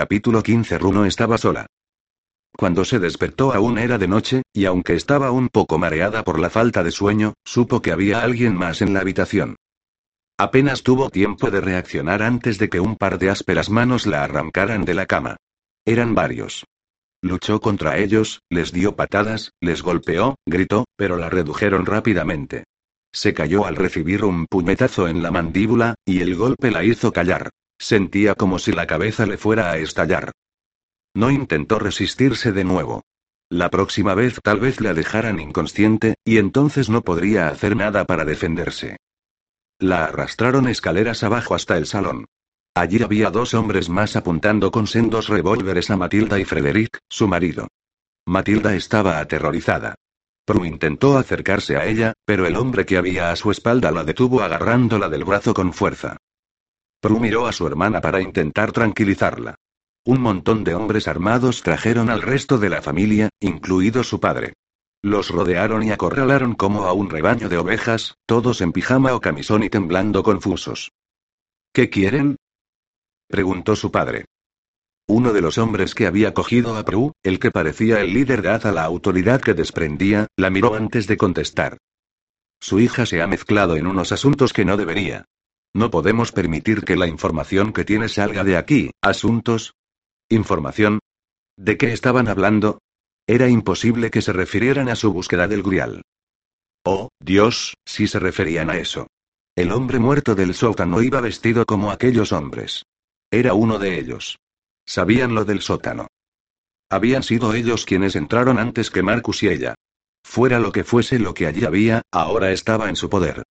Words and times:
Capítulo 0.00 0.42
15 0.42 0.78
Runo 0.78 1.04
estaba 1.04 1.36
sola. 1.36 1.66
Cuando 2.56 2.86
se 2.86 2.98
despertó 2.98 3.52
aún 3.52 3.76
era 3.76 3.98
de 3.98 4.08
noche, 4.08 4.40
y 4.50 4.64
aunque 4.64 4.94
estaba 4.94 5.30
un 5.30 5.50
poco 5.50 5.76
mareada 5.76 6.24
por 6.24 6.40
la 6.40 6.48
falta 6.48 6.82
de 6.82 6.90
sueño, 6.90 7.34
supo 7.44 7.82
que 7.82 7.92
había 7.92 8.22
alguien 8.22 8.56
más 8.56 8.80
en 8.80 8.94
la 8.94 9.00
habitación. 9.00 9.56
Apenas 10.38 10.82
tuvo 10.84 11.10
tiempo 11.10 11.50
de 11.50 11.60
reaccionar 11.60 12.22
antes 12.22 12.56
de 12.56 12.70
que 12.70 12.80
un 12.80 12.96
par 12.96 13.18
de 13.18 13.28
ásperas 13.28 13.68
manos 13.68 14.06
la 14.06 14.24
arrancaran 14.24 14.86
de 14.86 14.94
la 14.94 15.04
cama. 15.04 15.36
Eran 15.84 16.14
varios. 16.14 16.64
Luchó 17.20 17.60
contra 17.60 17.98
ellos, 17.98 18.40
les 18.48 18.72
dio 18.72 18.96
patadas, 18.96 19.52
les 19.60 19.82
golpeó, 19.82 20.36
gritó, 20.46 20.86
pero 20.96 21.18
la 21.18 21.28
redujeron 21.28 21.84
rápidamente. 21.84 22.64
Se 23.12 23.34
cayó 23.34 23.66
al 23.66 23.76
recibir 23.76 24.24
un 24.24 24.46
puñetazo 24.46 25.08
en 25.08 25.22
la 25.22 25.30
mandíbula, 25.30 25.94
y 26.06 26.22
el 26.22 26.36
golpe 26.36 26.70
la 26.70 26.84
hizo 26.84 27.12
callar. 27.12 27.50
Sentía 27.80 28.34
como 28.34 28.58
si 28.58 28.72
la 28.72 28.86
cabeza 28.86 29.24
le 29.24 29.38
fuera 29.38 29.72
a 29.72 29.78
estallar. 29.78 30.32
No 31.14 31.30
intentó 31.30 31.78
resistirse 31.78 32.52
de 32.52 32.62
nuevo. 32.62 33.02
La 33.48 33.70
próxima 33.70 34.14
vez 34.14 34.38
tal 34.42 34.60
vez 34.60 34.82
la 34.82 34.92
dejaran 34.92 35.40
inconsciente, 35.40 36.14
y 36.22 36.36
entonces 36.36 36.90
no 36.90 37.00
podría 37.00 37.48
hacer 37.48 37.74
nada 37.74 38.04
para 38.04 38.26
defenderse. 38.26 38.98
La 39.78 40.04
arrastraron 40.04 40.68
escaleras 40.68 41.22
abajo 41.22 41.54
hasta 41.54 41.78
el 41.78 41.86
salón. 41.86 42.26
Allí 42.74 43.02
había 43.02 43.30
dos 43.30 43.54
hombres 43.54 43.88
más 43.88 44.14
apuntando 44.14 44.70
con 44.70 44.86
sendos 44.86 45.28
revólveres 45.28 45.90
a 45.90 45.96
Matilda 45.96 46.38
y 46.38 46.44
Frederick, 46.44 46.98
su 47.08 47.28
marido. 47.28 47.66
Matilda 48.26 48.76
estaba 48.76 49.20
aterrorizada. 49.20 49.94
Prue 50.44 50.68
intentó 50.68 51.16
acercarse 51.16 51.76
a 51.76 51.86
ella, 51.86 52.12
pero 52.26 52.46
el 52.46 52.56
hombre 52.56 52.84
que 52.84 52.98
había 52.98 53.30
a 53.30 53.36
su 53.36 53.50
espalda 53.50 53.90
la 53.90 54.04
detuvo 54.04 54.42
agarrándola 54.42 55.08
del 55.08 55.24
brazo 55.24 55.54
con 55.54 55.72
fuerza. 55.72 56.18
Prue 57.00 57.20
miró 57.20 57.46
a 57.46 57.52
su 57.52 57.66
hermana 57.66 58.00
para 58.00 58.20
intentar 58.20 58.72
tranquilizarla. 58.72 59.54
Un 60.04 60.20
montón 60.20 60.64
de 60.64 60.74
hombres 60.74 61.08
armados 61.08 61.62
trajeron 61.62 62.10
al 62.10 62.22
resto 62.22 62.58
de 62.58 62.68
la 62.68 62.82
familia, 62.82 63.30
incluido 63.40 64.04
su 64.04 64.20
padre. 64.20 64.54
Los 65.02 65.30
rodearon 65.30 65.82
y 65.82 65.92
acorralaron 65.92 66.54
como 66.54 66.84
a 66.84 66.92
un 66.92 67.08
rebaño 67.08 67.48
de 67.48 67.56
ovejas, 67.56 68.16
todos 68.26 68.60
en 68.60 68.72
pijama 68.72 69.14
o 69.14 69.20
camisón 69.20 69.62
y 69.62 69.70
temblando 69.70 70.22
confusos. 70.22 70.92
¿Qué 71.72 71.88
quieren? 71.88 72.36
preguntó 73.28 73.76
su 73.76 73.90
padre. 73.90 74.26
Uno 75.06 75.32
de 75.32 75.40
los 75.40 75.58
hombres 75.58 75.94
que 75.94 76.06
había 76.06 76.34
cogido 76.34 76.76
a 76.76 76.84
Prue, 76.84 77.12
el 77.22 77.38
que 77.38 77.50
parecía 77.50 78.00
el 78.00 78.12
líder 78.12 78.42
de 78.42 78.50
a 78.50 78.72
la 78.72 78.84
autoridad 78.84 79.40
que 79.40 79.54
desprendía, 79.54 80.26
la 80.36 80.50
miró 80.50 80.74
antes 80.74 81.06
de 81.06 81.16
contestar. 81.16 81.78
Su 82.60 82.78
hija 82.78 83.06
se 83.06 83.22
ha 83.22 83.26
mezclado 83.26 83.76
en 83.76 83.86
unos 83.86 84.12
asuntos 84.12 84.52
que 84.52 84.64
no 84.64 84.76
debería. 84.76 85.24
No 85.74 85.90
podemos 85.90 86.32
permitir 86.32 86.84
que 86.84 86.96
la 86.96 87.06
información 87.06 87.72
que 87.72 87.84
tiene 87.84 88.08
salga 88.08 88.44
de 88.44 88.56
aquí. 88.56 88.90
¿Asuntos? 89.02 89.74
¿Información? 90.28 90.98
¿De 91.56 91.76
qué 91.76 91.92
estaban 91.92 92.28
hablando? 92.28 92.80
Era 93.26 93.48
imposible 93.48 94.10
que 94.10 94.22
se 94.22 94.32
refirieran 94.32 94.88
a 94.88 94.96
su 94.96 95.12
búsqueda 95.12 95.46
del 95.46 95.62
Grial. 95.62 96.02
Oh, 96.84 97.10
Dios, 97.20 97.74
si 97.84 98.08
se 98.08 98.18
referían 98.18 98.70
a 98.70 98.78
eso. 98.78 99.06
El 99.54 99.70
hombre 99.72 99.98
muerto 99.98 100.34
del 100.34 100.54
sótano 100.54 101.02
iba 101.02 101.20
vestido 101.20 101.64
como 101.66 101.90
aquellos 101.90 102.32
hombres. 102.32 102.84
Era 103.30 103.54
uno 103.54 103.78
de 103.78 103.98
ellos. 103.98 104.38
Sabían 104.86 105.34
lo 105.34 105.44
del 105.44 105.60
sótano. 105.60 106.08
Habían 106.90 107.22
sido 107.22 107.54
ellos 107.54 107.84
quienes 107.84 108.16
entraron 108.16 108.58
antes 108.58 108.90
que 108.90 109.02
Marcus 109.02 109.44
y 109.44 109.48
ella. 109.48 109.74
Fuera 110.24 110.58
lo 110.58 110.72
que 110.72 110.82
fuese 110.82 111.18
lo 111.18 111.34
que 111.34 111.46
allí 111.46 111.64
había, 111.64 112.02
ahora 112.10 112.50
estaba 112.50 112.88
en 112.88 112.96
su 112.96 113.08
poder. 113.08 113.44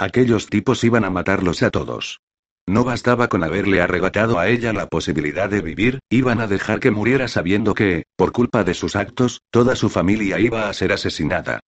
Aquellos 0.00 0.46
tipos 0.46 0.82
iban 0.82 1.04
a 1.04 1.10
matarlos 1.10 1.62
a 1.62 1.70
todos. 1.70 2.22
No 2.66 2.84
bastaba 2.84 3.28
con 3.28 3.44
haberle 3.44 3.82
arrebatado 3.82 4.38
a 4.38 4.48
ella 4.48 4.72
la 4.72 4.86
posibilidad 4.86 5.50
de 5.50 5.60
vivir, 5.60 5.98
iban 6.08 6.40
a 6.40 6.46
dejar 6.46 6.80
que 6.80 6.90
muriera 6.90 7.28
sabiendo 7.28 7.74
que, 7.74 8.04
por 8.16 8.32
culpa 8.32 8.64
de 8.64 8.72
sus 8.72 8.96
actos, 8.96 9.42
toda 9.50 9.76
su 9.76 9.90
familia 9.90 10.40
iba 10.40 10.70
a 10.70 10.72
ser 10.72 10.94
asesinada. 10.94 11.60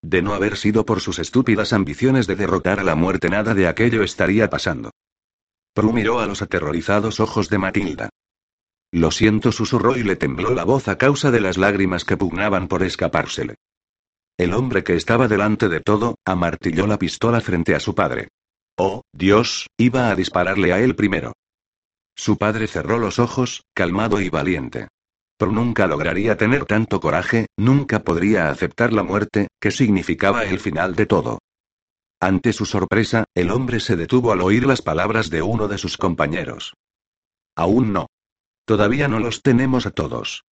De 0.00 0.22
no 0.22 0.32
haber 0.32 0.56
sido 0.56 0.86
por 0.86 1.02
sus 1.02 1.18
estúpidas 1.18 1.74
ambiciones 1.74 2.26
de 2.26 2.36
derrotar 2.36 2.80
a 2.80 2.82
la 2.82 2.94
muerte, 2.94 3.28
nada 3.28 3.52
de 3.52 3.68
aquello 3.68 4.02
estaría 4.02 4.48
pasando. 4.48 4.90
Prue 5.74 5.92
miró 5.92 6.20
a 6.20 6.26
los 6.26 6.40
aterrorizados 6.40 7.20
ojos 7.20 7.50
de 7.50 7.58
Matilda. 7.58 8.08
Lo 8.90 9.10
siento, 9.10 9.52
susurró 9.52 9.98
y 9.98 10.02
le 10.02 10.16
tembló 10.16 10.54
la 10.54 10.64
voz 10.64 10.88
a 10.88 10.96
causa 10.96 11.30
de 11.30 11.40
las 11.40 11.58
lágrimas 11.58 12.06
que 12.06 12.16
pugnaban 12.16 12.68
por 12.68 12.82
escapársele. 12.82 13.56
El 14.40 14.54
hombre 14.54 14.82
que 14.82 14.94
estaba 14.94 15.28
delante 15.28 15.68
de 15.68 15.80
todo, 15.80 16.14
amartilló 16.24 16.86
la 16.86 16.98
pistola 16.98 17.42
frente 17.42 17.74
a 17.74 17.78
su 17.78 17.94
padre. 17.94 18.28
Oh, 18.78 19.02
Dios, 19.12 19.66
iba 19.76 20.08
a 20.08 20.14
dispararle 20.14 20.72
a 20.72 20.80
él 20.80 20.96
primero. 20.96 21.34
Su 22.16 22.38
padre 22.38 22.66
cerró 22.66 22.98
los 22.98 23.18
ojos, 23.18 23.64
calmado 23.74 24.18
y 24.18 24.30
valiente. 24.30 24.88
Pero 25.36 25.52
nunca 25.52 25.86
lograría 25.86 26.38
tener 26.38 26.64
tanto 26.64 27.02
coraje, 27.02 27.48
nunca 27.58 28.02
podría 28.02 28.48
aceptar 28.48 28.94
la 28.94 29.02
muerte, 29.02 29.48
que 29.60 29.70
significaba 29.70 30.44
el 30.44 30.58
final 30.58 30.94
de 30.94 31.04
todo. 31.04 31.40
Ante 32.18 32.54
su 32.54 32.64
sorpresa, 32.64 33.26
el 33.34 33.50
hombre 33.50 33.78
se 33.78 33.94
detuvo 33.94 34.32
al 34.32 34.40
oír 34.40 34.64
las 34.64 34.80
palabras 34.80 35.28
de 35.28 35.42
uno 35.42 35.68
de 35.68 35.76
sus 35.76 35.98
compañeros. 35.98 36.72
Aún 37.56 37.92
no. 37.92 38.06
Todavía 38.64 39.06
no 39.06 39.18
los 39.18 39.42
tenemos 39.42 39.84
a 39.84 39.90
todos. 39.90 40.44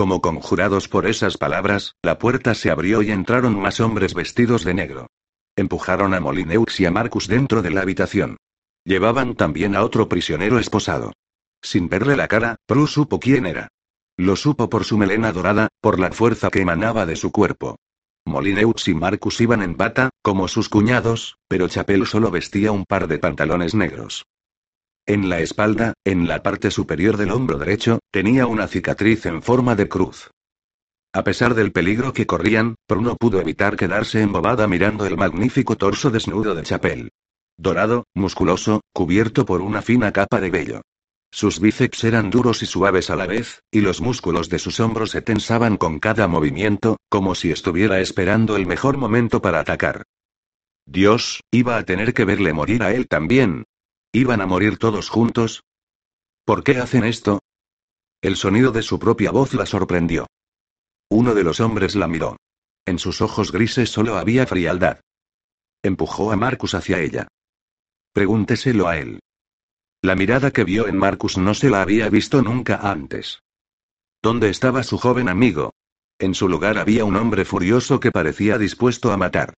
Como 0.00 0.22
conjurados 0.22 0.88
por 0.88 1.06
esas 1.06 1.36
palabras, 1.36 1.94
la 2.00 2.18
puerta 2.18 2.54
se 2.54 2.70
abrió 2.70 3.02
y 3.02 3.10
entraron 3.10 3.60
más 3.60 3.80
hombres 3.80 4.14
vestidos 4.14 4.64
de 4.64 4.72
negro. 4.72 5.08
Empujaron 5.56 6.14
a 6.14 6.20
Molineux 6.20 6.80
y 6.80 6.86
a 6.86 6.90
Marcus 6.90 7.28
dentro 7.28 7.60
de 7.60 7.70
la 7.70 7.82
habitación. 7.82 8.38
Llevaban 8.82 9.34
también 9.34 9.76
a 9.76 9.84
otro 9.84 10.08
prisionero 10.08 10.58
esposado. 10.58 11.12
Sin 11.60 11.90
verle 11.90 12.16
la 12.16 12.28
cara, 12.28 12.56
Prue 12.64 12.86
supo 12.86 13.20
quién 13.20 13.44
era. 13.44 13.68
Lo 14.16 14.36
supo 14.36 14.70
por 14.70 14.84
su 14.84 14.96
melena 14.96 15.32
dorada, 15.32 15.68
por 15.82 16.00
la 16.00 16.10
fuerza 16.12 16.48
que 16.48 16.62
emanaba 16.62 17.04
de 17.04 17.16
su 17.16 17.30
cuerpo. 17.30 17.76
Molineux 18.24 18.88
y 18.88 18.94
Marcus 18.94 19.38
iban 19.42 19.60
en 19.60 19.76
bata, 19.76 20.08
como 20.22 20.48
sus 20.48 20.70
cuñados, 20.70 21.36
pero 21.46 21.68
Chapel 21.68 22.06
solo 22.06 22.30
vestía 22.30 22.72
un 22.72 22.86
par 22.86 23.06
de 23.06 23.18
pantalones 23.18 23.74
negros. 23.74 24.24
En 25.10 25.28
la 25.28 25.40
espalda, 25.40 25.94
en 26.04 26.28
la 26.28 26.40
parte 26.40 26.70
superior 26.70 27.16
del 27.16 27.32
hombro 27.32 27.58
derecho, 27.58 27.98
tenía 28.12 28.46
una 28.46 28.68
cicatriz 28.68 29.26
en 29.26 29.42
forma 29.42 29.74
de 29.74 29.88
cruz. 29.88 30.30
A 31.12 31.24
pesar 31.24 31.56
del 31.56 31.72
peligro 31.72 32.12
que 32.12 32.26
corrían, 32.26 32.76
no 32.88 33.16
pudo 33.16 33.40
evitar 33.40 33.76
quedarse 33.76 34.22
embobada 34.22 34.68
mirando 34.68 35.06
el 35.06 35.16
magnífico 35.16 35.76
torso 35.76 36.12
desnudo 36.12 36.54
de 36.54 36.62
Chapel. 36.62 37.10
Dorado, 37.58 38.04
musculoso, 38.14 38.82
cubierto 38.92 39.44
por 39.44 39.62
una 39.62 39.82
fina 39.82 40.12
capa 40.12 40.40
de 40.40 40.50
vello. 40.50 40.82
Sus 41.32 41.58
bíceps 41.58 42.04
eran 42.04 42.30
duros 42.30 42.62
y 42.62 42.66
suaves 42.66 43.10
a 43.10 43.16
la 43.16 43.26
vez, 43.26 43.64
y 43.72 43.80
los 43.80 44.00
músculos 44.00 44.48
de 44.48 44.60
sus 44.60 44.78
hombros 44.78 45.10
se 45.10 45.22
tensaban 45.22 45.76
con 45.76 45.98
cada 45.98 46.28
movimiento, 46.28 46.98
como 47.08 47.34
si 47.34 47.50
estuviera 47.50 47.98
esperando 47.98 48.54
el 48.54 48.68
mejor 48.68 48.96
momento 48.96 49.42
para 49.42 49.58
atacar. 49.58 50.04
Dios, 50.86 51.40
iba 51.50 51.78
a 51.78 51.82
tener 51.82 52.14
que 52.14 52.24
verle 52.24 52.52
morir 52.52 52.84
a 52.84 52.94
él 52.94 53.08
también. 53.08 53.64
¿Iban 54.12 54.40
a 54.40 54.46
morir 54.46 54.76
todos 54.76 55.08
juntos? 55.08 55.62
¿Por 56.44 56.64
qué 56.64 56.78
hacen 56.78 57.04
esto? 57.04 57.40
El 58.20 58.36
sonido 58.36 58.72
de 58.72 58.82
su 58.82 58.98
propia 58.98 59.30
voz 59.30 59.54
la 59.54 59.66
sorprendió. 59.66 60.26
Uno 61.08 61.34
de 61.34 61.44
los 61.44 61.60
hombres 61.60 61.94
la 61.94 62.08
miró. 62.08 62.36
En 62.86 62.98
sus 62.98 63.20
ojos 63.20 63.52
grises 63.52 63.90
solo 63.90 64.16
había 64.16 64.46
frialdad. 64.46 65.00
Empujó 65.82 66.32
a 66.32 66.36
Marcus 66.36 66.74
hacia 66.74 66.98
ella. 66.98 67.28
Pregúnteselo 68.12 68.88
a 68.88 68.98
él. 68.98 69.20
La 70.02 70.16
mirada 70.16 70.50
que 70.50 70.64
vio 70.64 70.88
en 70.88 70.96
Marcus 70.96 71.38
no 71.38 71.54
se 71.54 71.70
la 71.70 71.82
había 71.82 72.08
visto 72.08 72.42
nunca 72.42 72.76
antes. 72.90 73.40
¿Dónde 74.22 74.50
estaba 74.50 74.82
su 74.82 74.98
joven 74.98 75.28
amigo? 75.28 75.72
En 76.18 76.34
su 76.34 76.48
lugar 76.48 76.78
había 76.78 77.04
un 77.04 77.16
hombre 77.16 77.44
furioso 77.44 78.00
que 78.00 78.10
parecía 78.10 78.58
dispuesto 78.58 79.12
a 79.12 79.16
matar. 79.16 79.54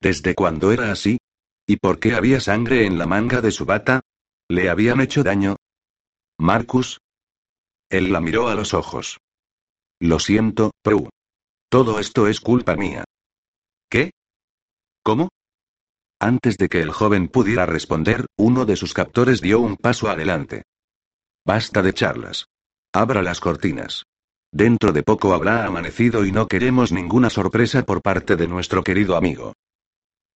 ¿Desde 0.00 0.34
cuándo 0.34 0.70
era 0.70 0.92
así? 0.92 1.18
¿Y 1.66 1.76
por 1.78 1.98
qué 1.98 2.14
había 2.14 2.40
sangre 2.40 2.86
en 2.86 2.98
la 2.98 3.06
manga 3.06 3.40
de 3.40 3.50
su 3.50 3.64
bata? 3.64 4.00
¿Le 4.48 4.70
habían 4.70 5.00
hecho 5.00 5.24
daño? 5.24 5.56
Marcus. 6.38 7.00
Él 7.90 8.12
la 8.12 8.20
miró 8.20 8.48
a 8.48 8.54
los 8.54 8.74
ojos. 8.74 9.18
Lo 10.00 10.18
siento, 10.18 10.70
Prue. 10.82 11.08
Todo 11.68 11.98
esto 11.98 12.28
es 12.28 12.40
culpa 12.40 12.76
mía. 12.76 13.04
¿Qué? 13.90 14.12
¿Cómo? 15.02 15.30
Antes 16.20 16.56
de 16.56 16.68
que 16.68 16.80
el 16.80 16.92
joven 16.92 17.28
pudiera 17.28 17.66
responder, 17.66 18.26
uno 18.36 18.64
de 18.64 18.76
sus 18.76 18.94
captores 18.94 19.40
dio 19.40 19.60
un 19.60 19.76
paso 19.76 20.08
adelante. 20.08 20.62
Basta 21.44 21.82
de 21.82 21.92
charlas. 21.92 22.46
Abra 22.92 23.22
las 23.22 23.40
cortinas. 23.40 24.04
Dentro 24.52 24.92
de 24.92 25.02
poco 25.02 25.34
habrá 25.34 25.66
amanecido 25.66 26.24
y 26.24 26.32
no 26.32 26.46
queremos 26.46 26.92
ninguna 26.92 27.28
sorpresa 27.28 27.84
por 27.84 28.02
parte 28.02 28.36
de 28.36 28.48
nuestro 28.48 28.82
querido 28.84 29.16
amigo. 29.16 29.52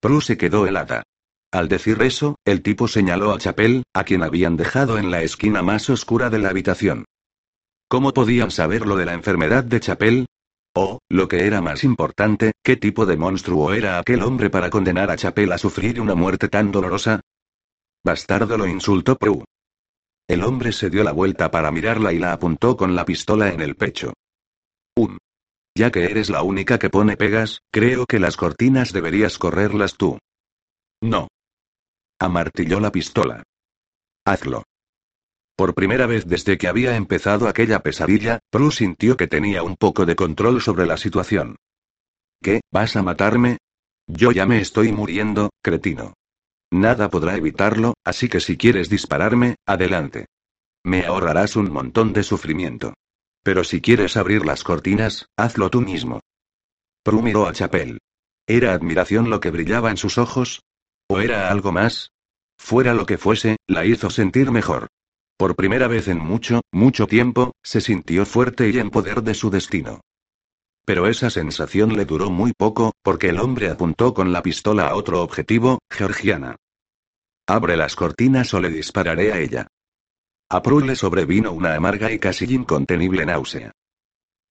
Prue 0.01 0.21
se 0.21 0.37
quedó 0.37 0.67
helada. 0.67 1.05
Al 1.53 1.69
decir 1.69 2.01
eso, 2.03 2.37
el 2.45 2.63
tipo 2.63 2.87
señaló 2.87 3.33
a 3.33 3.39
Chapel, 3.39 3.83
a 3.93 4.05
quien 4.05 4.23
habían 4.23 4.57
dejado 4.57 4.99
en 4.99 5.11
la 5.11 5.23
esquina 5.23 5.63
más 5.63 5.91
oscura 5.91 6.31
de 6.31 6.39
la 6.39 6.51
habitación. 6.51 7.05
¿Cómo 7.89 8.13
podían 8.13 8.53
saber 8.53 8.87
lo 8.87 8.97
de 8.97 9.05
la 9.05 9.15
enfermedad 9.15 9.65
de 9.65 9.81
Chapel? 9.81 10.27
O, 10.77 11.01
lo 11.09 11.27
que 11.27 11.47
era 11.47 11.61
más 11.61 11.83
importante, 11.83 12.53
¿qué 12.63 12.77
tipo 12.77 13.05
de 13.05 13.17
monstruo 13.17 13.73
era 13.73 13.99
aquel 13.99 14.23
hombre 14.23 14.49
para 14.49 14.71
condenar 14.71 15.11
a 15.11 15.17
Chapel 15.17 15.51
a 15.51 15.59
sufrir 15.59 16.01
una 16.01 16.15
muerte 16.15 16.49
tan 16.49 16.71
dolorosa? 16.71 17.21
Bastardo 18.05 18.57
lo 18.57 18.69
insultó 18.69 19.17
Prue. 19.17 19.45
El 20.29 20.45
hombre 20.45 20.71
se 20.71 20.89
dio 20.89 21.03
la 21.03 21.11
vuelta 21.11 21.51
para 21.51 21.73
mirarla 21.73 22.13
y 22.13 22.21
la 22.21 22.33
apuntó 22.33 22.77
con 22.77 22.95
la 22.95 23.05
pistola 23.05 23.49
en 23.49 23.61
el 23.61 23.75
pecho. 23.75 24.13
Un. 24.97 25.19
Ya 25.75 25.91
que 25.91 26.05
eres 26.05 26.31
la 26.31 26.45
única 26.45 26.79
que 26.79 26.91
pone 26.91 27.17
pegas, 27.17 27.63
creo 27.73 28.07
que 28.07 28.21
las 28.21 28.37
cortinas 28.37 28.93
deberías 28.93 29.39
correrlas 29.39 29.97
tú. 29.97 30.19
No. 31.03 31.27
Amartilló 32.23 32.81
la 32.81 32.93
pistola. 32.93 33.43
Hazlo. 34.27 34.65
Por 35.57 35.75
primera 35.75 36.05
vez 36.05 36.27
desde 36.27 36.59
que 36.59 36.69
había 36.69 36.95
empezado 36.95 37.49
aquella 37.49 37.81
pesadilla, 37.81 38.41
Prue 38.51 38.73
sintió 38.73 39.17
que 39.17 39.27
tenía 39.27 39.63
un 39.63 39.75
poco 39.75 40.05
de 40.05 40.17
control 40.17 40.61
sobre 40.61 40.85
la 40.85 40.99
situación. 40.99 41.57
¿Qué? 42.43 42.61
¿Vas 42.71 42.95
a 42.97 43.03
matarme? 43.03 43.57
Yo 44.07 44.33
ya 44.33 44.45
me 44.45 44.61
estoy 44.61 44.93
muriendo, 44.93 45.49
cretino. 45.63 46.13
Nada 46.71 47.09
podrá 47.09 47.37
evitarlo, 47.37 47.95
así 48.05 48.29
que 48.29 48.41
si 48.41 48.59
quieres 48.59 48.91
dispararme, 48.91 49.57
adelante. 49.65 50.27
Me 50.85 51.07
ahorrarás 51.07 51.57
un 51.57 51.73
montón 51.73 52.13
de 52.13 52.23
sufrimiento. 52.23 52.93
Pero 53.43 53.65
si 53.65 53.81
quieres 53.81 54.19
abrir 54.19 54.45
las 54.45 54.63
cortinas, 54.63 55.27
hazlo 55.39 55.71
tú 55.71 55.81
mismo. 55.81 56.21
Prue 57.03 57.23
miró 57.23 57.47
a 57.47 57.55
Chapel. 57.55 57.99
¿Era 58.47 58.75
admiración 58.75 59.31
lo 59.31 59.41
que 59.41 59.51
brillaba 59.51 59.91
en 59.91 59.97
sus 59.97 60.19
ojos? 60.19 60.61
¿O 61.11 61.19
era 61.19 61.51
algo 61.51 61.73
más? 61.73 62.13
Fuera 62.57 62.95
lo 62.95 63.05
que 63.05 63.19
fuese, 63.19 63.57
la 63.67 63.85
hizo 63.85 64.11
sentir 64.11 64.53
mejor. 64.53 64.87
Por 65.37 65.57
primera 65.57 65.89
vez 65.89 66.07
en 66.07 66.21
mucho, 66.21 66.61
mucho 66.71 67.09
tiempo, 67.09 67.57
se 67.65 67.81
sintió 67.81 68.25
fuerte 68.25 68.71
y 68.71 68.79
en 68.79 68.91
poder 68.91 69.25
de 69.25 69.35
su 69.35 69.51
destino. 69.51 70.03
Pero 70.85 71.09
esa 71.09 71.29
sensación 71.29 71.97
le 71.97 72.05
duró 72.05 72.31
muy 72.31 72.53
poco, 72.57 72.93
porque 73.03 73.31
el 73.31 73.41
hombre 73.41 73.71
apuntó 73.71 74.15
con 74.15 74.33
la 74.33 74.41
pistola 74.41 74.87
a 74.87 74.95
otro 74.95 75.21
objetivo, 75.21 75.81
Georgiana. 75.91 76.55
Abre 77.49 77.77
las 77.77 77.97
cortinas 77.97 78.55
o 78.55 78.61
le 78.61 78.69
dispararé 78.69 79.33
a 79.33 79.41
ella. 79.41 79.67
A 80.49 80.63
Prue 80.63 80.87
le 80.87 80.95
sobrevino 80.95 81.51
una 81.51 81.75
amarga 81.75 82.13
y 82.13 82.21
casi 82.21 82.45
incontenible 82.55 83.27
náusea. 83.27 83.73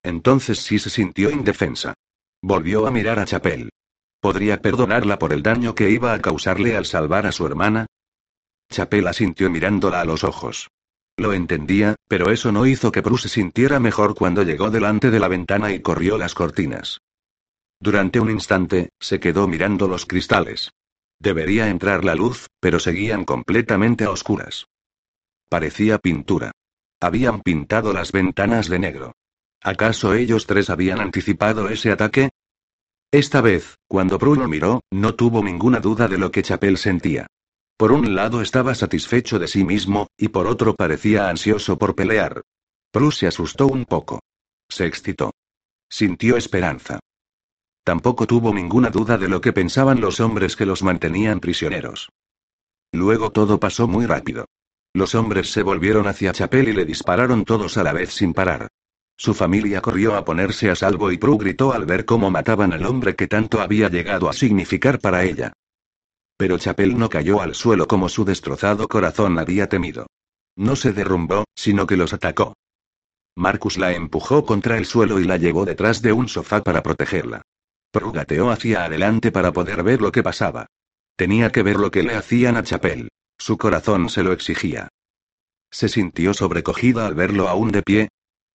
Entonces 0.04 0.60
sí 0.60 0.78
se 0.78 0.90
sintió 0.90 1.32
indefensa. 1.32 1.94
Volvió 2.42 2.86
a 2.86 2.92
mirar 2.92 3.18
a 3.18 3.24
Chapel. 3.24 3.70
¿Podría 4.19 4.62
perdonarla 4.62 5.18
por 5.18 5.31
el 5.31 5.42
daño 5.42 5.75
que 5.75 5.89
iba 5.89 6.13
a 6.13 6.21
causarle 6.21 6.75
al 6.75 6.86
salvar 6.86 7.25
a 7.25 7.31
su 7.31 7.45
hermana? 7.45 7.86
Chapel 8.69 9.07
asintió 9.07 9.50
mirándola 9.50 10.01
a 10.01 10.06
los 10.06 10.24
ojos. 10.24 10.69
Lo 11.18 11.33
entendía, 11.33 11.95
pero 12.07 12.31
eso 12.31 12.51
no 12.51 12.66
hizo 12.66 12.92
que 12.92 13.01
Prue 13.01 13.18
se 13.18 13.30
sintiera 13.30 13.80
mejor 13.80 14.16
cuando 14.16 14.44
llegó 14.44 14.69
delante 14.69 15.10
de 15.10 15.19
la 15.19 15.27
ventana 15.27 15.74
y 15.74 15.81
corrió 15.81 16.18
las 16.18 16.33
cortinas. 16.33 17.00
Durante 17.80 18.19
un 18.19 18.30
instante, 18.30 18.89
se 19.00 19.19
quedó 19.19 19.48
mirando 19.48 19.88
los 19.88 20.06
cristales. 20.06 20.72
Debería 21.19 21.69
entrar 21.69 22.04
la 22.04 22.15
luz, 22.15 22.48
pero 22.60 22.80
seguían 22.80 23.25
completamente 23.25 24.04
a 24.04 24.12
oscuras. 24.12 24.68
Parecía 25.50 25.98
pintura. 25.98 26.51
Habían 27.01 27.42
pintado 27.42 27.94
las 27.94 28.12
ventanas 28.12 28.68
de 28.69 28.80
negro. 28.80 29.13
¿Acaso 29.62 30.13
ellos 30.13 30.45
tres 30.45 30.69
habían 30.69 31.00
anticipado 31.01 31.69
ese 31.69 31.92
ataque? 31.92 32.30
Esta 33.12 33.42
vez, 33.42 33.76
cuando 33.88 34.20
Bruno 34.20 34.48
miró, 34.48 34.82
no 34.92 35.16
tuvo 35.16 35.44
ninguna 35.44 35.80
duda 35.80 36.08
de 36.08 36.20
lo 36.20 36.30
que 36.32 36.44
Chapel 36.44 36.78
sentía. 36.78 37.26
Por 37.76 37.92
un 37.92 38.14
lado 38.14 38.42
estaba 38.42 38.76
satisfecho 38.76 39.40
de 39.40 39.48
sí 39.48 39.64
mismo, 39.64 40.08
y 40.16 40.28
por 40.28 40.46
otro 40.46 40.76
parecía 40.76 41.30
ansioso 41.30 41.80
por 41.80 41.96
pelear. 41.96 42.44
Prue 42.92 43.12
se 43.12 43.26
asustó 43.26 43.68
un 43.68 43.86
poco. 43.86 44.20
Se 44.70 44.86
excitó. 44.86 45.32
Sintió 45.90 46.38
esperanza. 46.38 47.00
Tampoco 47.84 48.28
tuvo 48.28 48.54
ninguna 48.54 48.92
duda 48.92 49.18
de 49.18 49.28
lo 49.28 49.42
que 49.42 49.54
pensaban 49.54 50.02
los 50.02 50.20
hombres 50.20 50.56
que 50.56 50.68
los 50.68 50.84
mantenían 50.84 51.40
prisioneros. 51.40 52.10
Luego 52.92 53.32
todo 53.32 53.60
pasó 53.60 53.88
muy 53.88 54.06
rápido. 54.06 54.46
Los 54.94 55.16
hombres 55.16 55.52
se 55.52 55.64
volvieron 55.64 56.08
hacia 56.08 56.32
Chapel 56.32 56.70
y 56.70 56.74
le 56.74 56.86
dispararon 56.86 57.44
todos 57.44 57.78
a 57.78 57.84
la 57.84 57.94
vez 57.94 58.14
sin 58.14 58.34
parar. 58.34 58.68
Su 59.19 59.33
familia 59.33 59.81
corrió 59.81 60.16
a 60.16 60.24
ponerse 60.24 60.71
a 60.71 60.75
salvo 60.75 61.12
y 61.12 61.18
Prue 61.18 61.38
gritó 61.38 61.74
al 61.74 61.86
ver 61.86 62.06
cómo 62.06 62.31
mataban 62.31 62.71
al 62.71 62.86
hombre 62.86 63.18
que 63.18 63.27
tanto 63.27 63.60
había 63.60 63.89
llegado 63.89 64.30
a 64.30 64.33
significar 64.33 65.00
para 65.00 65.25
ella. 65.25 65.51
Pero 66.38 66.57
Chapel 66.57 66.98
no 66.98 67.10
cayó 67.10 67.42
al 67.42 67.54
suelo 67.54 67.86
como 67.86 68.07
su 68.07 68.24
destrozado 68.24 68.88
corazón 68.88 69.38
había 69.38 69.68
temido. 69.68 70.07
No 70.56 70.77
se 70.77 70.94
derrumbó, 70.94 71.44
sino 71.54 71.86
que 71.86 71.98
los 71.98 72.13
atacó. 72.13 72.54
Marcus 73.36 73.77
la 73.77 73.92
empujó 73.92 74.45
contra 74.45 74.77
el 74.77 74.86
suelo 74.86 75.19
y 75.19 75.25
la 75.25 75.36
llevó 75.36 75.65
detrás 75.65 76.01
de 76.01 76.13
un 76.13 76.30
sofá 76.30 76.63
para 76.63 76.81
protegerla. 76.81 77.42
Prue 77.92 78.13
gateó 78.13 78.51
hacia 78.51 78.86
adelante 78.86 79.33
para 79.33 79.51
poder 79.51 79.83
ver 79.83 80.01
lo 80.01 80.13
que 80.13 80.24
pasaba. 80.24 80.68
Tenía 81.18 81.51
que 81.51 81.62
ver 81.62 81.75
lo 81.75 81.92
que 81.92 82.04
le 82.04 82.15
hacían 82.15 82.56
a 82.56 82.63
Chapel. 82.63 83.10
Su 83.38 83.57
corazón 83.57 84.07
se 84.07 84.24
lo 84.24 84.31
exigía. 84.31 84.88
Se 85.69 85.89
sintió 85.89 86.33
sobrecogida 86.33 87.06
al 87.06 87.15
verlo 87.15 87.50
aún 87.50 87.74
de 87.74 87.81
pie. 87.81 88.10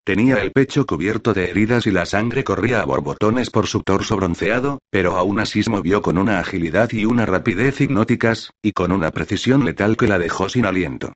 Tenía 0.05 0.35
el 0.43 0.51
pecho 0.51 0.85
cubierto 0.85 1.33
de 1.33 1.49
heridas 1.49 1.87
y 1.87 1.91
la 1.91 2.05
sangre 2.05 2.43
corría 2.43 2.79
a 2.79 2.85
borbotones 2.85 3.49
por 3.49 3.65
su 3.65 3.81
torso 3.81 4.15
bronceado, 4.15 4.77
pero 4.91 5.17
aún 5.17 5.39
así 5.39 5.63
se 5.63 5.71
movió 5.71 6.03
con 6.03 6.19
una 6.19 6.39
agilidad 6.39 6.91
y 6.91 7.05
una 7.05 7.25
rapidez 7.25 7.81
hipnóticas, 7.81 8.51
y 8.61 8.73
con 8.73 8.91
una 8.91 9.09
precisión 9.09 9.65
letal 9.65 9.97
que 9.97 10.07
la 10.07 10.19
dejó 10.19 10.47
sin 10.47 10.67
aliento. 10.67 11.13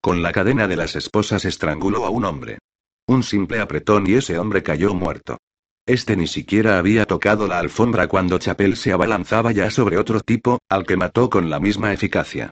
Con 0.00 0.22
la 0.22 0.32
cadena 0.32 0.66
de 0.66 0.76
las 0.76 0.96
esposas 0.96 1.44
estranguló 1.44 2.06
a 2.06 2.08
un 2.08 2.24
hombre. 2.24 2.56
Un 3.06 3.22
simple 3.22 3.60
apretón 3.60 4.06
y 4.06 4.14
ese 4.14 4.38
hombre 4.38 4.62
cayó 4.62 4.94
muerto. 4.94 5.36
Este 5.84 6.16
ni 6.16 6.26
siquiera 6.26 6.78
había 6.78 7.04
tocado 7.04 7.46
la 7.46 7.58
alfombra 7.58 8.08
cuando 8.08 8.38
Chapel 8.38 8.78
se 8.78 8.90
abalanzaba 8.90 9.52
ya 9.52 9.70
sobre 9.70 9.98
otro 9.98 10.20
tipo, 10.20 10.60
al 10.70 10.86
que 10.86 10.96
mató 10.96 11.28
con 11.28 11.50
la 11.50 11.60
misma 11.60 11.92
eficacia. 11.92 12.48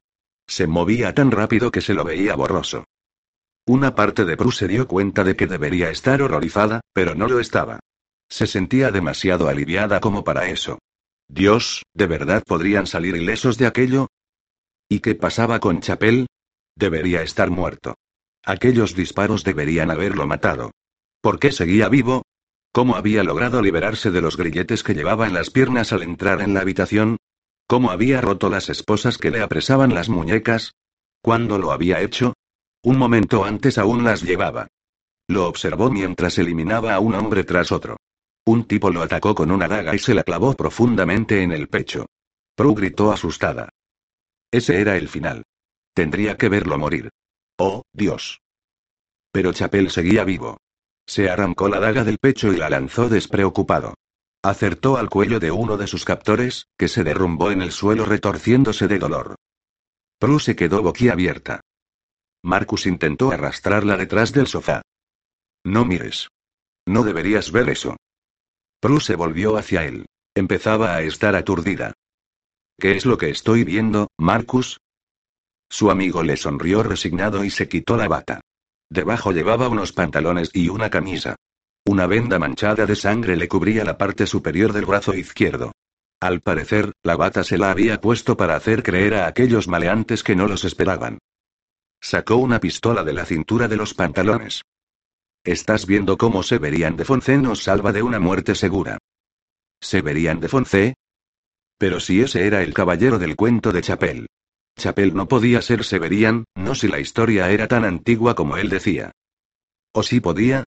Se 0.46 0.66
movía 0.66 1.14
tan 1.14 1.30
rápido 1.30 1.70
que 1.70 1.80
se 1.80 1.94
lo 1.94 2.04
veía 2.04 2.36
borroso. 2.36 2.84
Una 3.68 3.96
parte 3.96 4.24
de 4.24 4.36
Prue 4.36 4.52
se 4.52 4.68
dio 4.68 4.86
cuenta 4.86 5.24
de 5.24 5.34
que 5.34 5.48
debería 5.48 5.90
estar 5.90 6.22
horrorizada, 6.22 6.82
pero 6.92 7.16
no 7.16 7.26
lo 7.26 7.40
estaba. 7.40 7.80
Se 8.28 8.46
sentía 8.46 8.92
demasiado 8.92 9.48
aliviada 9.48 9.98
como 9.98 10.22
para 10.22 10.48
eso. 10.48 10.78
Dios, 11.28 11.82
¿de 11.92 12.06
verdad 12.06 12.44
podrían 12.46 12.86
salir 12.86 13.16
ilesos 13.16 13.58
de 13.58 13.66
aquello? 13.66 14.06
¿Y 14.88 15.00
qué 15.00 15.16
pasaba 15.16 15.58
con 15.58 15.80
Chapel? 15.80 16.28
Debería 16.76 17.22
estar 17.22 17.50
muerto. 17.50 17.96
Aquellos 18.44 18.94
disparos 18.94 19.42
deberían 19.42 19.90
haberlo 19.90 20.28
matado. 20.28 20.70
¿Por 21.20 21.40
qué 21.40 21.50
seguía 21.50 21.88
vivo? 21.88 22.22
¿Cómo 22.70 22.94
había 22.94 23.24
logrado 23.24 23.62
liberarse 23.62 24.12
de 24.12 24.20
los 24.20 24.36
grilletes 24.36 24.84
que 24.84 24.94
llevaba 24.94 25.26
en 25.26 25.34
las 25.34 25.50
piernas 25.50 25.92
al 25.92 26.04
entrar 26.04 26.40
en 26.40 26.54
la 26.54 26.60
habitación? 26.60 27.16
¿Cómo 27.66 27.90
había 27.90 28.20
roto 28.20 28.48
las 28.48 28.68
esposas 28.68 29.18
que 29.18 29.32
le 29.32 29.42
apresaban 29.42 29.92
las 29.92 30.08
muñecas? 30.08 30.74
¿Cuándo 31.20 31.58
lo 31.58 31.72
había 31.72 32.00
hecho? 32.00 32.34
Un 32.86 32.98
momento 32.98 33.44
antes 33.44 33.78
aún 33.78 34.04
las 34.04 34.22
llevaba. 34.22 34.68
Lo 35.26 35.48
observó 35.48 35.90
mientras 35.90 36.38
eliminaba 36.38 36.94
a 36.94 37.00
un 37.00 37.16
hombre 37.16 37.42
tras 37.42 37.72
otro. 37.72 37.96
Un 38.44 38.62
tipo 38.68 38.90
lo 38.90 39.02
atacó 39.02 39.34
con 39.34 39.50
una 39.50 39.66
daga 39.66 39.92
y 39.92 39.98
se 39.98 40.14
la 40.14 40.22
clavó 40.22 40.54
profundamente 40.54 41.42
en 41.42 41.50
el 41.50 41.66
pecho. 41.66 42.06
Prue 42.54 42.76
gritó 42.76 43.10
asustada. 43.10 43.70
Ese 44.52 44.80
era 44.80 44.96
el 44.96 45.08
final. 45.08 45.42
Tendría 45.94 46.36
que 46.36 46.48
verlo 46.48 46.78
morir. 46.78 47.10
Oh, 47.58 47.82
Dios. 47.92 48.40
Pero 49.32 49.52
Chapel 49.52 49.90
seguía 49.90 50.22
vivo. 50.22 50.58
Se 51.08 51.28
arrancó 51.28 51.68
la 51.68 51.80
daga 51.80 52.04
del 52.04 52.18
pecho 52.18 52.52
y 52.52 52.56
la 52.56 52.70
lanzó 52.70 53.08
despreocupado. 53.08 53.94
Acertó 54.44 54.96
al 54.96 55.10
cuello 55.10 55.40
de 55.40 55.50
uno 55.50 55.76
de 55.76 55.88
sus 55.88 56.04
captores, 56.04 56.68
que 56.78 56.86
se 56.86 57.02
derrumbó 57.02 57.50
en 57.50 57.62
el 57.62 57.72
suelo 57.72 58.04
retorciéndose 58.04 58.86
de 58.86 59.00
dolor. 59.00 59.34
Prue 60.20 60.38
se 60.38 60.54
quedó 60.54 60.84
boquiabierta. 60.84 61.62
Marcus 62.46 62.86
intentó 62.86 63.32
arrastrarla 63.32 63.96
detrás 63.96 64.32
del 64.32 64.46
sofá. 64.46 64.82
No 65.64 65.84
mires. 65.84 66.28
No 66.86 67.02
deberías 67.02 67.50
ver 67.50 67.68
eso. 67.68 67.96
Prue 68.80 69.00
se 69.00 69.16
volvió 69.16 69.56
hacia 69.56 69.84
él. 69.84 70.06
Empezaba 70.32 70.94
a 70.94 71.02
estar 71.02 71.34
aturdida. 71.34 71.92
¿Qué 72.78 72.92
es 72.92 73.04
lo 73.04 73.18
que 73.18 73.30
estoy 73.30 73.64
viendo, 73.64 74.06
Marcus? 74.16 74.78
Su 75.68 75.90
amigo 75.90 76.22
le 76.22 76.36
sonrió 76.36 76.84
resignado 76.84 77.42
y 77.42 77.50
se 77.50 77.68
quitó 77.68 77.96
la 77.96 78.06
bata. 78.06 78.40
Debajo 78.88 79.32
llevaba 79.32 79.68
unos 79.68 79.92
pantalones 79.92 80.50
y 80.52 80.68
una 80.68 80.88
camisa. 80.88 81.34
Una 81.84 82.06
venda 82.06 82.38
manchada 82.38 82.86
de 82.86 82.94
sangre 82.94 83.36
le 83.36 83.48
cubría 83.48 83.84
la 83.84 83.98
parte 83.98 84.24
superior 84.24 84.72
del 84.72 84.86
brazo 84.86 85.14
izquierdo. 85.14 85.72
Al 86.20 86.42
parecer, 86.42 86.92
la 87.02 87.16
bata 87.16 87.42
se 87.42 87.58
la 87.58 87.72
había 87.72 88.00
puesto 88.00 88.36
para 88.36 88.54
hacer 88.54 88.84
creer 88.84 89.14
a 89.14 89.26
aquellos 89.26 89.66
maleantes 89.66 90.22
que 90.22 90.36
no 90.36 90.46
los 90.46 90.64
esperaban. 90.64 91.18
Sacó 92.00 92.36
una 92.36 92.60
pistola 92.60 93.04
de 93.04 93.12
la 93.12 93.24
cintura 93.24 93.68
de 93.68 93.76
los 93.76 93.94
pantalones. 93.94 94.62
Estás 95.44 95.86
viendo 95.86 96.18
cómo 96.18 96.42
Severian 96.42 96.96
de 96.96 97.04
Fonce 97.04 97.38
nos 97.38 97.62
salva 97.62 97.92
de 97.92 98.02
una 98.02 98.18
muerte 98.18 98.54
segura. 98.54 98.98
¿Severian 99.80 100.40
de 100.40 100.48
Fonce? 100.48 100.94
Pero 101.78 102.00
si 102.00 102.20
ese 102.20 102.46
era 102.46 102.62
el 102.62 102.74
caballero 102.74 103.18
del 103.18 103.36
cuento 103.36 103.72
de 103.72 103.82
Chapel. 103.82 104.26
Chapel 104.76 105.14
no 105.14 105.28
podía 105.28 105.62
ser 105.62 105.84
Severian, 105.84 106.44
no 106.54 106.74
si 106.74 106.88
la 106.88 107.00
historia 107.00 107.50
era 107.50 107.68
tan 107.68 107.84
antigua 107.84 108.34
como 108.34 108.56
él 108.56 108.68
decía. 108.68 109.12
¿O 109.92 110.02
si 110.02 110.20
podía? 110.20 110.64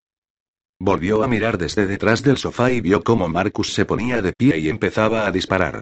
Volvió 0.79 1.24
a 1.24 1.27
mirar 1.27 1.57
desde 1.57 1.86
detrás 1.86 2.24
del 2.24 2.38
sofá 2.38 2.71
y 2.71 2.81
vio 2.81 3.03
cómo 3.03 3.27
Marcus 3.27 3.74
se 3.74 3.86
ponía 3.86 4.21
de 4.21 4.33
pie 4.33 4.59
y 4.59 4.69
empezaba 4.69 5.27
a 5.27 5.31
disparar. 5.31 5.81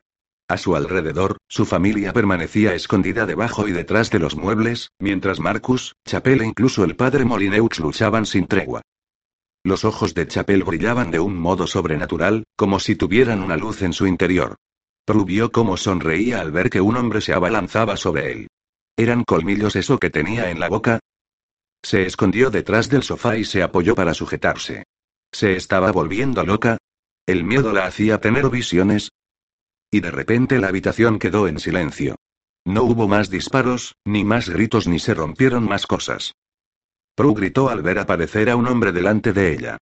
A 0.49 0.57
su 0.57 0.77
alrededor, 0.77 1.37
su 1.49 1.65
familia 1.65 2.13
permanecía 2.13 2.73
escondida 2.73 3.25
debajo 3.25 3.67
y 3.67 3.73
detrás 3.73 4.09
de 4.11 4.19
los 4.19 4.37
muebles, 4.37 4.91
mientras 4.97 5.41
Marcus, 5.41 5.95
Chapel 6.05 6.41
e 6.41 6.45
incluso 6.45 6.85
el 6.85 6.95
padre 6.95 7.25
Molineux 7.25 7.79
luchaban 7.79 8.25
sin 8.25 8.47
tregua. 8.47 8.81
Los 9.65 9.83
ojos 9.83 10.13
de 10.13 10.25
Chapel 10.25 10.63
brillaban 10.63 11.11
de 11.11 11.19
un 11.19 11.37
modo 11.37 11.67
sobrenatural, 11.67 12.45
como 12.55 12.79
si 12.79 12.95
tuvieran 12.95 13.43
una 13.43 13.57
luz 13.57 13.81
en 13.81 13.91
su 13.91 14.07
interior. 14.07 14.55
Prue 15.05 15.25
vio 15.25 15.51
cómo 15.51 15.75
sonreía 15.75 16.39
al 16.39 16.53
ver 16.53 16.69
que 16.69 16.79
un 16.79 16.95
hombre 16.95 17.19
se 17.19 17.33
abalanzaba 17.33 17.97
sobre 17.97 18.31
él. 18.31 18.47
¿Eran 18.95 19.25
colmillos 19.25 19.75
eso 19.75 19.99
que 19.99 20.09
tenía 20.09 20.49
en 20.49 20.61
la 20.61 20.69
boca? 20.69 20.99
Se 21.83 22.05
escondió 22.05 22.49
detrás 22.49 22.89
del 22.89 23.03
sofá 23.03 23.35
y 23.35 23.43
se 23.43 23.63
apoyó 23.63 23.95
para 23.95 24.13
sujetarse. 24.13 24.85
¿Se 25.33 25.57
estaba 25.57 25.91
volviendo 25.91 26.45
loca? 26.45 26.77
¿El 27.25 27.43
miedo 27.43 27.73
la 27.73 27.85
hacía 27.85 28.21
tener 28.21 28.49
visiones? 28.49 29.09
Y 29.91 30.01
de 30.01 30.11
repente 30.11 30.59
la 30.59 30.67
habitación 30.67 31.19
quedó 31.19 31.47
en 31.47 31.59
silencio. 31.59 32.15
No 32.65 32.83
hubo 32.83 33.07
más 33.07 33.29
disparos, 33.29 33.95
ni 34.05 34.25
más 34.25 34.49
gritos 34.49 34.87
ni 34.87 34.99
se 34.99 35.13
rompieron 35.13 35.63
más 35.63 35.87
cosas. 35.87 36.33
Prue 37.15 37.33
gritó 37.33 37.69
al 37.69 37.81
ver 37.81 37.97
aparecer 37.97 38.49
a 38.49 38.55
un 38.55 38.67
hombre 38.67 38.91
delante 38.91 39.31
de 39.31 39.53
ella. 39.53 39.77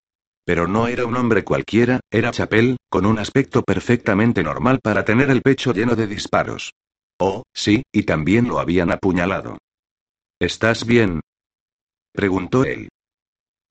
Pero 0.45 0.67
no 0.67 0.88
era 0.88 1.05
un 1.05 1.15
hombre 1.15 1.45
cualquiera, 1.45 2.01
era 2.12 2.31
Chapel, 2.31 2.77
con 2.89 3.05
un 3.05 3.17
aspecto 3.17 3.63
perfectamente 3.63 4.43
normal 4.43 4.81
para 4.83 5.05
tener 5.05 5.29
el 5.29 5.41
pecho 5.41 5.74
lleno 5.74 5.95
de 5.95 6.07
disparos. 6.07 6.74
Oh, 7.17 7.43
sí, 7.53 7.83
y 7.93 8.03
también 8.03 8.50
lo 8.50 8.60
habían 8.60 8.91
apuñalado. 8.91 9.57
¿Estás 10.39 10.86
bien? 10.86 11.22
preguntó 12.12 12.65
él. 12.65 12.89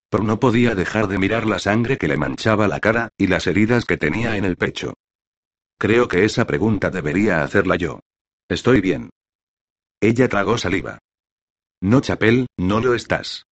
Prue 0.09 0.25
no 0.25 0.41
podía 0.41 0.75
dejar 0.75 1.07
de 1.09 1.19
mirar 1.19 1.47
la 1.47 1.59
sangre 1.59 1.99
que 1.99 2.09
le 2.09 2.17
manchaba 2.17 2.67
la 2.67 2.81
cara, 2.81 3.11
y 3.19 3.27
las 3.27 3.47
heridas 3.47 3.85
que 3.85 3.99
tenía 3.99 4.39
en 4.39 4.47
el 4.47 4.57
pecho. 4.57 4.95
Creo 5.83 6.07
que 6.07 6.25
esa 6.25 6.47
pregunta 6.47 6.91
debería 6.91 7.43
hacerla 7.43 7.75
yo. 7.75 7.99
Estoy 8.49 8.81
bien. 8.81 9.11
Ella 10.01 10.29
tragó 10.29 10.57
saliva. 10.57 11.01
No, 11.81 12.01
Chapel, 12.01 12.47
no 12.57 12.79
lo 12.79 12.95
estás. 12.95 13.47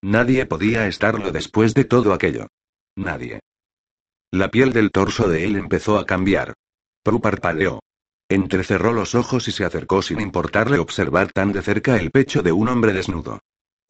Nadie 0.00 0.46
podía 0.46 0.86
estarlo 0.86 1.32
después 1.32 1.74
de 1.74 1.84
todo 1.84 2.12
aquello. 2.12 2.46
Nadie. 2.96 3.40
La 4.30 4.52
piel 4.52 4.72
del 4.72 4.92
torso 4.92 5.28
de 5.28 5.44
él 5.44 5.56
empezó 5.56 5.98
a 5.98 6.06
cambiar. 6.06 6.54
Prue 7.02 7.20
parpadeó. 7.20 7.80
Entrecerró 8.28 8.92
los 8.92 9.16
ojos 9.16 9.48
y 9.48 9.50
se 9.50 9.64
acercó 9.64 10.02
sin 10.02 10.20
importarle 10.20 10.78
observar 10.78 11.32
tan 11.32 11.50
de 11.50 11.62
cerca 11.62 11.96
el 11.96 12.12
pecho 12.12 12.42
de 12.42 12.52
un 12.52 12.68
hombre 12.68 12.92
desnudo. 12.92 13.40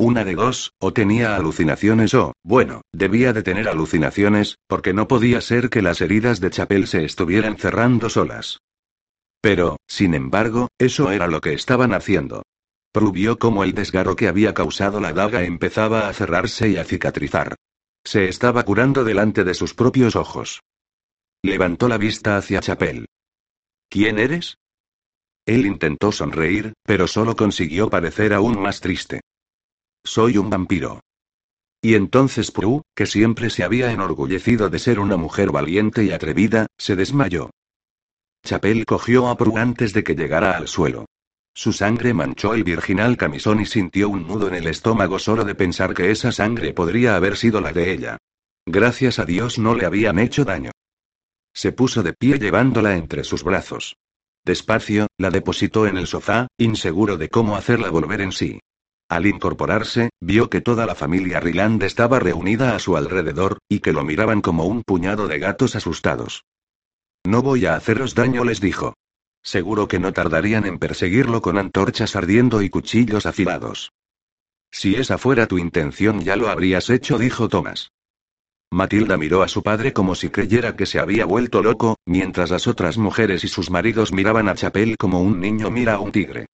Una 0.01 0.25
de 0.25 0.35
dos, 0.35 0.73
o 0.79 0.95
tenía 0.95 1.37
alucinaciones 1.37 2.15
o, 2.15 2.33
bueno, 2.43 2.81
debía 2.91 3.35
de 3.35 3.43
tener 3.43 3.69
alucinaciones, 3.69 4.57
porque 4.67 4.95
no 4.95 5.07
podía 5.07 5.43
ser 5.43 5.69
que 5.69 5.83
las 5.83 6.01
heridas 6.01 6.41
de 6.41 6.49
Chapel 6.49 6.87
se 6.87 7.05
estuvieran 7.05 7.59
cerrando 7.59 8.09
solas. 8.09 8.61
Pero, 9.43 9.77
sin 9.87 10.15
embargo, 10.15 10.69
eso 10.79 11.11
era 11.11 11.27
lo 11.27 11.43
que 11.43 11.53
estaban 11.53 11.93
haciendo. 11.93 12.45
Vio 13.13 13.39
cómo 13.39 13.63
el 13.63 13.75
desgarro 13.75 14.17
que 14.17 14.29
había 14.29 14.55
causado 14.55 15.01
la 15.01 15.13
daga 15.13 15.45
empezaba 15.45 16.09
a 16.09 16.15
cerrarse 16.15 16.71
y 16.71 16.79
a 16.79 16.85
cicatrizar. 16.85 17.57
Se 18.03 18.27
estaba 18.27 18.63
curando 18.63 19.05
delante 19.05 19.45
de 19.45 19.53
sus 19.53 19.75
propios 19.75 20.17
ojos. 20.17 20.63
Levantó 21.43 21.89
la 21.89 21.99
vista 21.99 22.39
hacia 22.39 22.61
Chapel. 22.61 23.05
¿Quién 23.91 24.19
eres? 24.19 24.57
Él 25.45 25.67
intentó 25.67 26.11
sonreír, 26.11 26.73
pero 26.85 27.07
solo 27.07 27.37
consiguió 27.37 27.91
parecer 27.91 28.33
aún 28.33 28.59
más 28.63 28.81
triste. 28.81 29.21
Soy 30.05 30.39
un 30.39 30.51
vampiro. 30.51 31.01
Y 31.83 31.95
entonces 31.95 32.51
Prue, 32.51 32.83
que 32.95 33.07
siempre 33.07 33.51
se 33.51 33.65
había 33.65 33.93
enorgullecido 33.93 34.69
de 34.69 34.79
ser 34.79 34.99
una 34.99 35.17
mujer 35.17 35.51
valiente 35.51 36.05
y 36.05 36.11
atrevida, 36.11 36.67
se 36.79 36.97
desmayó. 36.97 37.51
Chapel 38.45 38.87
cogió 38.87 39.29
a 39.29 39.37
Prue 39.37 39.61
antes 39.61 39.93
de 39.93 40.03
que 40.03 40.15
llegara 40.15 40.57
al 40.57 40.69
suelo. 40.69 41.07
Su 41.55 41.73
sangre 41.73 42.15
manchó 42.15 42.55
el 42.55 42.65
virginal 42.65 43.17
camisón 43.17 43.61
y 43.61 43.67
sintió 43.67 44.09
un 44.09 44.27
nudo 44.27 44.49
en 44.49 44.55
el 44.55 44.67
estómago 44.67 45.19
solo 45.19 45.45
de 45.45 45.55
pensar 45.55 45.95
que 45.95 46.11
esa 46.11 46.33
sangre 46.33 46.73
podría 46.73 47.17
haber 47.17 47.37
sido 47.37 47.61
la 47.61 47.73
de 47.73 47.93
ella. 47.93 48.19
Gracias 48.67 49.19
a 49.19 49.25
Dios 49.25 49.59
no 49.59 49.75
le 49.75 49.85
habían 49.85 50.19
hecho 50.19 50.45
daño. 50.45 50.71
Se 51.53 51.73
puso 51.73 52.03
de 52.03 52.13
pie 52.13 52.39
llevándola 52.39 52.97
entre 52.97 53.25
sus 53.25 53.43
brazos. 53.43 53.97
Despacio, 54.45 55.09
la 55.19 55.31
depositó 55.31 55.87
en 55.87 55.99
el 55.99 56.07
sofá, 56.07 56.47
inseguro 56.57 57.17
de 57.19 57.29
cómo 57.29 57.57
hacerla 57.57 57.91
volver 57.91 58.21
en 58.21 58.33
sí. 58.33 58.61
Al 59.11 59.27
incorporarse, 59.27 60.11
vio 60.21 60.49
que 60.49 60.61
toda 60.61 60.87
la 60.87 60.95
familia 60.95 61.41
Ryland 61.41 61.83
estaba 61.83 62.21
reunida 62.21 62.77
a 62.77 62.79
su 62.79 62.97
alrededor, 62.97 63.59
y 63.69 63.81
que 63.81 63.93
lo 63.93 64.05
miraban 64.05 64.41
como 64.41 64.67
un 64.67 64.85
puñado 64.85 65.27
de 65.27 65.41
gatos 65.41 65.75
asustados. 65.75 66.45
No 67.27 67.43
voy 67.43 67.67
a 67.67 67.75
haceros 67.75 68.15
daño, 68.15 68.45
les 68.45 68.61
dijo. 68.61 68.95
Seguro 69.43 69.89
que 69.89 69.99
no 69.99 70.13
tardarían 70.13 70.65
en 70.65 70.79
perseguirlo 70.79 71.43
con 71.43 71.59
antorchas 71.59 72.15
ardiendo 72.15 72.63
y 72.63 72.71
cuchillos 72.71 73.27
afilados. 73.27 73.91
Si 74.71 74.95
esa 74.95 75.19
fuera 75.19 75.49
tu 75.49 75.59
intención 75.59 76.21
ya 76.21 76.37
lo 76.37 76.49
habrías 76.49 76.89
hecho, 76.89 77.19
dijo 77.19 77.49
Thomas. 77.49 77.91
Matilda 78.71 79.17
miró 79.17 79.43
a 79.43 79.49
su 79.49 79.65
padre 79.65 79.93
como 79.93 80.15
si 80.15 80.31
creyera 80.31 80.77
que 80.77 80.87
se 80.87 81.01
había 81.01 81.25
vuelto 81.25 81.65
loco, 81.65 81.97
mientras 82.07 82.51
las 82.51 82.69
otras 82.69 82.97
mujeres 82.97 83.43
y 83.43 83.49
sus 83.49 83.73
maridos 83.73 84.13
miraban 84.13 84.49
a 84.49 84.55
Chapel 84.55 84.97
como 84.97 85.21
un 85.21 85.41
niño 85.41 85.69
mira 85.69 85.95
a 85.95 85.99
un 85.99 86.13
tigre. 86.13 86.47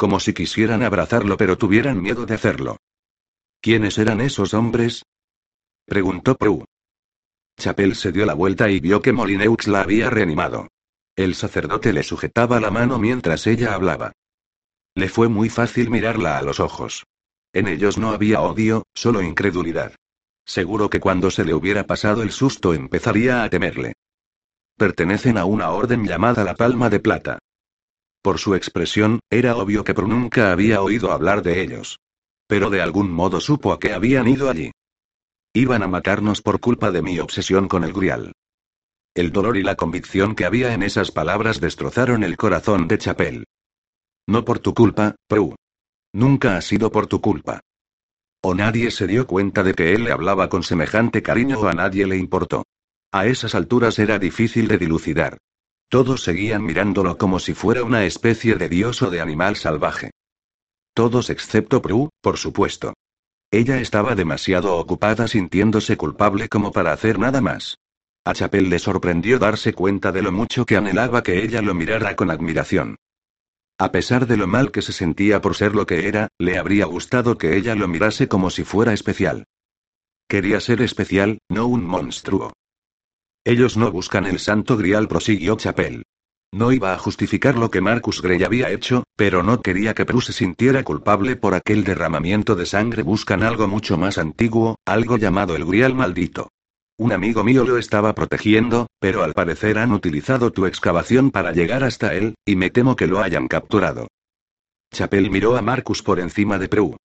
Como 0.00 0.18
si 0.18 0.32
quisieran 0.32 0.82
abrazarlo 0.82 1.36
pero 1.36 1.58
tuvieran 1.58 2.00
miedo 2.00 2.24
de 2.24 2.34
hacerlo. 2.34 2.78
¿Quiénes 3.60 3.98
eran 3.98 4.22
esos 4.22 4.54
hombres? 4.54 5.02
preguntó 5.84 6.36
Prue. 6.36 6.64
Chapel 7.58 7.94
se 7.94 8.10
dio 8.10 8.24
la 8.24 8.32
vuelta 8.32 8.70
y 8.70 8.80
vio 8.80 9.02
que 9.02 9.12
Molineux 9.12 9.66
la 9.66 9.82
había 9.82 10.08
reanimado. 10.08 10.68
El 11.16 11.34
sacerdote 11.34 11.92
le 11.92 12.02
sujetaba 12.02 12.60
la 12.60 12.70
mano 12.70 12.98
mientras 12.98 13.46
ella 13.46 13.74
hablaba. 13.74 14.12
Le 14.94 15.10
fue 15.10 15.28
muy 15.28 15.50
fácil 15.50 15.90
mirarla 15.90 16.38
a 16.38 16.42
los 16.42 16.60
ojos. 16.60 17.04
En 17.52 17.68
ellos 17.68 17.98
no 17.98 18.08
había 18.08 18.40
odio, 18.40 18.84
solo 18.94 19.20
incredulidad. 19.20 19.94
Seguro 20.46 20.88
que 20.88 21.00
cuando 21.00 21.30
se 21.30 21.44
le 21.44 21.52
hubiera 21.52 21.84
pasado 21.84 22.22
el 22.22 22.30
susto 22.30 22.72
empezaría 22.72 23.42
a 23.42 23.50
temerle. 23.50 23.92
Pertenecen 24.78 25.36
a 25.36 25.44
una 25.44 25.72
orden 25.72 26.06
llamada 26.06 26.42
la 26.42 26.54
Palma 26.54 26.88
de 26.88 27.00
Plata. 27.00 27.38
Por 28.22 28.38
su 28.38 28.54
expresión, 28.54 29.20
era 29.30 29.56
obvio 29.56 29.82
que 29.82 29.94
Prue 29.94 30.08
nunca 30.08 30.52
había 30.52 30.82
oído 30.82 31.12
hablar 31.12 31.42
de 31.42 31.62
ellos. 31.62 31.98
Pero 32.46 32.68
de 32.68 32.82
algún 32.82 33.10
modo 33.10 33.40
supo 33.40 33.72
a 33.72 33.78
qué 33.78 33.92
habían 33.92 34.28
ido 34.28 34.50
allí. 34.50 34.72
Iban 35.54 35.82
a 35.82 35.88
matarnos 35.88 36.42
por 36.42 36.60
culpa 36.60 36.90
de 36.90 37.02
mi 37.02 37.18
obsesión 37.18 37.66
con 37.66 37.82
el 37.84 37.92
Grial. 37.92 38.32
El 39.14 39.32
dolor 39.32 39.56
y 39.56 39.62
la 39.62 39.74
convicción 39.74 40.34
que 40.34 40.44
había 40.44 40.74
en 40.74 40.82
esas 40.82 41.10
palabras 41.10 41.60
destrozaron 41.60 42.22
el 42.22 42.36
corazón 42.36 42.86
de 42.88 42.98
Chapel. 42.98 43.44
No 44.28 44.44
por 44.44 44.58
tu 44.58 44.74
culpa, 44.74 45.16
Prue. 45.26 45.56
Nunca 46.12 46.56
ha 46.56 46.60
sido 46.60 46.92
por 46.92 47.06
tu 47.06 47.20
culpa. 47.20 47.60
O 48.42 48.54
nadie 48.54 48.90
se 48.90 49.06
dio 49.06 49.26
cuenta 49.26 49.62
de 49.62 49.74
que 49.74 49.92
él 49.92 50.04
le 50.04 50.12
hablaba 50.12 50.48
con 50.48 50.62
semejante 50.62 51.22
cariño 51.22 51.60
o 51.60 51.68
a 51.68 51.72
nadie 51.72 52.06
le 52.06 52.16
importó. 52.16 52.64
A 53.12 53.26
esas 53.26 53.54
alturas 53.54 53.98
era 53.98 54.18
difícil 54.18 54.68
de 54.68 54.78
dilucidar. 54.78 55.38
Todos 55.90 56.22
seguían 56.22 56.62
mirándolo 56.62 57.18
como 57.18 57.40
si 57.40 57.52
fuera 57.52 57.82
una 57.82 58.04
especie 58.04 58.54
de 58.54 58.68
dios 58.68 59.02
o 59.02 59.10
de 59.10 59.20
animal 59.20 59.56
salvaje. 59.56 60.12
Todos 60.94 61.30
excepto 61.30 61.82
Prue, 61.82 62.10
por 62.20 62.36
supuesto. 62.38 62.94
Ella 63.50 63.80
estaba 63.80 64.14
demasiado 64.14 64.76
ocupada 64.76 65.26
sintiéndose 65.26 65.96
culpable 65.96 66.48
como 66.48 66.70
para 66.70 66.92
hacer 66.92 67.18
nada 67.18 67.40
más. 67.40 67.76
A 68.24 68.34
Chapel 68.34 68.70
le 68.70 68.78
sorprendió 68.78 69.40
darse 69.40 69.72
cuenta 69.72 70.12
de 70.12 70.22
lo 70.22 70.30
mucho 70.30 70.64
que 70.64 70.76
anhelaba 70.76 71.24
que 71.24 71.42
ella 71.42 71.60
lo 71.60 71.74
mirara 71.74 72.14
con 72.14 72.30
admiración. 72.30 72.94
A 73.76 73.90
pesar 73.90 74.28
de 74.28 74.36
lo 74.36 74.46
mal 74.46 74.70
que 74.70 74.82
se 74.82 74.92
sentía 74.92 75.40
por 75.40 75.56
ser 75.56 75.74
lo 75.74 75.86
que 75.86 76.06
era, 76.06 76.28
le 76.38 76.56
habría 76.56 76.84
gustado 76.84 77.36
que 77.36 77.56
ella 77.56 77.74
lo 77.74 77.88
mirase 77.88 78.28
como 78.28 78.50
si 78.50 78.62
fuera 78.62 78.92
especial. 78.92 79.44
Quería 80.28 80.60
ser 80.60 80.82
especial, 80.82 81.38
no 81.48 81.66
un 81.66 81.84
monstruo. 81.84 82.52
Ellos 83.44 83.76
no 83.78 83.90
buscan 83.90 84.26
el 84.26 84.38
santo 84.38 84.76
grial, 84.76 85.08
prosiguió 85.08 85.56
Chapel. 85.56 86.04
No 86.52 86.72
iba 86.72 86.92
a 86.92 86.98
justificar 86.98 87.56
lo 87.56 87.70
que 87.70 87.80
Marcus 87.80 88.20
Grey 88.20 88.42
había 88.42 88.70
hecho, 88.70 89.04
pero 89.16 89.42
no 89.42 89.62
quería 89.62 89.94
que 89.94 90.04
Prue 90.04 90.20
se 90.20 90.32
sintiera 90.32 90.82
culpable 90.82 91.36
por 91.36 91.54
aquel 91.54 91.84
derramamiento 91.84 92.56
de 92.56 92.66
sangre. 92.66 93.02
Buscan 93.02 93.42
algo 93.42 93.68
mucho 93.68 93.96
más 93.96 94.18
antiguo, 94.18 94.76
algo 94.84 95.16
llamado 95.16 95.56
el 95.56 95.64
grial 95.64 95.94
maldito. 95.94 96.50
Un 96.98 97.12
amigo 97.12 97.44
mío 97.44 97.64
lo 97.64 97.78
estaba 97.78 98.14
protegiendo, 98.14 98.88
pero 98.98 99.22
al 99.22 99.32
parecer 99.32 99.78
han 99.78 99.92
utilizado 99.92 100.50
tu 100.50 100.66
excavación 100.66 101.30
para 101.30 101.52
llegar 101.52 101.82
hasta 101.82 102.14
él, 102.14 102.34
y 102.44 102.56
me 102.56 102.68
temo 102.68 102.94
que 102.94 103.06
lo 103.06 103.20
hayan 103.20 103.48
capturado. 103.48 104.08
Chapel 104.92 105.30
miró 105.30 105.56
a 105.56 105.62
Marcus 105.62 106.02
por 106.02 106.20
encima 106.20 106.58
de 106.58 106.68
Prue. 106.68 106.96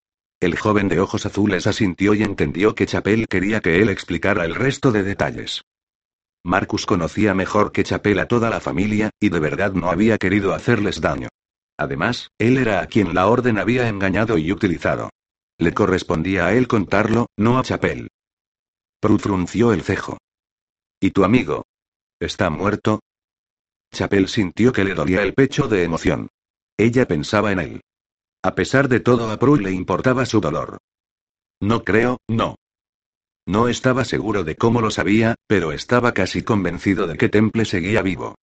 El 0.42 0.58
joven 0.58 0.90
de 0.90 1.00
ojos 1.00 1.26
azules 1.26 1.66
asintió 1.66 2.14
y 2.14 2.24
entendió 2.24 2.76
que 2.76 2.88
Chapel 2.88 3.28
quería 3.30 3.62
que 3.62 3.82
él 3.82 3.90
explicara 3.90 4.44
el 4.44 4.56
resto 4.56 4.92
de 4.92 5.04
detalles. 5.04 5.62
Marcus 6.46 6.86
conocía 6.86 7.34
mejor 7.34 7.72
que 7.72 7.84
Chapel 7.84 8.20
a 8.20 8.28
toda 8.28 8.52
la 8.52 8.60
familia, 8.60 9.10
y 9.20 9.30
de 9.30 9.40
verdad 9.40 9.74
no 9.74 9.90
había 9.90 10.20
querido 10.20 10.54
hacerles 10.54 11.02
daño. 11.02 11.28
Además, 11.76 12.30
él 12.38 12.58
era 12.58 12.82
a 12.82 12.86
quien 12.86 13.16
la 13.16 13.26
orden 13.26 13.58
había 13.58 13.90
engañado 13.90 14.38
y 14.38 14.52
utilizado. 14.52 15.10
Le 15.58 15.74
correspondía 15.74 16.46
a 16.46 16.54
él 16.54 16.68
contarlo, 16.68 17.26
no 17.36 17.58
a 17.58 17.64
Chapel. 17.64 18.10
Prue 19.00 19.18
frunció 19.18 19.74
el 19.74 19.82
cejo. 19.82 20.20
¿Y 21.00 21.10
tu 21.10 21.24
amigo? 21.24 21.64
¿Está 22.20 22.52
muerto? 22.52 23.00
Chapel 23.92 24.28
sintió 24.28 24.72
que 24.72 24.84
le 24.84 24.94
dolía 24.94 25.24
el 25.24 25.34
pecho 25.34 25.68
de 25.68 25.84
emoción. 25.84 26.30
Ella 26.78 27.08
pensaba 27.08 27.54
en 27.54 27.60
él. 27.60 27.82
A 28.44 28.54
pesar 28.54 28.88
de 28.88 29.00
todo, 29.00 29.32
a 29.32 29.40
Prue 29.40 29.64
le 29.64 29.72
importaba 29.72 30.28
su 30.28 30.42
dolor. 30.42 30.78
No 31.60 31.84
creo, 31.84 32.20
no. 32.28 32.56
No 33.48 33.68
estaba 33.68 34.06
seguro 34.06 34.44
de 34.44 34.56
cómo 34.56 34.82
lo 34.82 34.90
sabía, 34.90 35.36
pero 35.48 35.72
estaba 35.72 36.14
casi 36.14 36.42
convencido 36.42 37.06
de 37.06 37.16
que 37.16 37.30
Temple 37.30 37.66
seguía 37.66 38.02
vivo. 38.02 38.36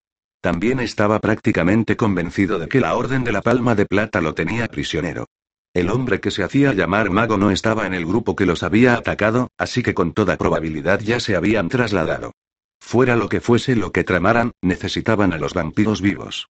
También 0.41 0.79
estaba 0.79 1.20
prácticamente 1.20 1.96
convencido 1.96 2.60
de 2.60 2.67
que 2.67 2.81
la 2.81 2.96
Orden 2.96 3.24
de 3.24 3.31
la 3.31 3.41
Palma 3.41 3.75
de 3.75 3.86
Plata 3.86 4.22
lo 4.22 4.34
tenía 4.34 4.67
prisionero. 4.67 5.25
El 5.74 5.89
hombre 5.89 6.20
que 6.20 6.31
se 6.31 6.43
hacía 6.43 6.74
llamar 6.74 7.10
mago 7.10 7.38
no 7.38 7.50
estaba 7.50 7.88
en 7.88 7.93
el 7.93 8.05
grupo 8.05 8.36
que 8.36 8.46
los 8.46 8.62
había 8.62 8.96
atacado, 8.96 9.50
así 9.58 9.81
que 9.81 9.93
con 9.93 10.13
toda 10.13 10.38
probabilidad 10.38 11.00
ya 11.00 11.20
se 11.20 11.36
habían 11.36 11.70
trasladado. 11.70 12.34
Fuera 12.79 13.15
lo 13.15 13.29
que 13.29 13.41
fuese 13.41 13.75
lo 13.75 13.91
que 13.91 14.03
tramaran, 14.03 14.51
necesitaban 14.62 15.34
a 15.34 15.38
los 15.38 15.53
vampiros 15.53 16.01
vivos. 16.01 16.48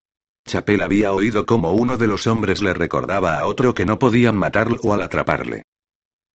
Chapel 0.46 0.82
había 0.82 1.12
oído 1.12 1.44
cómo 1.44 1.72
uno 1.72 1.98
de 1.98 2.06
los 2.06 2.26
hombres 2.26 2.62
le 2.62 2.72
recordaba 2.72 3.38
a 3.38 3.46
otro 3.46 3.74
que 3.74 3.84
no 3.84 3.98
podían 3.98 4.36
matarlo 4.36 4.78
o 4.82 4.94
al 4.94 5.02
atraparle. 5.02 5.64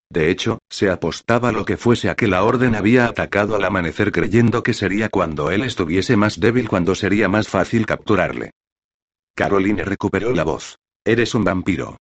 De 0.09 0.29
hecho, 0.29 0.59
se 0.69 0.89
apostaba 0.89 1.51
lo 1.51 1.65
que 1.65 1.77
fuese 1.77 2.09
a 2.09 2.15
que 2.15 2.27
la 2.27 2.43
orden 2.43 2.75
había 2.75 3.07
atacado 3.07 3.55
al 3.55 3.63
amanecer 3.65 4.11
creyendo 4.11 4.63
que 4.63 4.73
sería 4.73 5.09
cuando 5.09 5.51
él 5.51 5.63
estuviese 5.63 6.15
más 6.15 6.39
débil 6.39 6.69
cuando 6.69 6.95
sería 6.95 7.27
más 7.27 7.47
fácil 7.47 7.85
capturarle. 7.85 8.51
Caroline 9.35 9.83
recuperó 9.83 10.31
la 10.31 10.43
voz. 10.43 10.77
Eres 11.03 11.35
un 11.35 11.43
vampiro. 11.43 11.97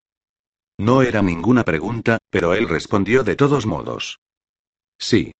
No 0.78 1.02
era 1.02 1.22
ninguna 1.22 1.64
pregunta, 1.64 2.18
pero 2.30 2.54
él 2.54 2.68
respondió 2.68 3.22
de 3.24 3.36
todos 3.36 3.66
modos. 3.66 4.18
Sí. 4.98 5.32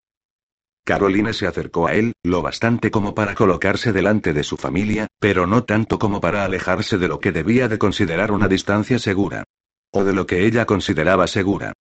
Caroline 0.85 1.33
se 1.33 1.47
acercó 1.47 1.87
a 1.87 1.95
él, 1.95 2.13
lo 2.23 2.43
bastante 2.43 2.91
como 2.91 3.15
para 3.15 3.35
colocarse 3.35 3.93
delante 3.93 4.33
de 4.33 4.45
su 4.45 4.57
familia, 4.57 5.07
pero 5.19 5.47
no 5.47 5.65
tanto 5.65 5.99
como 5.99 6.21
para 6.21 6.45
alejarse 6.45 6.99
de 6.99 7.09
lo 7.09 7.21
que 7.21 7.33
debía 7.33 7.69
de 7.69 7.79
considerar 7.79 8.33
una 8.33 8.49
distancia 8.49 8.99
segura. 8.99 9.45
O 9.93 10.05
de 10.05 10.13
lo 10.13 10.27
que 10.27 10.45
ella 10.45 10.67
consideraba 10.67 11.27
segura. 11.27 11.73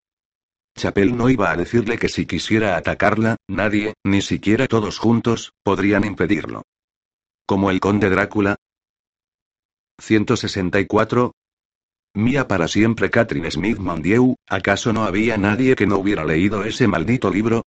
Chapel 0.75 1.15
no 1.15 1.29
iba 1.29 1.51
a 1.51 1.55
decirle 1.55 1.97
que 1.97 2.09
si 2.09 2.25
quisiera 2.25 2.77
atacarla, 2.77 3.37
nadie, 3.47 3.93
ni 4.03 4.21
siquiera 4.21 4.67
todos 4.67 4.97
juntos, 4.97 5.53
podrían 5.63 6.03
impedirlo. 6.03 6.63
Como 7.45 7.69
el 7.69 7.79
conde 7.79 8.09
Drácula. 8.09 8.55
164. 9.99 11.31
Mía 12.15 12.47
para 12.47 12.67
siempre 12.67 13.09
Catherine 13.09 13.49
Smith 13.49 13.77
Mondieu, 13.77 14.35
¿acaso 14.47 14.93
no 14.93 15.03
había 15.03 15.37
nadie 15.37 15.75
que 15.75 15.87
no 15.87 15.97
hubiera 15.97 16.23
leído 16.25 16.63
ese 16.63 16.87
maldito 16.87 17.29
libro? 17.29 17.63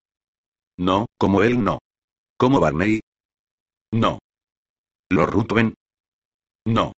No, 0.76 1.06
como 1.18 1.42
él 1.42 1.62
no. 1.62 1.78
¿Como 2.36 2.60
Barney? 2.60 3.00
No. 3.92 4.18
¿Lord 5.10 5.30
Ruthven? 5.32 5.74
No. 6.66 6.92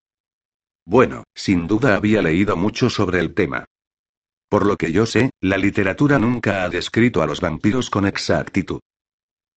Bueno, 0.84 1.24
sin 1.34 1.66
duda 1.66 1.96
había 1.96 2.22
leído 2.22 2.56
mucho 2.56 2.90
sobre 2.90 3.20
el 3.20 3.34
tema. 3.34 3.66
Por 4.48 4.64
lo 4.64 4.76
que 4.76 4.92
yo 4.92 5.04
sé, 5.04 5.30
la 5.40 5.58
literatura 5.58 6.18
nunca 6.18 6.64
ha 6.64 6.68
descrito 6.68 7.22
a 7.22 7.26
los 7.26 7.40
vampiros 7.40 7.90
con 7.90 8.06
exactitud. 8.06 8.80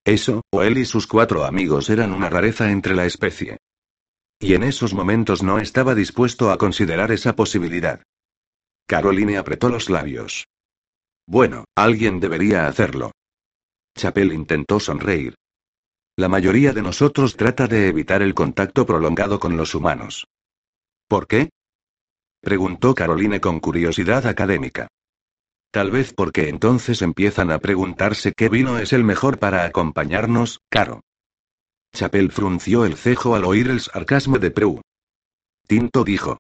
Eso, 0.04 0.42
o 0.52 0.64
él 0.64 0.78
y 0.78 0.86
sus 0.86 1.08
cuatro 1.08 1.46
amigos 1.46 1.90
eran 1.90 2.12
una 2.12 2.30
rareza 2.30 2.72
entre 2.72 2.96
la 2.96 3.06
especie. 3.06 3.58
Y 4.40 4.56
en 4.56 4.64
esos 4.64 4.94
momentos 4.94 5.44
no 5.44 5.60
estaba 5.60 5.94
dispuesto 5.96 6.52
a 6.52 6.58
considerar 6.58 7.12
esa 7.12 7.36
posibilidad. 7.36 8.02
Caroline 8.88 9.38
apretó 9.38 9.70
los 9.70 9.90
labios. 9.90 10.48
Bueno, 11.28 11.66
alguien 11.76 12.20
debería 12.20 12.68
hacerlo. 12.68 13.12
Chapel 13.96 14.34
intentó 14.34 14.80
sonreír. 14.80 15.36
La 16.18 16.28
mayoría 16.28 16.74
de 16.74 16.82
nosotros 16.82 17.38
trata 17.38 17.68
de 17.68 17.88
evitar 17.88 18.22
el 18.22 18.34
contacto 18.34 18.86
prolongado 18.86 19.40
con 19.40 19.56
los 19.56 19.76
humanos. 19.76 20.26
¿Por 21.08 21.28
qué? 21.28 21.50
Preguntó 22.42 22.96
Caroline 22.96 23.40
con 23.40 23.60
curiosidad 23.60 24.26
académica. 24.26 24.88
Tal 25.72 25.92
vez 25.92 26.14
porque 26.14 26.50
entonces 26.50 27.02
empiezan 27.02 27.52
a 27.52 27.60
preguntarse 27.60 28.34
qué 28.36 28.50
vino 28.50 28.80
es 28.80 28.94
el 28.94 29.04
mejor 29.04 29.38
para 29.38 29.64
acompañarnos, 29.64 30.60
Caro. 30.70 31.02
Chapel 31.94 32.32
frunció 32.32 32.86
el 32.86 32.98
cejo 32.98 33.36
al 33.36 33.46
oír 33.46 33.70
el 33.70 33.80
sarcasmo 33.80 34.40
de 34.40 34.52
Prue. 34.52 34.82
Tinto 35.68 36.04
dijo. 36.04 36.40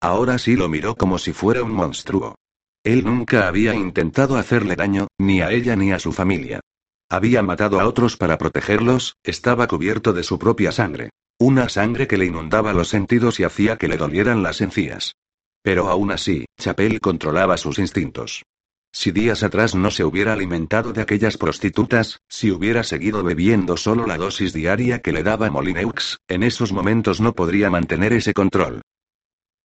Ahora 0.00 0.38
sí 0.38 0.56
lo 0.56 0.68
miró 0.68 0.96
como 0.96 1.18
si 1.18 1.32
fuera 1.32 1.62
un 1.62 1.72
monstruo. 1.72 2.34
Él 2.82 3.04
nunca 3.04 3.46
había 3.46 3.74
intentado 3.74 4.36
hacerle 4.36 4.74
daño, 4.74 5.06
ni 5.18 5.40
a 5.40 5.52
ella 5.52 5.76
ni 5.76 5.92
a 5.92 5.98
su 5.98 6.12
familia. 6.12 6.60
Había 7.08 7.42
matado 7.42 7.78
a 7.78 7.86
otros 7.86 8.16
para 8.16 8.38
protegerlos, 8.38 9.14
estaba 9.22 9.68
cubierto 9.68 10.12
de 10.12 10.24
su 10.24 10.38
propia 10.38 10.72
sangre. 10.72 11.10
Una 11.44 11.68
sangre 11.68 12.06
que 12.06 12.18
le 12.18 12.26
inundaba 12.26 12.72
los 12.72 12.86
sentidos 12.86 13.40
y 13.40 13.42
hacía 13.42 13.76
que 13.76 13.88
le 13.88 13.96
dolieran 13.96 14.44
las 14.44 14.60
encías. 14.60 15.16
Pero 15.60 15.88
aún 15.88 16.12
así, 16.12 16.44
Chapel 16.56 17.00
controlaba 17.00 17.56
sus 17.56 17.80
instintos. 17.80 18.44
Si 18.92 19.10
días 19.10 19.42
atrás 19.42 19.74
no 19.74 19.90
se 19.90 20.04
hubiera 20.04 20.34
alimentado 20.34 20.92
de 20.92 21.02
aquellas 21.02 21.36
prostitutas, 21.36 22.20
si 22.28 22.52
hubiera 22.52 22.84
seguido 22.84 23.24
bebiendo 23.24 23.76
solo 23.76 24.06
la 24.06 24.18
dosis 24.18 24.52
diaria 24.52 25.00
que 25.00 25.10
le 25.10 25.24
daba 25.24 25.50
Molineux, 25.50 26.18
en 26.28 26.44
esos 26.44 26.72
momentos 26.72 27.20
no 27.20 27.32
podría 27.32 27.70
mantener 27.70 28.12
ese 28.12 28.34
control. 28.34 28.80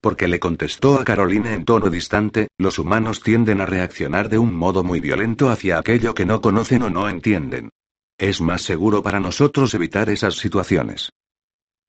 Porque 0.02 0.28
le 0.28 0.40
contestó 0.40 1.00
a 1.00 1.06
Caroline 1.06 1.54
en 1.54 1.64
tono 1.64 1.92
distante, 1.92 2.48
los 2.58 2.80
humanos 2.80 3.22
tienden 3.22 3.62
a 3.62 3.68
reaccionar 3.68 4.30
de 4.30 4.40
un 4.40 4.56
modo 4.56 4.84
muy 4.84 5.00
violento 5.00 5.52
hacia 5.52 5.78
aquello 5.78 6.16
que 6.16 6.26
no 6.26 6.42
conocen 6.42 6.82
o 6.82 6.90
no 6.90 7.08
entienden. 7.08 7.70
Es 8.18 8.42
más 8.42 8.64
seguro 8.64 9.04
para 9.04 9.20
nosotros 9.20 9.76
evitar 9.76 10.10
esas 10.10 10.38
situaciones. 10.38 11.12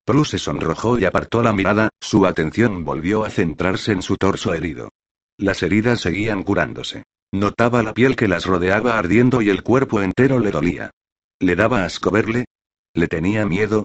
Prue 0.09 0.25
se 0.25 0.39
sonrojó 0.39 0.99
y 0.99 1.05
apartó 1.05 1.43
la 1.43 1.53
mirada, 1.53 1.91
su 2.01 2.25
atención 2.25 2.83
volvió 2.83 3.27
a 3.27 3.31
centrarse 3.31 3.93
en 3.93 4.01
su 4.01 4.17
torso 4.17 4.55
herido. 4.55 4.89
Las 5.37 5.63
heridas 5.63 6.01
seguían 6.01 6.45
curándose. 6.45 7.03
Notaba 7.31 7.83
la 7.83 7.93
piel 7.93 8.17
que 8.17 8.27
las 8.27 8.47
rodeaba 8.47 8.99
ardiendo 8.99 9.43
y 9.43 9.51
el 9.51 9.63
cuerpo 9.63 10.01
entero 10.01 10.39
le 10.39 10.51
dolía. 10.51 10.93
¿Le 11.41 11.57
daba 11.57 11.85
asco 11.85 12.11
verle? 12.11 12.47
¿Le 12.95 13.07
tenía 13.07 13.45
miedo? 13.45 13.85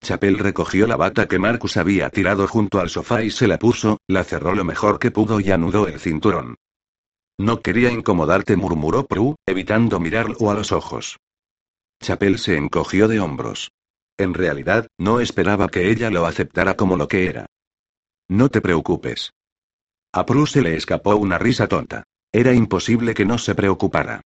Chapel 0.00 0.38
recogió 0.38 0.86
la 0.86 0.94
bata 0.94 1.26
que 1.26 1.40
Marcus 1.40 1.76
había 1.76 2.08
tirado 2.08 2.46
junto 2.46 2.78
al 2.78 2.88
sofá 2.88 3.24
y 3.24 3.32
se 3.32 3.48
la 3.48 3.58
puso, 3.58 3.98
la 4.06 4.22
cerró 4.22 4.54
lo 4.54 4.62
mejor 4.62 5.00
que 5.00 5.10
pudo 5.10 5.40
y 5.40 5.50
anudó 5.50 5.88
el 5.88 5.98
cinturón. 5.98 6.54
No 7.36 7.62
quería 7.62 7.90
incomodarte, 7.90 8.54
murmuró 8.54 9.06
Prue, 9.06 9.34
evitando 9.44 9.98
mirarlo 9.98 10.52
a 10.52 10.54
los 10.54 10.70
ojos. 10.70 11.18
Chapel 12.00 12.38
se 12.38 12.56
encogió 12.56 13.08
de 13.08 13.18
hombros. 13.18 13.72
En 14.16 14.34
realidad, 14.34 14.86
no 14.98 15.20
esperaba 15.20 15.68
que 15.68 15.90
ella 15.90 16.10
lo 16.10 16.26
aceptara 16.26 16.76
como 16.76 16.96
lo 16.96 17.08
que 17.08 17.28
era. 17.28 17.46
No 18.28 18.48
te 18.48 18.60
preocupes. 18.60 19.32
A 20.12 20.24
Prue 20.24 20.46
se 20.46 20.62
le 20.62 20.76
escapó 20.76 21.16
una 21.16 21.38
risa 21.38 21.66
tonta. 21.66 22.04
Era 22.32 22.52
imposible 22.52 23.14
que 23.14 23.24
no 23.24 23.38
se 23.38 23.54
preocupara. 23.54 24.20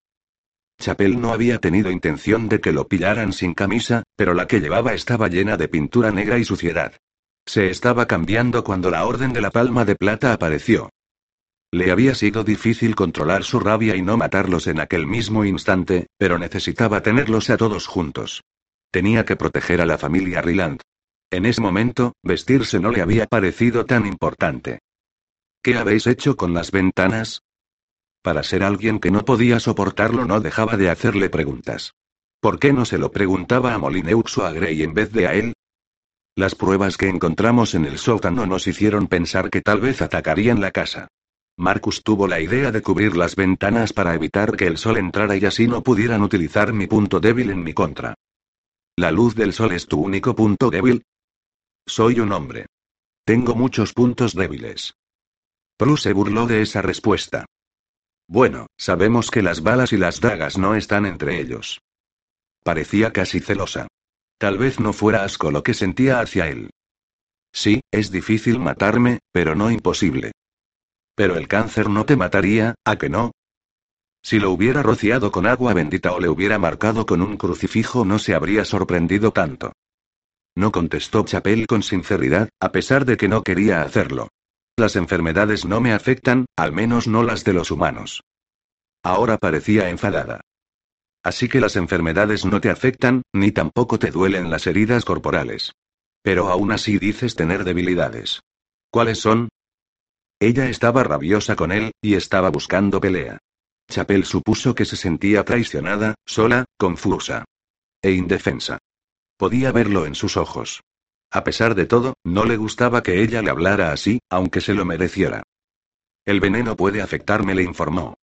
Chapel 0.79 1.20
no 1.20 1.33
había 1.33 1.59
tenido 1.59 1.90
intención 1.90 2.48
de 2.48 2.61
que 2.61 2.72
lo 2.72 2.87
pillaran 2.87 3.33
sin 3.33 3.55
camisa, 3.55 4.05
pero 4.16 4.35
la 4.35 4.46
que 4.46 4.61
llevaba 4.61 4.94
estaba 4.94 5.29
llena 5.29 5.57
de 5.57 5.68
pintura 5.68 6.12
negra 6.12 6.38
y 6.38 6.44
suciedad. 6.44 6.92
Se 7.46 7.70
estaba 7.70 8.07
cambiando 8.07 8.62
cuando 8.62 8.90
la 8.90 9.05
Orden 9.07 9.33
de 9.33 9.40
la 9.40 9.51
Palma 9.51 9.85
de 9.85 9.96
Plata 9.96 10.33
apareció. 10.33 10.90
Le 11.72 11.90
había 11.90 12.14
sido 12.14 12.44
difícil 12.44 12.94
controlar 12.94 13.42
su 13.42 13.59
rabia 13.59 13.96
y 13.96 14.03
no 14.03 14.16
matarlos 14.16 14.66
en 14.68 14.81
aquel 14.81 15.07
mismo 15.07 15.44
instante, 15.44 16.07
pero 16.16 16.38
necesitaba 16.38 17.03
tenerlos 17.03 17.51
a 17.51 17.57
todos 17.57 17.87
juntos. 17.87 18.42
Tenía 18.90 19.24
que 19.24 19.37
proteger 19.37 19.81
a 19.81 19.87
la 19.87 19.98
familia 19.98 20.40
Ryland. 20.40 20.81
En 21.31 21.44
ese 21.44 21.61
momento, 21.61 22.14
vestirse 22.22 22.81
no 22.81 22.90
le 22.90 23.03
había 23.03 23.27
parecido 23.27 23.85
tan 23.85 24.07
importante. 24.07 24.79
¿Qué 25.62 25.77
habéis 25.77 26.07
hecho 26.07 26.37
con 26.37 26.55
las 26.55 26.70
ventanas? 26.70 27.42
Para 28.22 28.42
ser 28.42 28.62
alguien 28.62 28.98
que 28.98 29.11
no 29.11 29.24
podía 29.24 29.61
soportarlo 29.61 30.24
no 30.24 30.40
dejaba 30.40 30.77
de 30.77 30.88
hacerle 30.88 31.29
preguntas. 31.29 31.94
¿Por 32.40 32.59
qué 32.59 32.72
no 32.72 32.85
se 32.85 32.98
lo 32.98 33.12
preguntaba 33.12 33.74
a 33.74 33.79
Molineux 33.79 34.38
o 34.38 34.46
a 34.46 34.53
Grey 34.53 34.83
en 34.83 34.94
vez 34.94 35.12
de 35.12 35.27
a 35.27 35.35
él? 35.35 35.53
Las 36.35 36.55
pruebas 36.55 36.96
que 36.96 37.09
encontramos 37.09 37.74
en 37.74 37.85
el 37.85 37.98
sótano 37.98 38.46
nos 38.46 38.66
hicieron 38.66 39.09
pensar 39.09 39.51
que 39.51 39.61
tal 39.61 39.81
vez 39.81 40.01
atacarían 40.01 40.61
la 40.61 40.70
casa. 40.70 41.09
Marcus 41.57 42.05
tuvo 42.05 42.29
la 42.29 42.40
idea 42.40 42.70
de 42.70 42.81
cubrir 42.81 43.16
las 43.16 43.35
ventanas 43.35 43.92
para 43.92 44.14
evitar 44.14 44.57
que 44.57 44.68
el 44.68 44.79
sol 44.79 44.96
entrara 44.96 45.37
y 45.37 45.44
así 45.44 45.66
no 45.66 45.83
pudieran 45.83 46.22
utilizar 46.22 46.72
mi 46.72 46.87
punto 46.87 47.18
débil 47.18 47.51
en 47.51 47.64
mi 47.64 47.74
contra. 47.74 48.14
¿La 48.98 49.12
luz 49.12 49.37
del 49.37 49.52
sol 49.52 49.70
es 49.70 49.87
tu 49.87 50.00
único 50.00 50.34
punto 50.34 50.70
débil? 50.70 51.04
Soy 51.87 52.18
un 52.18 52.32
hombre. 52.32 52.66
Tengo 53.24 53.54
muchos 53.54 53.92
puntos 53.92 54.34
débiles. 54.34 54.94
Prue 55.76 55.96
se 55.96 56.12
burló 56.12 56.48
de 56.48 56.62
esa 56.62 56.82
respuesta. 56.82 57.46
Bueno, 58.26 58.66
sabemos 58.76 59.30
que 59.30 59.40
las 59.40 59.62
balas 59.62 59.92
y 59.92 59.98
las 59.98 60.20
dagas 60.20 60.58
no 60.58 60.74
están 60.74 61.06
entre 61.06 61.40
ellos. 61.40 61.80
Parecía 62.64 63.12
casi 63.12 63.38
celosa. 63.38 63.87
Tal 64.37 64.58
vez 64.58 64.80
no 64.80 64.92
fuera 64.92 65.22
asco 65.22 65.52
lo 65.52 65.62
que 65.62 65.74
sentía 65.74 66.18
hacia 66.18 66.48
él. 66.48 66.70
Sí, 67.52 67.80
es 67.92 68.11
difícil 68.11 68.58
matarme, 68.58 69.20
pero 69.30 69.54
no 69.54 69.70
imposible. 69.70 70.32
Pero 71.14 71.37
el 71.37 71.46
cáncer 71.46 71.88
no 71.88 72.04
te 72.04 72.16
mataría, 72.16 72.74
¿a 72.84 72.96
que 72.96 73.08
no? 73.08 73.30
Si 74.22 74.38
lo 74.38 74.50
hubiera 74.50 74.83
rociado 74.83 75.31
con 75.33 75.46
agua 75.46 75.74
bendita 75.74 76.12
o 76.12 76.20
le 76.20 76.28
hubiera 76.28 76.59
marcado 76.59 77.07
con 77.07 77.22
un 77.22 77.37
crucifijo 77.37 78.04
no 78.04 78.18
se 78.18 78.35
habría 78.35 78.64
sorprendido 78.64 79.33
tanto. 79.33 79.72
No 80.57 80.72
contestó 80.72 81.24
Chapel 81.24 81.66
con 81.66 81.83
sinceridad, 81.83 82.48
a 82.61 82.72
pesar 82.72 83.04
de 83.04 83.16
que 83.16 83.28
no 83.28 83.42
quería 83.42 83.83
hacerlo. 83.83 84.28
Las 84.76 84.96
enfermedades 84.96 85.64
no 85.64 85.81
me 85.81 85.92
afectan, 85.92 86.46
al 86.57 86.72
menos 86.72 87.07
no 87.07 87.22
las 87.22 87.44
de 87.44 87.52
los 87.52 87.70
humanos. 87.70 88.22
Ahora 89.02 89.38
parecía 89.38 89.88
enfadada. 89.88 90.40
Así 91.22 91.48
que 91.48 91.61
las 91.61 91.76
enfermedades 91.76 92.44
no 92.44 92.61
te 92.61 92.70
afectan, 92.70 93.22
ni 93.33 93.52
tampoco 93.52 93.98
te 93.98 94.11
duelen 94.11 94.50
las 94.50 94.66
heridas 94.66 95.04
corporales. 95.04 95.72
Pero 96.22 96.48
aún 96.48 96.72
así 96.72 96.98
dices 96.98 97.35
tener 97.35 97.64
debilidades. 97.64 98.40
¿Cuáles 98.90 99.18
son? 99.18 99.48
Ella 100.40 100.68
estaba 100.68 101.04
rabiosa 101.04 101.57
con 101.57 101.72
él, 101.72 101.92
y 102.00 102.14
estaba 102.14 102.50
buscando 102.50 103.00
pelea. 103.00 103.38
Chapel 103.90 104.24
supuso 104.24 104.74
que 104.74 104.85
se 104.85 104.96
sentía 104.96 105.44
traicionada, 105.44 106.14
sola, 106.27 106.66
confusa. 106.77 107.44
E 108.03 108.12
indefensa. 108.12 108.79
Podía 109.37 109.72
verlo 109.72 110.05
en 110.05 110.14
sus 110.14 110.37
ojos. 110.37 110.83
A 111.31 111.44
pesar 111.44 111.74
de 111.74 111.87
todo, 111.87 112.14
no 112.24 112.44
le 112.44 112.57
gustaba 112.57 113.03
que 113.03 113.22
ella 113.22 113.42
le 113.42 113.51
hablara 113.51 113.92
así, 113.92 114.20
aunque 114.31 114.61
se 114.61 114.74
lo 114.74 114.85
mereciera. 114.85 115.42
El 116.27 116.40
veneno 116.40 116.77
puede 116.77 117.01
afectarme, 117.01 117.55
le 117.55 117.62
informó. 117.62 118.14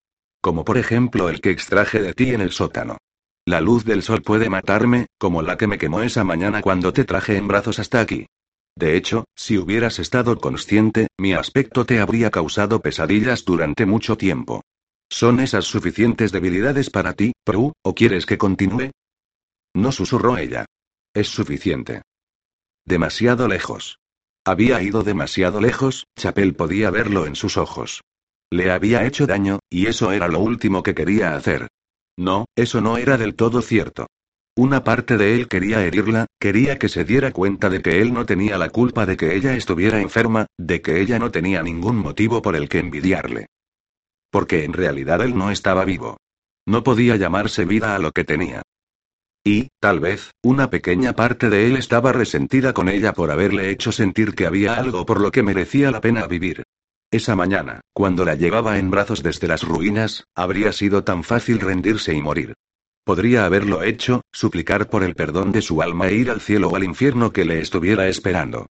Como 0.42 0.64
por 0.64 0.78
ejemplo 0.78 1.30
el 1.30 1.42
que 1.42 1.50
extraje 1.50 2.02
de 2.02 2.14
ti 2.14 2.32
en 2.32 2.42
el 2.42 2.52
sótano. 2.52 2.98
La 3.48 3.62
luz 3.62 3.86
del 3.86 4.04
sol 4.04 4.22
puede 4.22 4.50
matarme, 4.50 5.08
como 5.18 5.42
la 5.42 5.58
que 5.58 5.68
me 5.68 5.78
quemó 5.78 6.02
esa 6.02 6.24
mañana 6.24 6.62
cuando 6.62 6.94
te 6.94 7.04
traje 7.04 7.38
en 7.38 7.48
brazos 7.48 7.80
hasta 7.80 8.00
aquí. 8.00 8.28
De 8.76 8.98
hecho, 8.98 9.26
si 9.36 9.58
hubieras 9.58 10.00
estado 10.00 10.38
consciente, 10.38 11.08
mi 11.18 11.34
aspecto 11.34 11.86
te 11.86 12.00
habría 12.00 12.30
causado 12.30 12.82
pesadillas 12.82 13.46
durante 13.46 13.86
mucho 13.86 14.18
tiempo. 14.18 14.62
¿Son 15.10 15.40
esas 15.40 15.66
suficientes 15.66 16.32
debilidades 16.32 16.90
para 16.90 17.14
ti, 17.14 17.34
Prue, 17.44 17.74
o 17.84 17.96
quieres 17.96 18.26
que 18.26 18.38
continúe? 18.38 18.92
No 19.76 19.92
susurró 19.92 20.38
ella. 20.38 20.66
Es 21.14 21.28
suficiente. 21.28 22.02
Demasiado 22.86 23.48
lejos. 23.48 23.98
Había 24.46 24.82
ido 24.82 25.04
demasiado 25.04 25.60
lejos, 25.60 26.06
Chapel 26.18 26.56
podía 26.56 26.92
verlo 26.92 27.26
en 27.26 27.36
sus 27.36 27.58
ojos. 27.58 28.02
Le 28.52 28.72
había 28.72 29.06
hecho 29.06 29.26
daño, 29.26 29.60
y 29.70 29.88
eso 29.88 30.12
era 30.12 30.28
lo 30.28 30.40
último 30.40 30.84
que 30.84 30.94
quería 30.94 31.36
hacer. 31.36 31.68
No, 32.18 32.46
eso 32.56 32.80
no 32.80 32.98
era 32.98 33.18
del 33.18 33.36
todo 33.36 33.62
cierto. 33.62 34.08
Una 34.58 34.84
parte 34.84 35.18
de 35.18 35.36
él 35.36 35.48
quería 35.48 35.84
herirla, 35.84 36.28
quería 36.40 36.78
que 36.78 36.88
se 36.88 37.04
diera 37.04 37.32
cuenta 37.32 37.70
de 37.70 37.82
que 37.82 38.02
él 38.02 38.14
no 38.14 38.26
tenía 38.26 38.58
la 38.58 38.70
culpa 38.70 39.06
de 39.06 39.18
que 39.18 39.36
ella 39.36 39.56
estuviera 39.56 40.00
enferma, 40.00 40.46
de 40.58 40.82
que 40.82 41.02
ella 41.02 41.20
no 41.20 41.32
tenía 41.32 41.62
ningún 41.62 41.98
motivo 41.98 42.42
por 42.42 42.56
el 42.56 42.70
que 42.70 42.80
envidiarle. 42.80 43.48
Porque 44.36 44.66
en 44.66 44.74
realidad 44.74 45.22
él 45.22 45.38
no 45.38 45.50
estaba 45.50 45.86
vivo. 45.86 46.18
No 46.68 46.84
podía 46.84 47.16
llamarse 47.16 47.64
vida 47.64 47.96
a 47.96 48.00
lo 48.00 48.12
que 48.12 48.26
tenía. 48.26 48.64
Y, 49.46 49.70
tal 49.80 50.02
vez, 50.02 50.32
una 50.44 50.70
pequeña 50.70 51.14
parte 51.14 51.50
de 51.50 51.68
él 51.68 51.78
estaba 51.78 52.12
resentida 52.12 52.74
con 52.74 52.90
ella 52.90 53.14
por 53.14 53.32
haberle 53.32 53.70
hecho 53.70 53.94
sentir 53.94 54.36
que 54.36 54.46
había 54.46 54.76
algo 54.76 55.06
por 55.06 55.22
lo 55.22 55.32
que 55.32 55.42
merecía 55.42 55.90
la 55.90 56.02
pena 56.02 56.28
vivir. 56.28 56.64
Esa 57.10 57.38
mañana, 57.38 57.80
cuando 57.94 58.26
la 58.26 58.36
llevaba 58.36 58.78
en 58.78 58.92
brazos 58.92 59.24
desde 59.24 59.48
las 59.48 59.64
ruinas, 59.64 60.26
habría 60.36 60.74
sido 60.74 61.06
tan 61.06 61.24
fácil 61.24 61.62
rendirse 61.62 62.14
y 62.14 62.22
morir. 62.22 62.56
Podría 63.06 63.46
haberlo 63.46 63.84
hecho, 63.84 64.20
suplicar 64.34 64.90
por 64.90 65.06
el 65.06 65.16
perdón 65.16 65.54
de 65.54 65.62
su 65.62 65.82
alma 65.82 66.10
e 66.10 66.16
ir 66.16 66.30
al 66.30 66.42
cielo 66.42 66.68
o 66.68 66.76
al 66.76 66.84
infierno 66.84 67.32
que 67.32 67.46
le 67.46 67.62
estuviera 67.62 68.10
esperando. 68.10 68.66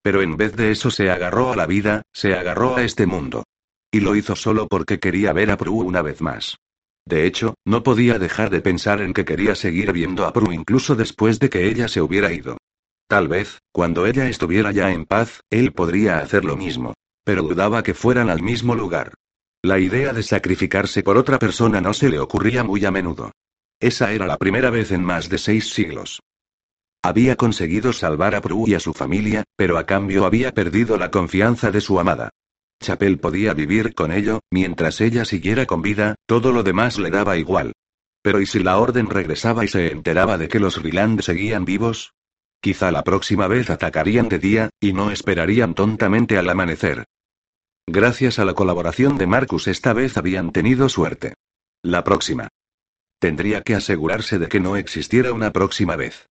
Pero 0.00 0.22
en 0.22 0.38
vez 0.38 0.56
de 0.56 0.70
eso 0.70 0.90
se 0.90 1.10
agarró 1.10 1.52
a 1.52 1.56
la 1.56 1.66
vida, 1.66 2.00
se 2.10 2.32
agarró 2.32 2.76
a 2.76 2.84
este 2.84 3.04
mundo. 3.04 3.44
Y 3.92 4.00
lo 4.00 4.14
hizo 4.14 4.36
solo 4.36 4.68
porque 4.68 5.00
quería 5.00 5.32
ver 5.32 5.50
a 5.50 5.56
Prue 5.56 5.84
una 5.84 6.02
vez 6.02 6.20
más. 6.20 6.56
De 7.04 7.26
hecho, 7.26 7.54
no 7.64 7.82
podía 7.82 8.18
dejar 8.18 8.50
de 8.50 8.60
pensar 8.60 9.00
en 9.00 9.12
que 9.12 9.24
quería 9.24 9.54
seguir 9.54 9.92
viendo 9.92 10.26
a 10.26 10.32
Prue 10.32 10.54
incluso 10.54 10.94
después 10.94 11.38
de 11.40 11.50
que 11.50 11.68
ella 11.68 11.88
se 11.88 12.00
hubiera 12.00 12.32
ido. 12.32 12.56
Tal 13.08 13.26
vez, 13.26 13.58
cuando 13.72 14.06
ella 14.06 14.28
estuviera 14.28 14.70
ya 14.70 14.92
en 14.92 15.04
paz, 15.04 15.40
él 15.50 15.72
podría 15.72 16.18
hacer 16.18 16.44
lo 16.44 16.56
mismo. 16.56 16.94
Pero 17.24 17.42
dudaba 17.42 17.82
que 17.82 17.94
fueran 17.94 18.30
al 18.30 18.42
mismo 18.42 18.74
lugar. 18.74 19.14
La 19.62 19.78
idea 19.78 20.12
de 20.12 20.22
sacrificarse 20.22 21.02
por 21.02 21.18
otra 21.18 21.38
persona 21.38 21.80
no 21.80 21.92
se 21.92 22.08
le 22.08 22.20
ocurría 22.20 22.62
muy 22.62 22.84
a 22.84 22.90
menudo. 22.90 23.32
Esa 23.80 24.12
era 24.12 24.26
la 24.26 24.36
primera 24.36 24.70
vez 24.70 24.92
en 24.92 25.02
más 25.02 25.28
de 25.28 25.38
seis 25.38 25.70
siglos. 25.70 26.20
Había 27.02 27.36
conseguido 27.36 27.92
salvar 27.92 28.34
a 28.34 28.40
Prue 28.40 28.70
y 28.70 28.74
a 28.74 28.80
su 28.80 28.92
familia, 28.92 29.44
pero 29.56 29.78
a 29.78 29.86
cambio 29.86 30.24
había 30.24 30.52
perdido 30.52 30.96
la 30.96 31.10
confianza 31.10 31.70
de 31.70 31.80
su 31.80 31.98
amada. 31.98 32.30
Chapel 32.80 33.18
podía 33.18 33.52
vivir 33.52 33.94
con 33.94 34.10
ello, 34.10 34.40
mientras 34.50 35.00
ella 35.00 35.24
siguiera 35.24 35.66
con 35.66 35.82
vida, 35.82 36.14
todo 36.26 36.50
lo 36.50 36.62
demás 36.62 36.98
le 36.98 37.10
daba 37.10 37.36
igual. 37.36 37.72
Pero 38.22 38.40
¿y 38.40 38.46
si 38.46 38.60
la 38.60 38.78
orden 38.78 39.08
regresaba 39.08 39.64
y 39.64 39.68
se 39.68 39.92
enteraba 39.92 40.38
de 40.38 40.48
que 40.48 40.60
los 40.60 40.82
Ryland 40.82 41.20
seguían 41.20 41.64
vivos? 41.64 42.12
Quizá 42.60 42.90
la 42.90 43.04
próxima 43.04 43.46
vez 43.48 43.70
atacarían 43.70 44.28
de 44.28 44.38
día, 44.38 44.70
y 44.80 44.92
no 44.92 45.10
esperarían 45.10 45.74
tontamente 45.74 46.36
al 46.38 46.48
amanecer. 46.48 47.04
Gracias 47.86 48.38
a 48.38 48.44
la 48.44 48.54
colaboración 48.54 49.18
de 49.18 49.26
Marcus 49.26 49.66
esta 49.66 49.92
vez 49.92 50.16
habían 50.16 50.52
tenido 50.52 50.88
suerte. 50.88 51.34
La 51.82 52.04
próxima. 52.04 52.48
Tendría 53.18 53.62
que 53.62 53.74
asegurarse 53.74 54.38
de 54.38 54.48
que 54.48 54.60
no 54.60 54.76
existiera 54.76 55.32
una 55.32 55.50
próxima 55.52 55.96
vez. 55.96 56.28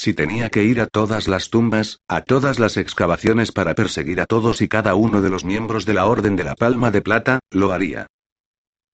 Si 0.00 0.14
tenía 0.14 0.48
que 0.48 0.62
ir 0.62 0.80
a 0.80 0.86
todas 0.86 1.26
las 1.26 1.50
tumbas, 1.50 1.98
a 2.06 2.20
todas 2.20 2.60
las 2.60 2.76
excavaciones 2.76 3.50
para 3.50 3.74
perseguir 3.74 4.20
a 4.20 4.26
todos 4.26 4.62
y 4.62 4.68
cada 4.68 4.94
uno 4.94 5.22
de 5.22 5.28
los 5.28 5.44
miembros 5.44 5.86
de 5.86 5.94
la 5.94 6.06
Orden 6.06 6.36
de 6.36 6.44
la 6.44 6.54
Palma 6.54 6.92
de 6.92 7.02
Plata, 7.02 7.40
lo 7.50 7.72
haría. 7.72 8.06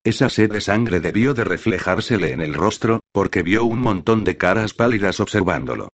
Esa 0.03 0.31
sed 0.31 0.51
de 0.51 0.63
sangre 0.63 1.01
debió 1.01 1.35
de 1.35 1.45
reflejársele 1.45 2.33
en 2.33 2.41
el 2.41 2.55
rostro, 2.55 3.01
porque 3.13 3.43
vio 3.43 3.67
un 3.67 3.81
montón 3.81 4.25
de 4.25 4.39
caras 4.39 4.73
pálidas 4.73 5.21
observándolo. 5.21 5.91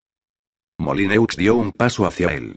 Molineux 0.77 1.35
dio 1.35 1.55
un 1.55 1.73
paso 1.73 2.05
hacia 2.05 2.29
él. 2.29 2.55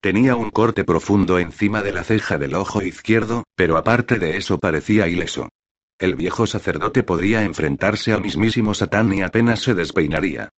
Tenía 0.00 0.36
un 0.36 0.50
corte 0.50 0.84
profundo 0.84 1.40
encima 1.40 1.82
de 1.82 1.92
la 1.92 2.04
ceja 2.04 2.38
del 2.38 2.54
ojo 2.54 2.82
izquierdo, 2.82 3.42
pero 3.56 3.76
aparte 3.76 4.20
de 4.20 4.36
eso 4.36 4.60
parecía 4.60 5.08
ileso. 5.08 5.48
El 5.98 6.14
viejo 6.14 6.46
sacerdote 6.46 7.02
podría 7.02 7.42
enfrentarse 7.42 8.12
al 8.12 8.22
mismísimo 8.22 8.74
Satán 8.74 9.12
y 9.12 9.22
apenas 9.22 9.58
se 9.58 9.74
despeinaría. 9.74 10.50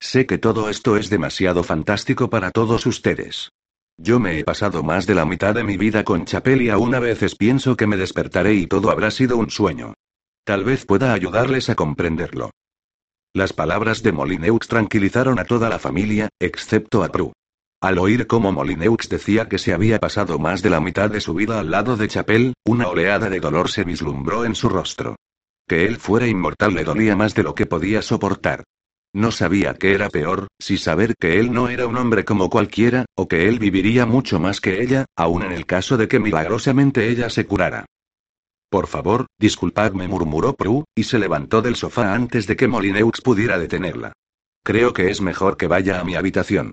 Sé 0.00 0.26
que 0.26 0.38
todo 0.38 0.68
esto 0.68 0.96
es 0.96 1.10
demasiado 1.10 1.62
fantástico 1.62 2.28
para 2.30 2.50
todos 2.50 2.86
ustedes. 2.86 3.50
Yo 3.96 4.18
me 4.18 4.38
he 4.38 4.44
pasado 4.44 4.82
más 4.82 5.06
de 5.06 5.14
la 5.14 5.24
mitad 5.24 5.54
de 5.54 5.64
mi 5.64 5.76
vida 5.76 6.04
con 6.04 6.24
Chapel 6.24 6.62
y 6.62 6.70
aún 6.70 6.94
a 6.94 7.00
veces 7.00 7.36
pienso 7.36 7.76
que 7.76 7.86
me 7.86 7.96
despertaré 7.96 8.54
y 8.54 8.66
todo 8.66 8.90
habrá 8.90 9.10
sido 9.10 9.36
un 9.36 9.50
sueño. 9.50 9.94
Tal 10.44 10.64
vez 10.64 10.84
pueda 10.84 11.12
ayudarles 11.12 11.70
a 11.70 11.74
comprenderlo. 11.74 12.50
Las 13.32 13.52
palabras 13.52 14.02
de 14.02 14.12
Molineux 14.12 14.66
tranquilizaron 14.68 15.38
a 15.38 15.44
toda 15.44 15.68
la 15.68 15.78
familia, 15.78 16.28
excepto 16.40 17.02
a 17.02 17.08
Prue. 17.08 17.32
Al 17.80 17.98
oír 17.98 18.26
cómo 18.26 18.52
Molineux 18.52 19.08
decía 19.08 19.48
que 19.48 19.58
se 19.58 19.72
había 19.72 19.98
pasado 19.98 20.38
más 20.38 20.62
de 20.62 20.70
la 20.70 20.80
mitad 20.80 21.10
de 21.10 21.20
su 21.20 21.34
vida 21.34 21.60
al 21.60 21.70
lado 21.70 21.96
de 21.96 22.08
Chapel, 22.08 22.54
una 22.64 22.88
oleada 22.88 23.28
de 23.28 23.40
dolor 23.40 23.70
se 23.70 23.84
vislumbró 23.84 24.44
en 24.44 24.54
su 24.54 24.68
rostro. 24.68 25.16
Que 25.68 25.84
él 25.86 25.96
fuera 25.96 26.26
inmortal 26.26 26.74
le 26.74 26.84
dolía 26.84 27.16
más 27.16 27.34
de 27.34 27.42
lo 27.42 27.54
que 27.54 27.66
podía 27.66 28.02
soportar. 28.02 28.64
No 29.14 29.30
sabía 29.30 29.74
qué 29.74 29.94
era 29.94 30.10
peor, 30.10 30.48
si 30.58 30.76
saber 30.76 31.14
que 31.16 31.38
él 31.38 31.52
no 31.52 31.68
era 31.68 31.86
un 31.86 31.96
hombre 31.96 32.24
como 32.24 32.50
cualquiera, 32.50 33.06
o 33.14 33.28
que 33.28 33.48
él 33.48 33.60
viviría 33.60 34.06
mucho 34.06 34.40
más 34.40 34.60
que 34.60 34.82
ella, 34.82 35.06
aun 35.14 35.44
en 35.44 35.52
el 35.52 35.66
caso 35.66 35.96
de 35.96 36.08
que 36.08 36.18
milagrosamente 36.18 37.08
ella 37.08 37.30
se 37.30 37.46
curara. 37.46 37.86
Por 38.68 38.88
favor, 38.88 39.26
disculpadme, 39.38 40.08
murmuró 40.08 40.54
Prue, 40.54 40.82
y 40.96 41.04
se 41.04 41.20
levantó 41.20 41.62
del 41.62 41.76
sofá 41.76 42.12
antes 42.12 42.48
de 42.48 42.56
que 42.56 42.66
Molineux 42.66 43.20
pudiera 43.22 43.56
detenerla. 43.56 44.14
Creo 44.64 44.92
que 44.92 45.10
es 45.10 45.20
mejor 45.20 45.56
que 45.56 45.68
vaya 45.68 46.00
a 46.00 46.04
mi 46.04 46.16
habitación. 46.16 46.72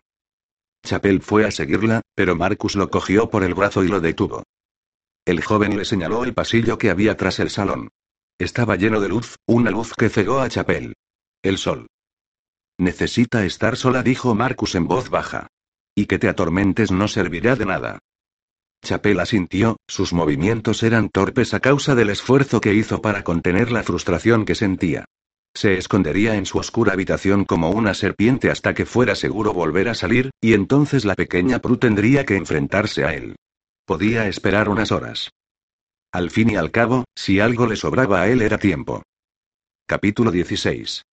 Chapel 0.84 1.22
fue 1.22 1.46
a 1.46 1.52
seguirla, 1.52 2.02
pero 2.16 2.36
Marcus 2.36 2.76
lo 2.76 2.90
cogió 2.90 3.30
por 3.30 3.44
el 3.44 3.54
brazo 3.54 3.84
y 3.84 3.88
lo 3.88 4.02
detuvo. 4.02 4.42
El 5.26 5.44
joven 5.44 5.78
le 5.78 5.86
señaló 5.86 6.24
el 6.24 6.34
pasillo 6.34 6.80
que 6.80 6.90
había 6.90 7.16
tras 7.16 7.40
el 7.40 7.52
salón. 7.52 7.90
Estaba 8.40 8.78
lleno 8.78 9.00
de 9.00 9.10
luz, 9.10 9.36
una 9.46 9.70
luz 9.70 9.94
que 9.94 10.10
cegó 10.10 10.40
a 10.40 10.50
Chapel. 10.50 10.96
El 11.44 11.60
sol. 11.60 11.86
Necesita 12.82 13.46
estar 13.46 13.78
sola, 13.78 14.02
dijo 14.02 14.34
Marcus 14.34 14.74
en 14.74 14.88
voz 14.88 15.12
baja. 15.12 15.46
Y 15.94 16.08
que 16.08 16.18
te 16.18 16.28
atormentes 16.28 16.90
no 16.90 17.08
servirá 17.08 17.56
de 17.56 17.68
nada. 17.68 18.00
Chapel 18.84 19.20
asintió, 19.20 19.78
sus 19.88 20.14
movimientos 20.14 20.82
eran 20.82 21.10
torpes 21.10 21.54
a 21.54 21.60
causa 21.60 21.94
del 21.94 22.10
esfuerzo 22.10 22.60
que 22.60 22.74
hizo 22.74 23.00
para 23.00 23.24
contener 23.24 23.72
la 23.72 23.84
frustración 23.84 24.46
que 24.46 24.56
sentía. 24.56 25.06
Se 25.54 25.78
escondería 25.78 26.34
en 26.34 26.48
su 26.48 26.58
oscura 26.58 26.94
habitación 26.94 27.46
como 27.46 27.70
una 27.70 27.94
serpiente 27.94 28.50
hasta 28.50 28.74
que 28.74 28.88
fuera 28.88 29.14
seguro 29.14 29.54
volver 29.54 29.88
a 29.88 29.94
salir, 29.94 30.32
y 30.42 30.54
entonces 30.54 31.06
la 31.06 31.14
pequeña 31.14 31.60
Prue 31.60 31.78
tendría 31.78 32.26
que 32.26 32.36
enfrentarse 32.36 33.06
a 33.06 33.14
él. 33.14 33.36
Podía 33.86 34.28
esperar 34.28 34.70
unas 34.70 34.92
horas. 34.92 35.30
Al 36.12 36.32
fin 36.32 36.50
y 36.50 36.56
al 36.56 36.72
cabo, 36.72 37.04
si 37.14 37.40
algo 37.40 37.68
le 37.68 37.76
sobraba 37.76 38.24
a 38.24 38.28
él 38.28 38.42
era 38.42 38.58
tiempo. 38.58 39.04
Capítulo 39.86 40.32
16. 40.32 41.04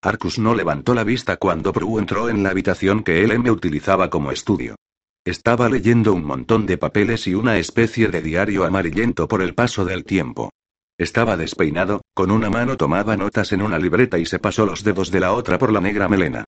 Arcus 0.00 0.38
no 0.38 0.54
levantó 0.54 0.94
la 0.94 1.02
vista 1.02 1.36
cuando 1.36 1.72
Prue 1.72 2.00
entró 2.00 2.28
en 2.28 2.42
la 2.42 2.50
habitación 2.50 3.02
que 3.02 3.24
él 3.24 3.36
me 3.40 3.50
utilizaba 3.50 4.10
como 4.10 4.30
estudio. 4.30 4.76
Estaba 5.24 5.68
leyendo 5.68 6.14
un 6.14 6.24
montón 6.24 6.66
de 6.66 6.78
papeles 6.78 7.26
y 7.26 7.34
una 7.34 7.58
especie 7.58 8.08
de 8.08 8.22
diario 8.22 8.64
amarillento 8.64 9.26
por 9.26 9.42
el 9.42 9.54
paso 9.54 9.84
del 9.84 10.04
tiempo. 10.04 10.50
Estaba 10.96 11.36
despeinado, 11.36 12.02
con 12.14 12.30
una 12.30 12.48
mano 12.48 12.76
tomaba 12.76 13.16
notas 13.16 13.52
en 13.52 13.62
una 13.62 13.78
libreta 13.78 14.18
y 14.18 14.26
se 14.26 14.38
pasó 14.38 14.66
los 14.66 14.84
dedos 14.84 15.10
de 15.10 15.20
la 15.20 15.32
otra 15.32 15.58
por 15.58 15.72
la 15.72 15.80
negra 15.80 16.08
melena. 16.08 16.44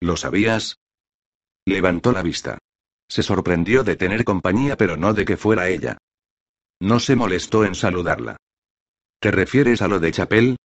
¿Lo 0.00 0.16
sabías? 0.16 0.76
Levantó 1.66 2.12
la 2.12 2.22
vista. 2.22 2.58
Se 3.08 3.22
sorprendió 3.22 3.84
de 3.84 3.96
tener 3.96 4.24
compañía, 4.24 4.76
pero 4.76 4.96
no 4.96 5.14
de 5.14 5.24
que 5.24 5.36
fuera 5.36 5.68
ella. 5.68 5.98
No 6.80 6.98
se 6.98 7.16
molestó 7.16 7.64
en 7.64 7.74
saludarla. 7.74 8.36
¿Te 9.20 9.30
refieres 9.30 9.82
a 9.82 9.88
lo 9.88 10.00
de 10.00 10.10
Chapel? 10.10 10.56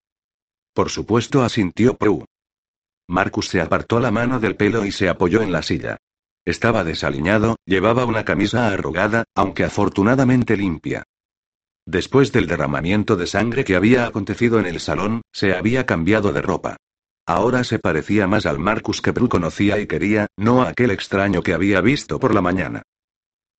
Por 0.77 0.91
supuesto, 0.91 1.43
asintió 1.43 1.97
Prue. 1.97 2.27
Marcus 3.09 3.49
se 3.49 3.63
apartó 3.63 3.99
la 3.99 4.11
mano 4.11 4.41
del 4.41 4.57
pelo 4.57 4.85
y 4.85 4.93
se 4.93 5.09
apoyó 5.09 5.41
en 5.41 5.51
la 5.51 5.63
silla. 5.63 5.97
Estaba 6.45 6.85
desaliñado, 6.85 7.57
llevaba 7.65 8.05
una 8.05 8.27
camisa 8.27 8.69
arrugada, 8.69 9.25
aunque 9.35 9.65
afortunadamente 9.65 10.55
limpia. 10.55 11.05
Después 11.87 12.31
del 12.31 12.47
derramamiento 12.47 13.17
de 13.17 13.27
sangre 13.27 13.65
que 13.65 13.75
había 13.75 14.05
acontecido 14.05 14.61
en 14.61 14.67
el 14.67 14.79
salón, 14.79 15.23
se 15.33 15.55
había 15.55 15.87
cambiado 15.87 16.35
de 16.35 16.43
ropa. 16.43 16.77
Ahora 17.27 17.65
se 17.65 17.79
parecía 17.79 18.27
más 18.27 18.45
al 18.45 18.59
Marcus 18.59 19.01
que 19.01 19.15
Prue 19.15 19.31
conocía 19.31 19.81
y 19.81 19.87
quería, 19.87 20.27
no 20.37 20.61
a 20.61 20.69
aquel 20.69 20.91
extraño 20.91 21.43
que 21.43 21.55
había 21.55 21.81
visto 21.81 22.21
por 22.21 22.35
la 22.35 22.43
mañana. 22.43 22.83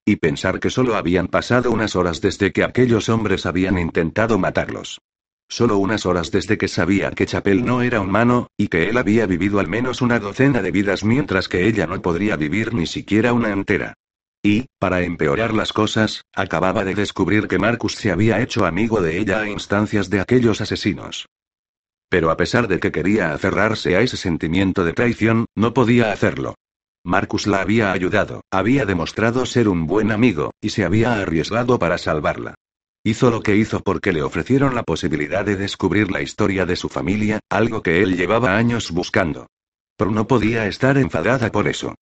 Y 0.05 0.17
pensar 0.17 0.59
que 0.59 0.69
solo 0.69 0.95
habían 0.95 1.29
pasado 1.29 1.71
unas 1.71 1.95
horas 1.95 2.21
desde 2.21 2.51
que 2.51 2.63
aquellos 2.63 3.09
hombres 3.09 3.47
habían 3.47 3.79
intentado 3.79 4.37
matarlos. 4.37 4.99
Solo 5.49 5.77
unas 5.77 6.05
horas 6.05 6.29
desde 6.31 6.57
que 6.57 6.67
sabía 6.67 7.11
que 7.11 7.25
Chapel 7.25 7.65
no 7.65 7.81
era 7.81 8.01
humano, 8.01 8.47
y 8.57 8.67
que 8.67 8.89
él 8.89 8.97
había 8.97 9.25
vivido 9.25 9.59
al 9.59 9.67
menos 9.67 10.01
una 10.01 10.19
docena 10.19 10.61
de 10.61 10.71
vidas 10.71 11.03
mientras 11.03 11.47
que 11.47 11.67
ella 11.67 11.87
no 11.87 12.01
podría 12.01 12.35
vivir 12.35 12.73
ni 12.73 12.85
siquiera 12.85 13.33
una 13.33 13.51
entera. 13.51 13.93
Y, 14.43 14.65
para 14.77 15.01
empeorar 15.01 15.53
las 15.53 15.73
cosas, 15.73 16.23
acababa 16.33 16.83
de 16.83 16.95
descubrir 16.95 17.47
que 17.47 17.59
Marcus 17.59 17.95
se 17.95 18.11
había 18.11 18.41
hecho 18.41 18.65
amigo 18.65 19.01
de 19.01 19.19
ella 19.19 19.41
a 19.41 19.49
instancias 19.49 20.09
de 20.09 20.19
aquellos 20.19 20.61
asesinos. 20.61 21.27
Pero 22.09 22.29
a 22.29 22.37
pesar 22.37 22.67
de 22.67 22.79
que 22.79 22.91
quería 22.91 23.33
aferrarse 23.33 23.95
a 23.95 24.01
ese 24.01 24.17
sentimiento 24.17 24.83
de 24.83 24.93
traición, 24.93 25.45
no 25.55 25.73
podía 25.73 26.11
hacerlo. 26.11 26.55
Marcus 27.03 27.47
la 27.47 27.61
había 27.61 27.91
ayudado, 27.93 28.41
había 28.51 28.85
demostrado 28.85 29.45
ser 29.45 29.69
un 29.69 29.87
buen 29.87 30.11
amigo, 30.11 30.51
y 30.61 30.69
se 30.69 30.83
había 30.83 31.13
arriesgado 31.21 31.79
para 31.79 31.97
salvarla. 31.97 32.55
Hizo 33.07 33.31
lo 33.31 33.41
que 33.41 33.55
hizo 33.55 33.79
porque 33.79 34.11
le 34.11 34.21
ofrecieron 34.21 34.75
la 34.75 34.83
posibilidad 34.83 35.45
de 35.45 35.55
descubrir 35.55 36.11
la 36.11 36.21
historia 36.21 36.65
de 36.65 36.75
su 36.75 36.89
familia, 36.89 37.39
algo 37.49 37.81
que 37.81 38.03
él 38.03 38.17
llevaba 38.17 38.57
años 38.57 38.91
buscando. 38.91 39.47
Pero 39.95 40.11
no 40.11 40.27
podía 40.27 40.67
estar 40.67 40.97
enfadada 40.97 41.49
por 41.49 41.69
eso. 41.69 41.95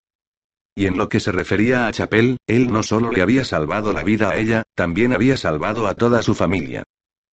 Y 0.74 0.88
en 0.88 0.98
lo 0.98 1.08
que 1.08 1.20
se 1.20 1.32
refería 1.32 1.86
a 1.86 1.92
Chapel, 1.92 2.38
él 2.48 2.74
no 2.74 2.82
solo 2.82 3.12
le 3.12 3.22
había 3.22 3.46
salvado 3.46 3.94
la 3.94 4.02
vida 4.02 4.32
a 4.32 4.38
ella, 4.38 4.64
también 4.74 5.14
había 5.14 5.38
salvado 5.38 5.86
a 5.86 5.94
toda 5.94 6.24
su 6.24 6.34
familia. 6.34 6.82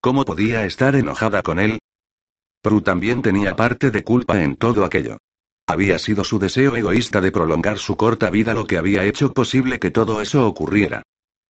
¿Cómo 0.02 0.26
podía 0.26 0.66
estar 0.66 0.94
enojada 0.94 1.40
con 1.42 1.58
él? 1.58 1.78
Prue 2.60 2.82
también 2.82 3.22
tenía 3.22 3.56
parte 3.56 3.90
de 3.90 4.04
culpa 4.04 4.42
en 4.42 4.56
todo 4.56 4.84
aquello. 4.84 5.16
Había 5.66 5.98
sido 5.98 6.24
su 6.24 6.38
deseo 6.38 6.76
egoísta 6.76 7.22
de 7.22 7.32
prolongar 7.32 7.78
su 7.78 7.96
corta 7.96 8.28
vida 8.28 8.52
lo 8.52 8.66
que 8.66 8.76
había 8.76 9.06
hecho 9.06 9.32
posible 9.32 9.78
que 9.78 9.90
todo 9.90 10.20
eso 10.20 10.46
ocurriera. 10.46 11.02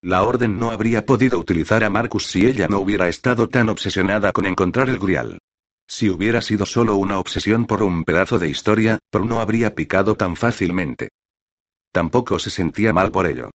La 0.03 0.25
orden 0.25 0.59
no 0.59 0.73
habría 0.73 1.07
podido 1.07 1.39
utilizar 1.39 1.85
a 1.85 1.91
Marcus 1.91 2.27
si 2.27 2.45
ella 2.45 2.67
no 2.67 2.81
hubiera 2.81 3.09
estado 3.09 3.49
tan 3.49 3.69
obsesionada 3.69 4.33
con 4.33 4.47
encontrar 4.47 4.89
el 4.89 4.99
grial. 4.99 5.39
Si 5.87 6.11
hubiera 6.11 6.43
sido 6.43 6.67
solo 6.67 6.97
una 6.97 7.21
obsesión 7.21 7.67
por 7.67 7.85
un 7.85 8.03
pedazo 8.03 8.41
de 8.41 8.49
historia, 8.49 8.99
Pro 9.11 9.25
no 9.25 9.41
habría 9.41 9.77
picado 9.77 10.17
tan 10.17 10.35
fácilmente. 10.35 11.11
Tampoco 11.93 12.41
se 12.41 12.51
sentía 12.51 12.93
mal 12.93 13.13
por 13.13 13.27
ello. 13.29 13.51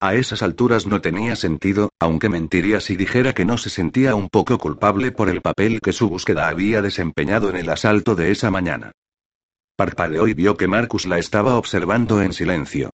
A 0.00 0.16
esas 0.16 0.42
alturas 0.42 0.88
no 0.88 1.00
tenía 1.00 1.36
sentido, 1.36 1.90
aunque 2.00 2.28
mentiría 2.28 2.80
si 2.80 2.96
dijera 2.96 3.32
que 3.32 3.44
no 3.44 3.56
se 3.56 3.70
sentía 3.70 4.16
un 4.16 4.28
poco 4.28 4.58
culpable 4.58 5.12
por 5.12 5.28
el 5.28 5.40
papel 5.40 5.80
que 5.80 5.92
su 5.92 6.08
búsqueda 6.08 6.48
había 6.48 6.82
desempeñado 6.82 7.48
en 7.48 7.56
el 7.56 7.68
asalto 7.68 8.16
de 8.16 8.32
esa 8.32 8.50
mañana. 8.50 8.90
Parpadeó 9.76 10.26
y 10.26 10.34
vio 10.34 10.56
que 10.56 10.66
Marcus 10.66 11.06
la 11.06 11.18
estaba 11.18 11.54
observando 11.54 12.20
en 12.22 12.32
silencio. 12.32 12.90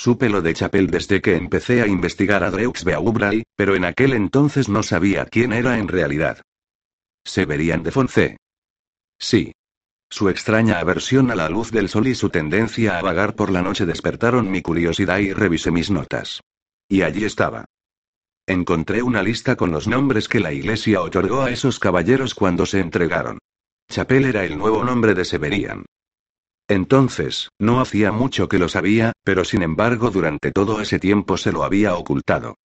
Supe 0.00 0.28
lo 0.28 0.42
de 0.42 0.54
Chapel 0.54 0.86
desde 0.86 1.20
que 1.20 1.34
empecé 1.34 1.82
a 1.82 1.88
investigar 1.88 2.44
a 2.44 2.52
Dreux 2.52 2.84
Beaubray, 2.84 3.42
pero 3.56 3.74
en 3.74 3.84
aquel 3.84 4.12
entonces 4.12 4.68
no 4.68 4.84
sabía 4.84 5.26
quién 5.26 5.52
era 5.52 5.76
en 5.76 5.88
realidad. 5.88 6.40
Severian 7.24 7.82
de 7.82 7.90
Fonce. 7.90 8.36
Sí. 9.18 9.50
Su 10.08 10.28
extraña 10.28 10.78
aversión 10.78 11.32
a 11.32 11.34
la 11.34 11.48
luz 11.48 11.72
del 11.72 11.88
sol 11.88 12.06
y 12.06 12.14
su 12.14 12.30
tendencia 12.30 12.96
a 12.96 13.02
vagar 13.02 13.34
por 13.34 13.50
la 13.50 13.60
noche 13.60 13.86
despertaron 13.86 14.48
mi 14.48 14.62
curiosidad 14.62 15.18
y 15.18 15.32
revisé 15.32 15.72
mis 15.72 15.90
notas. 15.90 16.42
Y 16.88 17.02
allí 17.02 17.24
estaba. 17.24 17.64
Encontré 18.46 19.02
una 19.02 19.24
lista 19.24 19.56
con 19.56 19.72
los 19.72 19.88
nombres 19.88 20.28
que 20.28 20.38
la 20.38 20.52
iglesia 20.52 21.02
otorgó 21.02 21.42
a 21.42 21.50
esos 21.50 21.80
caballeros 21.80 22.36
cuando 22.36 22.66
se 22.66 22.78
entregaron. 22.78 23.40
Chapel 23.90 24.26
era 24.26 24.44
el 24.44 24.58
nuevo 24.58 24.84
nombre 24.84 25.14
de 25.14 25.24
Severian. 25.24 25.86
Entonces, 26.68 27.48
no 27.58 27.80
hacía 27.80 28.12
mucho 28.12 28.48
que 28.48 28.58
lo 28.58 28.68
sabía, 28.68 29.12
pero 29.24 29.44
sin 29.44 29.62
embargo 29.62 30.10
durante 30.10 30.52
todo 30.52 30.82
ese 30.82 30.98
tiempo 30.98 31.38
se 31.38 31.50
lo 31.50 31.64
había 31.64 31.96
ocultado. 31.96 32.56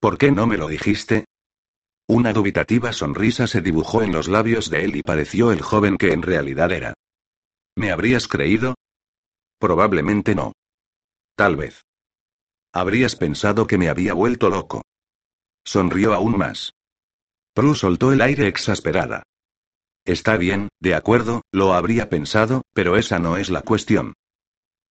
¿Por 0.00 0.18
qué 0.18 0.32
no 0.32 0.48
me 0.48 0.56
lo 0.56 0.66
dijiste? 0.66 1.26
Una 2.08 2.32
dubitativa 2.32 2.92
sonrisa 2.92 3.46
se 3.46 3.60
dibujó 3.60 4.02
en 4.02 4.12
los 4.12 4.26
labios 4.26 4.68
de 4.68 4.84
él 4.84 4.96
y 4.96 5.02
pareció 5.02 5.52
el 5.52 5.62
joven 5.62 5.96
que 5.96 6.12
en 6.12 6.22
realidad 6.22 6.72
era. 6.72 6.94
¿Me 7.76 7.92
habrías 7.92 8.26
creído? 8.26 8.74
Probablemente 9.58 10.34
no. 10.34 10.52
Tal 11.36 11.54
vez. 11.54 11.84
Habrías 12.72 13.14
pensado 13.14 13.68
que 13.68 13.78
me 13.78 13.88
había 13.88 14.12
vuelto 14.12 14.50
loco. 14.50 14.82
Sonrió 15.64 16.14
aún 16.14 16.36
más. 16.36 16.72
Prue 17.54 17.76
soltó 17.76 18.12
el 18.12 18.22
aire 18.22 18.48
exasperada. 18.48 19.22
Está 20.04 20.36
bien, 20.36 20.68
de 20.80 20.94
acuerdo, 20.94 21.42
lo 21.52 21.74
habría 21.74 22.08
pensado, 22.08 22.62
pero 22.72 22.96
esa 22.96 23.18
no 23.18 23.36
es 23.36 23.50
la 23.50 23.62
cuestión. 23.62 24.14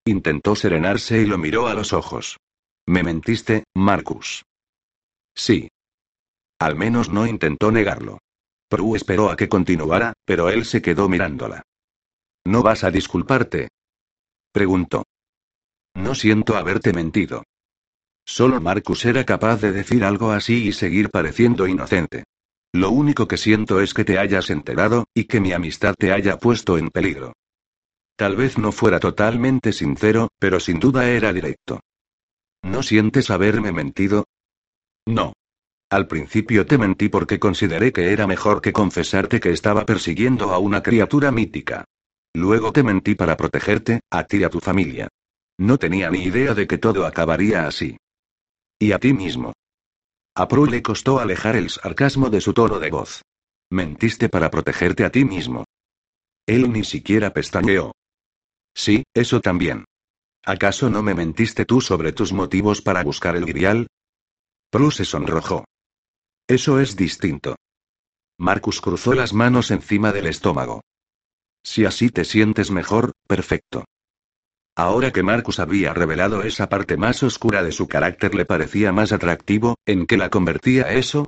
Intentó 0.06 0.56
serenarse 0.56 1.22
y 1.22 1.26
lo 1.26 1.38
miró 1.38 1.67
a 1.67 1.74
los 1.74 1.93
ojos. 1.93 2.38
Me 2.86 3.04
mentiste, 3.04 3.63
Marcus. 3.76 4.43
Sí. 5.36 5.69
Al 6.60 6.76
menos 6.76 7.10
no 7.10 7.28
intentó 7.28 7.72
negarlo. 7.72 8.19
Prue 8.67 8.98
esperó 8.98 9.30
a 9.30 9.36
que 9.36 9.50
continuara, 9.50 10.13
pero 10.26 10.50
él 10.50 10.65
se 10.65 10.82
quedó 10.82 11.10
mirándola. 11.10 11.63
¿No 12.45 12.63
vas 12.63 12.84
a 12.84 12.91
disculparte? 12.91 13.69
Preguntó. 14.52 15.04
No 15.95 16.15
siento 16.15 16.56
haberte 16.56 16.93
mentido. 16.93 17.43
Solo 18.26 18.62
Marcus 18.62 19.06
era 19.06 19.26
capaz 19.26 19.58
de 19.58 19.72
decir 19.72 20.04
algo 20.04 20.32
así 20.32 20.67
y 20.67 20.72
seguir 20.72 21.10
pareciendo 21.10 21.67
inocente. 21.67 22.26
Lo 22.73 22.91
único 22.91 23.27
que 23.27 23.38
siento 23.38 23.82
es 23.82 23.93
que 23.93 24.05
te 24.05 24.19
hayas 24.19 24.49
enterado, 24.49 25.05
y 25.13 25.25
que 25.25 25.39
mi 25.39 25.53
amistad 25.53 25.95
te 25.97 26.12
haya 26.12 26.38
puesto 26.38 26.77
en 26.77 26.89
peligro. 26.89 27.34
Tal 28.15 28.36
vez 28.36 28.58
no 28.58 28.71
fuera 28.71 28.99
totalmente 28.99 29.71
sincero, 29.71 30.29
pero 30.39 30.60
sin 30.60 30.79
duda 30.79 31.10
era 31.10 31.34
directo. 31.34 31.79
¿No 32.62 32.84
sientes 32.84 33.29
haberme 33.29 33.71
mentido? 33.71 34.25
No. 35.08 35.34
Al 35.89 36.05
principio 36.08 36.65
te 36.65 36.77
mentí 36.77 37.10
porque 37.10 37.39
consideré 37.39 37.91
que 37.91 38.12
era 38.12 38.27
mejor 38.27 38.62
que 38.62 38.73
confesarte 38.73 39.39
que 39.39 39.51
estaba 39.51 39.86
persiguiendo 39.86 40.53
a 40.53 40.60
una 40.60 40.84
criatura 40.84 41.32
mítica. 41.32 41.86
Luego 42.34 42.71
te 42.71 42.84
mentí 42.84 43.15
para 43.15 43.38
protegerte, 43.38 44.01
a 44.12 44.25
ti 44.25 44.38
y 44.38 44.43
a 44.43 44.49
tu 44.49 44.60
familia. 44.60 45.08
No 45.58 45.77
tenía 45.77 46.12
ni 46.12 46.23
idea 46.23 46.53
de 46.53 46.67
que 46.67 46.77
todo 46.77 47.05
acabaría 47.05 47.65
así. 47.65 47.97
Y 48.77 48.91
a 48.91 48.99
ti 48.99 49.13
mismo. 49.13 49.53
A 50.39 50.47
Prue 50.47 50.69
le 50.69 50.82
costó 50.82 51.19
alejar 51.19 51.58
el 51.58 51.69
sarcasmo 51.69 52.30
de 52.30 52.39
su 52.39 52.54
tono 52.54 52.80
de 52.80 52.89
voz. 52.89 53.23
Mentiste 53.69 54.30
para 54.30 54.49
protegerte 54.49 55.04
a 55.04 55.10
ti 55.10 55.25
mismo. 55.25 55.65
Él 56.45 56.71
ni 56.71 56.86
siquiera 56.86 57.34
pestañeó. 57.34 57.91
Sí, 58.73 59.04
eso 59.13 59.41
también. 59.41 59.84
¿Acaso 60.45 60.89
no 60.89 61.04
me 61.04 61.13
mentiste 61.13 61.65
tú 61.65 61.82
sobre 61.82 62.13
tus 62.13 62.32
motivos 62.32 62.82
para 62.82 63.04
buscar 63.04 63.36
el 63.36 63.45
grial? 63.45 63.88
Prue 64.71 64.93
se 64.93 65.04
sonrojó. 65.04 65.65
Eso 66.47 66.80
es 66.80 66.95
distinto. 66.95 67.58
Marcus 68.38 68.80
cruzó 68.80 69.15
las 69.15 69.34
manos 69.34 69.71
encima 69.71 70.13
del 70.13 70.28
estómago. 70.28 70.80
Si 71.65 71.84
así 71.84 72.12
te 72.12 72.23
sientes 72.23 72.71
mejor, 72.71 73.12
perfecto. 73.28 73.84
Ahora 74.75 75.12
que 75.12 75.23
Marcus 75.23 75.60
había 75.60 75.93
revelado 75.93 76.43
esa 76.43 76.69
parte 76.69 76.95
más 76.95 77.21
oscura 77.23 77.63
de 77.63 77.71
su 77.71 77.88
carácter 77.88 78.34
le 78.36 78.45
parecía 78.45 78.91
más 78.91 79.12
atractivo, 79.12 79.75
¿en 79.86 80.05
qué 80.05 80.17
la 80.17 80.29
convertía 80.29 80.93
eso? 80.93 81.27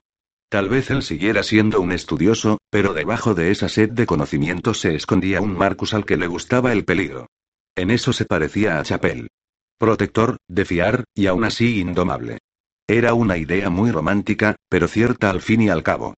Tal 0.50 0.68
vez 0.68 0.90
él 0.92 1.02
siguiera 1.02 1.44
siendo 1.44 1.80
un 1.80 1.92
estudioso, 1.92 2.58
pero 2.70 2.94
debajo 2.94 3.34
de 3.34 3.52
esa 3.52 3.70
sed 3.70 3.90
de 3.92 4.06
conocimiento 4.06 4.74
se 4.74 4.96
escondía 4.96 5.42
un 5.42 5.58
Marcus 5.58 5.94
al 5.94 6.06
que 6.06 6.18
le 6.18 6.28
gustaba 6.28 6.74
el 6.74 6.84
peligro. 6.84 7.28
En 7.76 7.90
eso 7.90 8.12
se 8.12 8.26
parecía 8.26 8.80
a 8.80 8.84
Chapel. 8.84 9.30
Protector, 9.78 10.38
de 10.48 10.66
fiar, 10.66 11.06
y 11.16 11.28
aún 11.28 11.46
así 11.46 11.80
indomable. 11.80 12.40
Era 12.88 13.14
una 13.14 13.38
idea 13.38 13.70
muy 13.70 13.92
romántica, 13.92 14.58
pero 14.68 14.90
cierta 14.90 15.30
al 15.30 15.42
fin 15.42 15.62
y 15.62 15.70
al 15.70 15.84
cabo. 15.84 16.16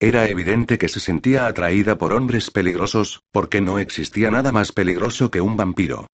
Era 0.00 0.28
evidente 0.28 0.76
que 0.76 0.88
se 0.88 0.98
sentía 0.98 1.46
atraída 1.46 1.96
por 1.96 2.12
hombres 2.12 2.50
peligrosos, 2.50 3.22
porque 3.30 3.60
no 3.60 3.78
existía 3.78 4.30
nada 4.30 4.50
más 4.50 4.72
peligroso 4.72 5.30
que 5.30 5.40
un 5.40 5.56
vampiro. 5.56 6.08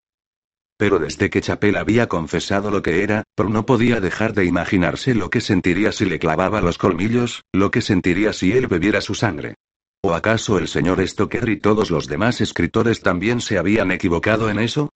Pero 0.81 0.99
desde 0.99 1.29
que 1.29 1.43
Chapel 1.43 1.77
había 1.77 2.07
confesado 2.07 2.71
lo 2.71 2.81
que 2.81 3.03
era, 3.03 3.25
Pro 3.35 3.51
no 3.51 3.67
podía 3.67 4.01
dejar 4.01 4.33
de 4.33 4.47
imaginarse 4.47 5.15
lo 5.15 5.29
que 5.29 5.43
sentiría 5.43 5.93
si 5.93 6.07
le 6.07 6.19
clavaba 6.19 6.63
los 6.63 6.79
colmillos, 6.79 7.45
lo 7.53 7.71
que 7.71 7.83
sentiría 7.83 8.33
si 8.33 8.53
él 8.53 8.67
bebiera 8.67 9.03
su 9.03 9.15
sangre. 9.15 9.57
¿O 10.01 10.15
acaso 10.15 10.57
el 10.57 10.69
señor 10.69 11.07
Stoker 11.07 11.51
y 11.51 11.59
todos 11.59 11.91
los 11.91 12.07
demás 12.07 12.41
escritores 12.41 13.03
también 13.03 13.43
se 13.43 13.59
habían 13.59 13.91
equivocado 13.91 14.49
en 14.49 14.59
eso? 14.59 14.89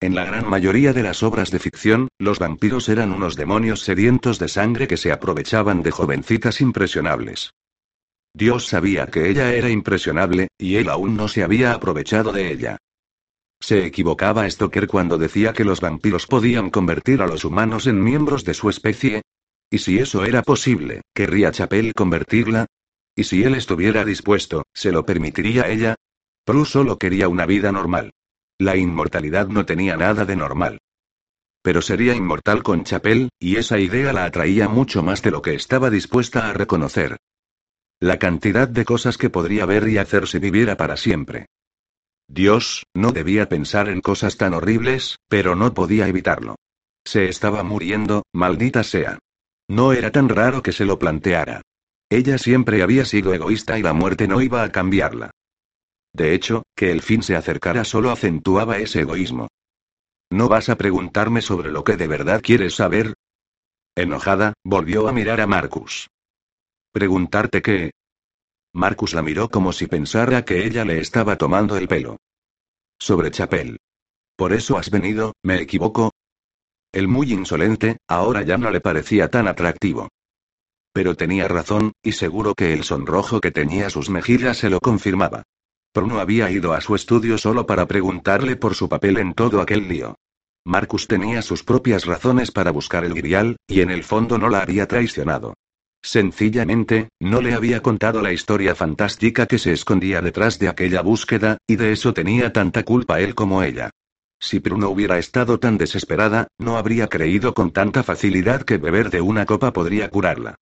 En 0.00 0.14
la 0.14 0.24
gran 0.24 0.48
mayoría 0.48 0.92
de 0.92 1.02
las 1.02 1.24
obras 1.24 1.50
de 1.50 1.58
ficción, 1.58 2.06
los 2.20 2.38
vampiros 2.38 2.88
eran 2.88 3.10
unos 3.10 3.34
demonios 3.34 3.80
sedientos 3.80 4.38
de 4.38 4.46
sangre 4.46 4.86
que 4.86 4.96
se 4.96 5.10
aprovechaban 5.10 5.82
de 5.82 5.90
jovencitas 5.90 6.60
impresionables. 6.60 7.50
Dios 8.32 8.68
sabía 8.68 9.08
que 9.08 9.28
ella 9.28 9.52
era 9.52 9.70
impresionable, 9.70 10.46
y 10.56 10.76
él 10.76 10.88
aún 10.88 11.16
no 11.16 11.26
se 11.26 11.42
había 11.42 11.72
aprovechado 11.72 12.30
de 12.30 12.52
ella. 12.52 12.78
Se 13.62 13.86
equivocaba 13.86 14.50
Stoker 14.50 14.88
cuando 14.88 15.18
decía 15.18 15.52
que 15.52 15.64
los 15.64 15.80
vampiros 15.80 16.26
podían 16.26 16.68
convertir 16.68 17.22
a 17.22 17.28
los 17.28 17.44
humanos 17.44 17.86
en 17.86 18.02
miembros 18.02 18.44
de 18.44 18.54
su 18.54 18.68
especie. 18.68 19.22
¿Y 19.70 19.78
si 19.78 20.00
eso 20.00 20.24
era 20.24 20.42
posible, 20.42 21.02
querría 21.14 21.52
Chapel 21.52 21.94
convertirla? 21.94 22.66
¿Y 23.14 23.22
si 23.22 23.44
él 23.44 23.54
estuviera 23.54 24.04
dispuesto, 24.04 24.64
se 24.74 24.90
lo 24.90 25.06
permitiría 25.06 25.68
ella? 25.68 25.94
Prue 26.44 26.66
solo 26.66 26.98
quería 26.98 27.28
una 27.28 27.46
vida 27.46 27.70
normal. 27.70 28.10
La 28.58 28.76
inmortalidad 28.76 29.46
no 29.46 29.64
tenía 29.64 29.96
nada 29.96 30.24
de 30.24 30.34
normal. 30.34 30.78
Pero 31.62 31.82
sería 31.82 32.16
inmortal 32.16 32.64
con 32.64 32.82
Chapel, 32.82 33.28
y 33.38 33.58
esa 33.58 33.78
idea 33.78 34.12
la 34.12 34.24
atraía 34.24 34.68
mucho 34.68 35.04
más 35.04 35.22
de 35.22 35.30
lo 35.30 35.40
que 35.40 35.54
estaba 35.54 35.88
dispuesta 35.88 36.50
a 36.50 36.52
reconocer. 36.52 37.18
La 38.00 38.18
cantidad 38.18 38.66
de 38.66 38.84
cosas 38.84 39.18
que 39.18 39.30
podría 39.30 39.66
ver 39.66 39.86
y 39.86 39.98
hacer 39.98 40.26
si 40.26 40.40
viviera 40.40 40.76
para 40.76 40.96
siempre. 40.96 41.46
Dios, 42.28 42.84
no 42.94 43.12
debía 43.12 43.48
pensar 43.48 43.88
en 43.88 44.00
cosas 44.00 44.36
tan 44.36 44.54
horribles, 44.54 45.18
pero 45.28 45.54
no 45.54 45.74
podía 45.74 46.08
evitarlo. 46.08 46.56
Se 47.04 47.28
estaba 47.28 47.62
muriendo, 47.62 48.22
maldita 48.32 48.84
sea. 48.84 49.18
No 49.68 49.92
era 49.92 50.10
tan 50.12 50.28
raro 50.28 50.62
que 50.62 50.72
se 50.72 50.84
lo 50.84 50.98
planteara. 50.98 51.62
Ella 52.10 52.38
siempre 52.38 52.82
había 52.82 53.04
sido 53.04 53.32
egoísta 53.32 53.78
y 53.78 53.82
la 53.82 53.92
muerte 53.92 54.28
no 54.28 54.40
iba 54.42 54.62
a 54.62 54.70
cambiarla. 54.70 55.30
De 56.12 56.34
hecho, 56.34 56.64
que 56.76 56.90
el 56.90 57.00
fin 57.00 57.22
se 57.22 57.36
acercara 57.36 57.84
solo 57.84 58.10
acentuaba 58.10 58.78
ese 58.78 59.00
egoísmo. 59.00 59.48
¿No 60.30 60.48
vas 60.48 60.68
a 60.68 60.76
preguntarme 60.76 61.40
sobre 61.40 61.70
lo 61.70 61.84
que 61.84 61.96
de 61.96 62.06
verdad 62.06 62.40
quieres 62.42 62.74
saber? 62.74 63.14
Enojada, 63.96 64.54
volvió 64.64 65.08
a 65.08 65.12
mirar 65.12 65.40
a 65.40 65.46
Marcus. 65.46 66.08
¿Preguntarte 66.92 67.62
qué? 67.62 67.90
Marcus 68.74 69.12
la 69.12 69.22
miró 69.22 69.48
como 69.50 69.72
si 69.72 69.86
pensara 69.86 70.44
que 70.44 70.64
ella 70.64 70.84
le 70.84 70.98
estaba 70.98 71.36
tomando 71.36 71.76
el 71.76 71.88
pelo. 71.88 72.16
Sobre 72.98 73.30
Chapel. 73.30 73.78
¿Por 74.36 74.52
eso 74.52 74.78
has 74.78 74.90
venido, 74.90 75.34
me 75.42 75.60
equivoco? 75.60 76.10
El 76.90 77.08
muy 77.08 77.32
insolente, 77.32 77.98
ahora 78.08 78.42
ya 78.42 78.56
no 78.56 78.70
le 78.70 78.80
parecía 78.80 79.28
tan 79.28 79.46
atractivo. 79.46 80.08
Pero 80.92 81.16
tenía 81.16 81.48
razón, 81.48 81.92
y 82.02 82.12
seguro 82.12 82.54
que 82.54 82.72
el 82.72 82.84
sonrojo 82.84 83.40
que 83.40 83.50
tenía 83.50 83.90
sus 83.90 84.10
mejillas 84.10 84.58
se 84.58 84.70
lo 84.70 84.80
confirmaba. 84.80 85.42
Bruno 85.94 86.20
había 86.20 86.50
ido 86.50 86.72
a 86.72 86.80
su 86.80 86.94
estudio 86.94 87.36
solo 87.38 87.66
para 87.66 87.86
preguntarle 87.86 88.56
por 88.56 88.74
su 88.74 88.88
papel 88.88 89.18
en 89.18 89.34
todo 89.34 89.60
aquel 89.60 89.88
lío. 89.88 90.16
Marcus 90.64 91.06
tenía 91.06 91.42
sus 91.42 91.64
propias 91.64 92.06
razones 92.06 92.50
para 92.50 92.70
buscar 92.70 93.04
el 93.04 93.14
grial, 93.14 93.56
y 93.66 93.80
en 93.80 93.90
el 93.90 94.04
fondo 94.04 94.38
no 94.38 94.48
la 94.48 94.62
había 94.62 94.86
traicionado. 94.86 95.54
Sencillamente, 96.02 97.10
no 97.20 97.40
le 97.40 97.54
había 97.54 97.80
contado 97.80 98.22
la 98.22 98.32
historia 98.32 98.74
fantástica 98.74 99.46
que 99.46 99.58
se 99.58 99.72
escondía 99.72 100.20
detrás 100.20 100.58
de 100.58 100.68
aquella 100.68 101.00
búsqueda, 101.00 101.58
y 101.66 101.76
de 101.76 101.92
eso 101.92 102.12
tenía 102.12 102.52
tanta 102.52 102.82
culpa 102.82 103.20
él 103.20 103.36
como 103.36 103.62
ella. 103.62 103.90
Si 104.40 104.58
Bruno 104.58 104.90
hubiera 104.90 105.18
estado 105.18 105.60
tan 105.60 105.78
desesperada, 105.78 106.48
no 106.58 106.76
habría 106.76 107.06
creído 107.06 107.54
con 107.54 107.70
tanta 107.70 108.02
facilidad 108.02 108.62
que 108.62 108.78
beber 108.78 109.10
de 109.10 109.20
una 109.20 109.46
copa 109.46 109.72
podría 109.72 110.10
curarla. 110.10 110.56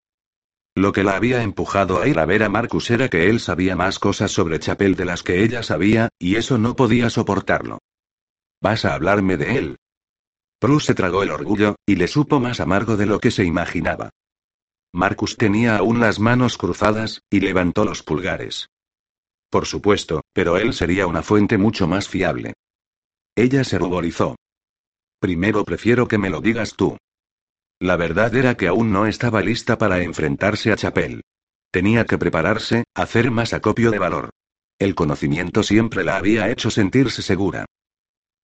Lo 0.74 0.92
que 0.92 1.02
la 1.02 1.16
había 1.16 1.42
empujado 1.42 2.00
a 2.00 2.06
ir 2.06 2.18
a 2.18 2.26
ver 2.26 2.42
a 2.42 2.50
Marcus 2.50 2.90
era 2.90 3.08
que 3.08 3.30
él 3.30 3.40
sabía 3.40 3.74
más 3.74 3.98
cosas 3.98 4.30
sobre 4.30 4.60
Chapel 4.60 4.94
de 4.94 5.06
las 5.06 5.22
que 5.22 5.42
ella 5.42 5.62
sabía, 5.62 6.10
y 6.18 6.36
eso 6.36 6.58
no 6.58 6.76
podía 6.76 7.08
soportarlo. 7.08 7.78
¿Vas 8.60 8.84
a 8.84 8.94
hablarme 8.94 9.38
de 9.38 9.56
él? 9.56 9.76
Prue 10.58 10.80
se 10.80 10.94
tragó 10.94 11.22
el 11.22 11.30
orgullo, 11.30 11.76
y 11.86 11.96
le 11.96 12.06
supo 12.06 12.38
más 12.38 12.60
amargo 12.60 12.98
de 12.98 13.06
lo 13.06 13.18
que 13.18 13.30
se 13.30 13.44
imaginaba. 13.44 14.10
Marcus 14.92 15.36
tenía 15.36 15.76
aún 15.76 16.00
las 16.00 16.18
manos 16.18 16.58
cruzadas, 16.58 17.22
y 17.30 17.40
levantó 17.40 17.84
los 17.84 18.02
pulgares. 18.02 18.68
Por 19.50 19.66
supuesto, 19.66 20.22
pero 20.32 20.56
él 20.56 20.72
sería 20.72 21.06
una 21.06 21.22
fuente 21.22 21.58
mucho 21.58 21.86
más 21.86 22.08
fiable. 22.08 22.54
Ella 23.36 23.64
se 23.64 23.78
ruborizó. 23.78 24.36
Primero 25.20 25.64
prefiero 25.64 26.08
que 26.08 26.18
me 26.18 26.30
lo 26.30 26.40
digas 26.40 26.74
tú. 26.76 26.96
La 27.80 27.96
verdad 27.96 28.34
era 28.34 28.56
que 28.56 28.68
aún 28.68 28.92
no 28.92 29.06
estaba 29.06 29.40
lista 29.40 29.78
para 29.78 30.02
enfrentarse 30.02 30.72
a 30.72 30.76
Chapel. 30.76 31.22
Tenía 31.70 32.04
que 32.04 32.18
prepararse, 32.18 32.84
hacer 32.94 33.30
más 33.30 33.52
acopio 33.52 33.90
de 33.90 33.98
valor. 33.98 34.30
El 34.78 34.94
conocimiento 34.94 35.62
siempre 35.62 36.04
la 36.04 36.16
había 36.16 36.50
hecho 36.50 36.70
sentirse 36.70 37.22
segura. 37.22 37.66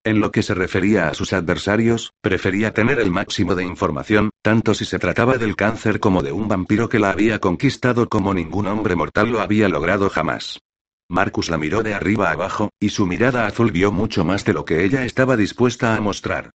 En 0.07 0.21
lo 0.21 0.31
que 0.31 0.45
se 0.45 0.55
refería 0.55 1.09
a 1.09 1.15
sus 1.15 1.33
adversarios, 1.33 2.13
prefería 2.21 2.73
tener 2.73 3.01
el 3.01 3.11
máximo 3.11 3.57
de 3.57 3.65
información, 3.65 4.31
tanto 4.41 4.73
si 4.73 4.85
se 4.85 5.01
trataba 5.01 5.37
del 5.37 5.57
cáncer 5.57 5.99
como 5.99 6.23
de 6.23 6.31
un 6.31 6.47
vampiro 6.47 6.89
que 6.89 7.01
la 7.01 7.11
había 7.11 7.41
conquistado 7.41 8.09
como 8.09 8.33
ningún 8.33 8.69
hombre 8.69 8.95
mortal 8.95 9.33
lo 9.33 9.41
había 9.41 9.69
logrado 9.69 10.09
jamás. 10.09 10.61
Marcus 11.09 11.51
la 11.51 11.59
miró 11.59 11.83
de 11.83 11.95
arriba 11.95 12.31
abajo, 12.31 12.71
y 12.79 12.91
su 12.91 13.05
mirada 13.05 13.49
azul 13.49 13.73
vio 13.73 13.91
mucho 13.91 14.25
más 14.25 14.45
de 14.45 14.53
lo 14.53 14.65
que 14.65 14.85
ella 14.85 15.05
estaba 15.05 15.37
dispuesta 15.37 15.97
a 15.97 16.01
mostrar. 16.01 16.53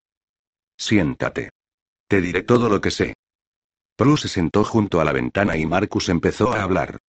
Siéntate. 0.78 1.50
Te 2.08 2.22
diré 2.22 2.44
todo 2.44 2.70
lo 2.70 2.80
que 2.80 2.92
sé. 2.92 3.16
Prue 3.98 4.18
se 4.18 4.30
sentó 4.30 4.64
junto 4.64 5.02
a 5.02 5.04
la 5.04 5.12
ventana 5.12 5.58
y 5.58 5.66
Marcus 5.66 6.08
empezó 6.08 6.54
a 6.54 6.64
hablar. 6.64 7.00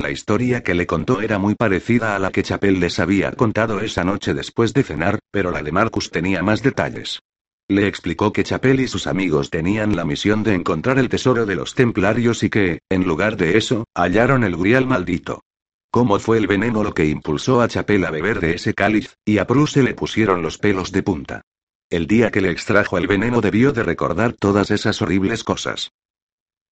La 0.00 0.10
historia 0.10 0.62
que 0.62 0.72
le 0.72 0.86
contó 0.86 1.20
era 1.20 1.38
muy 1.38 1.54
parecida 1.54 2.16
a 2.16 2.18
la 2.18 2.30
que 2.30 2.42
Chapel 2.42 2.80
les 2.80 2.98
había 2.98 3.32
contado 3.32 3.80
esa 3.80 4.02
noche 4.02 4.32
después 4.32 4.72
de 4.72 4.82
cenar, 4.82 5.18
pero 5.30 5.50
la 5.50 5.62
de 5.62 5.72
Marcus 5.72 6.10
tenía 6.10 6.42
más 6.42 6.62
detalles. 6.62 7.20
Le 7.68 7.86
explicó 7.86 8.32
que 8.32 8.42
Chapel 8.42 8.80
y 8.80 8.88
sus 8.88 9.06
amigos 9.06 9.50
tenían 9.50 9.96
la 9.96 10.06
misión 10.06 10.42
de 10.42 10.54
encontrar 10.54 10.98
el 10.98 11.10
tesoro 11.10 11.44
de 11.44 11.54
los 11.54 11.74
templarios 11.74 12.42
y 12.42 12.48
que, 12.48 12.78
en 12.88 13.04
lugar 13.04 13.36
de 13.36 13.58
eso, 13.58 13.84
hallaron 13.94 14.42
el 14.42 14.56
grial 14.56 14.86
maldito. 14.86 15.42
Cómo 15.90 16.18
fue 16.18 16.38
el 16.38 16.46
veneno 16.46 16.82
lo 16.82 16.94
que 16.94 17.04
impulsó 17.04 17.60
a 17.60 17.68
Chapel 17.68 18.06
a 18.06 18.10
beber 18.10 18.40
de 18.40 18.54
ese 18.54 18.72
cáliz, 18.72 19.16
y 19.26 19.36
a 19.36 19.46
Prue 19.46 19.66
se 19.66 19.82
le 19.82 19.92
pusieron 19.92 20.40
los 20.40 20.56
pelos 20.56 20.92
de 20.92 21.02
punta. 21.02 21.42
El 21.90 22.06
día 22.06 22.30
que 22.30 22.40
le 22.40 22.50
extrajo 22.50 22.96
el 22.96 23.06
veneno 23.06 23.42
debió 23.42 23.72
de 23.72 23.82
recordar 23.82 24.32
todas 24.32 24.70
esas 24.70 25.02
horribles 25.02 25.44
cosas. 25.44 25.90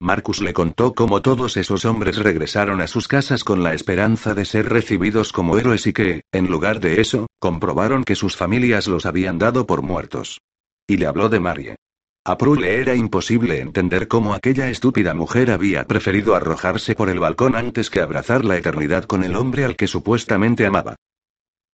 Marcus 0.01 0.41
le 0.41 0.53
contó 0.53 0.95
cómo 0.95 1.23
todos 1.23 1.57
esos 1.57 1.85
hombres 1.85 2.19
regresaron 2.19 2.81
a 2.81 2.87
sus 2.87 3.09
casas 3.09 3.43
con 3.43 3.65
la 3.65 3.75
esperanza 3.75 4.33
de 4.33 4.45
ser 4.45 4.69
recibidos 4.69 5.33
como 5.33 5.59
héroes 5.59 5.89
y 5.89 5.93
que, 5.93 6.23
en 6.31 6.47
lugar 6.47 6.79
de 6.79 7.01
eso, 7.01 7.27
comprobaron 7.41 8.05
que 8.05 8.15
sus 8.15 8.37
familias 8.37 8.87
los 8.87 9.07
habían 9.07 9.39
dado 9.39 9.67
por 9.67 9.83
muertos. 9.83 10.41
Y 10.87 10.99
le 10.99 11.07
habló 11.07 11.29
de 11.29 11.41
Marie. 11.41 11.77
A 12.25 12.39
Prue 12.39 12.61
le 12.61 12.81
era 12.81 12.95
imposible 12.95 13.59
entender 13.59 14.07
cómo 14.07 14.35
aquella 14.35 14.71
estúpida 14.71 15.15
mujer 15.15 15.51
había 15.51 15.85
preferido 15.87 16.37
arrojarse 16.37 16.95
por 16.95 17.09
el 17.09 17.19
balcón 17.19 17.57
antes 17.57 17.91
que 17.91 18.01
abrazar 18.01 18.45
la 18.45 18.57
eternidad 18.57 19.05
con 19.05 19.25
el 19.25 19.35
hombre 19.35 19.65
al 19.65 19.75
que 19.75 19.89
supuestamente 19.89 20.65
amaba. 20.65 20.95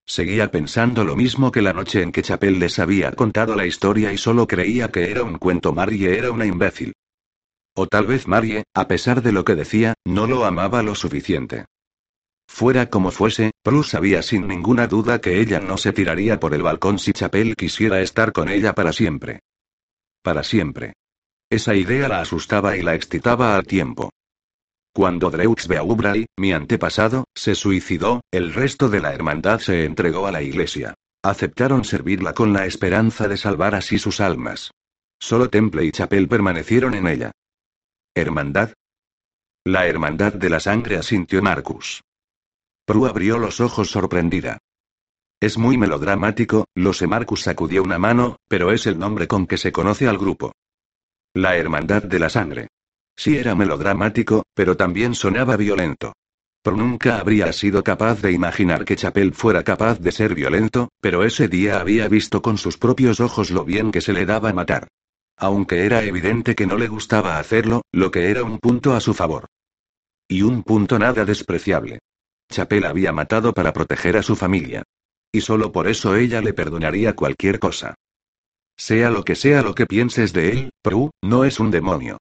Seguía 0.07 0.49
pensando 0.49 1.03
lo 1.03 1.15
mismo 1.15 1.51
que 1.51 1.61
la 1.61 1.73
noche 1.73 2.01
en 2.01 2.11
que 2.11 2.23
Chapel 2.23 2.57
les 2.57 2.79
había 2.79 3.11
contado 3.11 3.55
la 3.55 3.67
historia 3.67 4.13
y 4.13 4.17
solo 4.17 4.47
creía 4.47 4.87
que 4.89 5.11
era 5.11 5.23
un 5.23 5.37
cuento. 5.37 5.73
Marie 5.73 6.17
era 6.17 6.31
una 6.31 6.45
imbécil. 6.45 6.93
O 7.77 7.87
tal 7.87 8.07
vez 8.07 8.27
Marie, 8.27 8.63
a 8.73 8.87
pesar 8.87 9.21
de 9.21 9.33
lo 9.33 9.43
que 9.43 9.55
decía, 9.55 9.95
no 10.05 10.27
lo 10.27 10.45
amaba 10.45 10.81
lo 10.81 10.95
suficiente. 10.95 11.65
Fuera 12.47 12.89
como 12.89 13.11
fuese, 13.11 13.51
Prue 13.61 13.83
sabía 13.83 14.21
sin 14.21 14.47
ninguna 14.47 14.87
duda 14.87 15.19
que 15.19 15.41
ella 15.41 15.59
no 15.59 15.77
se 15.77 15.91
tiraría 15.91 16.39
por 16.39 16.53
el 16.53 16.61
balcón 16.61 16.99
si 16.99 17.11
Chapel 17.11 17.55
quisiera 17.55 18.01
estar 18.01 18.31
con 18.31 18.47
ella 18.47 18.73
para 18.73 18.93
siempre. 18.93 19.41
Para 20.21 20.43
siempre. 20.43 20.93
Esa 21.49 21.75
idea 21.75 22.07
la 22.07 22.21
asustaba 22.21 22.77
y 22.77 22.81
la 22.81 22.95
excitaba 22.95 23.55
al 23.55 23.65
tiempo. 23.65 24.11
Cuando 24.93 25.29
Dreux 25.29 25.67
Beaubray, 25.67 26.27
mi 26.37 26.53
antepasado, 26.53 27.25
se 27.35 27.55
suicidó, 27.55 28.21
el 28.31 28.53
resto 28.53 28.87
de 28.87 29.01
la 29.01 29.13
hermandad 29.13 29.59
se 29.59 29.83
entregó 29.83 30.25
a 30.25 30.31
la 30.31 30.41
iglesia. 30.41 30.93
Aceptaron 31.21 31.83
servirla 31.83 32.33
con 32.33 32.53
la 32.53 32.65
esperanza 32.65 33.27
de 33.27 33.35
salvar 33.35 33.75
así 33.75 33.99
sus 33.99 34.21
almas. 34.21 34.71
Solo 35.19 35.49
Temple 35.49 35.83
y 35.83 35.91
Chapel 35.91 36.29
permanecieron 36.29 36.93
en 36.93 37.07
ella. 37.07 37.31
¿Hermandad? 38.17 38.71
La 39.65 39.87
hermandad 39.87 40.31
de 40.31 40.49
la 40.49 40.61
sangre 40.61 40.95
asintió 40.95 41.41
Marcus. 41.41 42.01
Prue 42.85 43.09
abrió 43.09 43.37
los 43.37 43.59
ojos 43.59 43.89
sorprendida. 43.89 44.57
Es 45.41 45.57
muy 45.57 45.77
melodramático, 45.77 46.63
lo 46.75 46.93
sé. 46.93 47.07
Marcus 47.07 47.41
sacudió 47.41 47.83
una 47.83 47.99
mano, 47.99 48.37
pero 48.47 48.71
es 48.71 48.87
el 48.87 48.97
nombre 48.97 49.27
con 49.27 49.45
que 49.45 49.57
se 49.57 49.73
conoce 49.73 50.07
al 50.07 50.17
grupo. 50.17 50.53
La 51.33 51.57
hermandad 51.57 52.03
de 52.03 52.19
la 52.19 52.29
sangre. 52.29 52.69
Sí 53.17 53.35
era 53.35 53.53
melodramático, 53.53 54.43
pero 54.53 54.77
también 54.77 55.13
sonaba 55.13 55.57
violento. 55.57 56.13
Pero 56.63 56.77
nunca 56.77 57.19
habría 57.19 57.51
sido 57.51 57.83
capaz 57.83 58.21
de 58.21 58.31
imaginar 58.31 58.85
que 58.85 58.95
Chapel 58.95 59.33
fuera 59.33 59.61
capaz 59.63 59.99
de 59.99 60.13
ser 60.13 60.35
violento, 60.35 60.87
pero 61.01 61.25
ese 61.25 61.49
día 61.49 61.81
había 61.81 62.07
visto 62.07 62.41
con 62.41 62.57
sus 62.57 62.77
propios 62.77 63.19
ojos 63.19 63.51
lo 63.51 63.65
bien 63.65 63.91
que 63.91 63.99
se 63.99 64.13
le 64.13 64.25
daba 64.25 64.53
matar. 64.53 64.87
Aunque 65.37 65.85
era 65.85 66.03
evidente 66.03 66.55
que 66.55 66.65
no 66.65 66.77
le 66.77 66.87
gustaba 66.87 67.39
hacerlo, 67.39 67.81
lo 67.91 68.11
que 68.11 68.29
era 68.29 68.43
un 68.43 68.59
punto 68.59 68.93
a 68.93 68.99
su 68.99 69.13
favor. 69.13 69.47
Y 70.27 70.41
un 70.41 70.63
punto 70.63 70.97
nada 70.97 71.25
despreciable. 71.25 71.99
Chapel 72.49 72.85
había 72.85 73.11
matado 73.11 73.53
para 73.53 73.73
proteger 73.73 74.17
a 74.17 74.23
su 74.23 74.35
familia. 74.35 74.83
Y 75.31 75.41
solo 75.41 75.71
por 75.71 75.87
eso 75.87 76.15
ella 76.15 76.41
le 76.41 76.53
perdonaría 76.53 77.15
cualquier 77.15 77.59
cosa. 77.59 77.95
Sea 78.77 79.09
lo 79.09 79.23
que 79.23 79.35
sea 79.35 79.61
lo 79.61 79.75
que 79.75 79.85
pienses 79.85 80.33
de 80.33 80.49
él, 80.51 80.69
Prue, 80.81 81.11
no 81.21 81.43
es 81.43 81.59
un 81.59 81.71
demonio. 81.71 82.17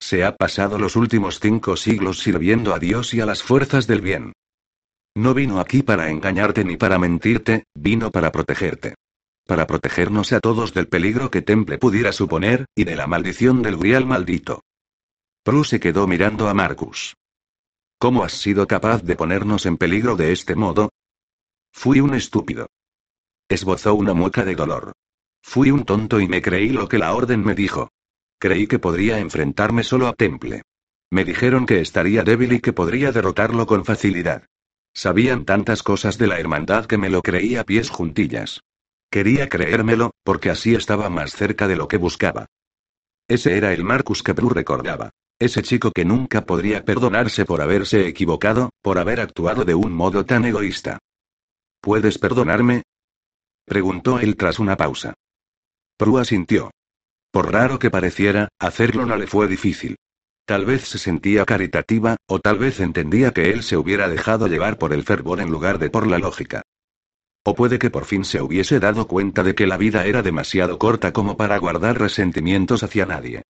Se 0.00 0.24
ha 0.24 0.36
pasado 0.36 0.78
los 0.78 0.96
últimos 0.96 1.40
cinco 1.40 1.76
siglos 1.76 2.20
sirviendo 2.20 2.74
a 2.74 2.78
Dios 2.78 3.14
y 3.14 3.20
a 3.20 3.26
las 3.26 3.42
fuerzas 3.42 3.86
del 3.86 4.00
bien. 4.00 4.32
No 5.14 5.34
vino 5.34 5.58
aquí 5.58 5.82
para 5.82 6.10
engañarte 6.10 6.64
ni 6.64 6.76
para 6.76 6.98
mentirte, 6.98 7.64
vino 7.74 8.10
para 8.10 8.30
protegerte. 8.30 8.94
Para 9.48 9.66
protegernos 9.66 10.34
a 10.34 10.40
todos 10.40 10.74
del 10.74 10.88
peligro 10.88 11.30
que 11.30 11.40
Temple 11.40 11.78
pudiera 11.78 12.12
suponer, 12.12 12.66
y 12.74 12.84
de 12.84 12.96
la 12.96 13.06
maldición 13.06 13.62
del 13.62 13.78
Grial 13.78 14.04
maldito. 14.04 14.62
Prue 15.42 15.64
se 15.64 15.80
quedó 15.80 16.06
mirando 16.06 16.50
a 16.50 16.52
Marcus. 16.52 17.16
¿Cómo 17.98 18.24
has 18.24 18.32
sido 18.32 18.66
capaz 18.66 19.02
de 19.04 19.16
ponernos 19.16 19.64
en 19.64 19.78
peligro 19.78 20.16
de 20.16 20.32
este 20.32 20.54
modo? 20.54 20.90
Fui 21.72 22.00
un 22.00 22.14
estúpido. 22.14 22.66
Esbozó 23.48 23.94
una 23.94 24.12
mueca 24.12 24.44
de 24.44 24.54
dolor. 24.54 24.92
Fui 25.42 25.70
un 25.70 25.86
tonto 25.86 26.20
y 26.20 26.28
me 26.28 26.42
creí 26.42 26.68
lo 26.68 26.86
que 26.86 26.98
la 26.98 27.14
orden 27.14 27.42
me 27.42 27.54
dijo. 27.54 27.88
Creí 28.38 28.66
que 28.66 28.78
podría 28.78 29.18
enfrentarme 29.18 29.82
solo 29.82 30.08
a 30.08 30.12
Temple. 30.12 30.60
Me 31.10 31.24
dijeron 31.24 31.64
que 31.64 31.80
estaría 31.80 32.22
débil 32.22 32.52
y 32.52 32.60
que 32.60 32.74
podría 32.74 33.12
derrotarlo 33.12 33.66
con 33.66 33.86
facilidad. 33.86 34.44
Sabían 34.92 35.46
tantas 35.46 35.82
cosas 35.82 36.18
de 36.18 36.26
la 36.26 36.38
hermandad 36.38 36.84
que 36.84 36.98
me 36.98 37.08
lo 37.08 37.22
creí 37.22 37.56
a 37.56 37.64
pies 37.64 37.88
juntillas. 37.88 38.60
Quería 39.10 39.48
creérmelo, 39.48 40.10
porque 40.22 40.50
así 40.50 40.74
estaba 40.74 41.08
más 41.08 41.32
cerca 41.32 41.66
de 41.66 41.76
lo 41.76 41.88
que 41.88 41.96
buscaba. 41.96 42.46
Ese 43.26 43.56
era 43.56 43.72
el 43.72 43.84
Marcus 43.84 44.22
que 44.22 44.32
Bru 44.32 44.50
recordaba. 44.50 45.10
Ese 45.38 45.62
chico 45.62 45.92
que 45.92 46.04
nunca 46.04 46.44
podría 46.44 46.84
perdonarse 46.84 47.44
por 47.44 47.62
haberse 47.62 48.08
equivocado, 48.08 48.70
por 48.82 48.98
haber 48.98 49.20
actuado 49.20 49.64
de 49.64 49.74
un 49.74 49.92
modo 49.92 50.26
tan 50.26 50.44
egoísta. 50.44 50.98
¿Puedes 51.80 52.18
perdonarme? 52.18 52.82
preguntó 53.64 54.18
él 54.18 54.36
tras 54.36 54.58
una 54.58 54.76
pausa. 54.76 55.14
Prue 55.96 56.24
sintió. 56.24 56.70
Por 57.30 57.52
raro 57.52 57.78
que 57.78 57.90
pareciera, 57.90 58.48
hacerlo 58.58 59.06
no 59.06 59.16
le 59.16 59.26
fue 59.26 59.46
difícil. 59.46 59.96
Tal 60.46 60.64
vez 60.64 60.88
se 60.88 60.98
sentía 60.98 61.44
caritativa, 61.44 62.16
o 62.26 62.40
tal 62.40 62.58
vez 62.58 62.80
entendía 62.80 63.32
que 63.32 63.50
él 63.50 63.62
se 63.62 63.76
hubiera 63.76 64.08
dejado 64.08 64.48
llevar 64.48 64.78
por 64.78 64.92
el 64.92 65.04
fervor 65.04 65.40
en 65.40 65.50
lugar 65.50 65.78
de 65.78 65.90
por 65.90 66.06
la 66.06 66.18
lógica. 66.18 66.62
O 67.48 67.54
puede 67.54 67.78
que 67.78 67.88
por 67.88 68.04
fin 68.04 68.26
se 68.26 68.42
hubiese 68.42 68.78
dado 68.78 69.08
cuenta 69.08 69.42
de 69.42 69.54
que 69.54 69.66
la 69.66 69.78
vida 69.78 70.04
era 70.04 70.20
demasiado 70.22 70.78
corta 70.78 71.14
como 71.14 71.38
para 71.38 71.56
guardar 71.56 71.98
resentimientos 71.98 72.82
hacia 72.82 73.06
nadie. 73.06 73.42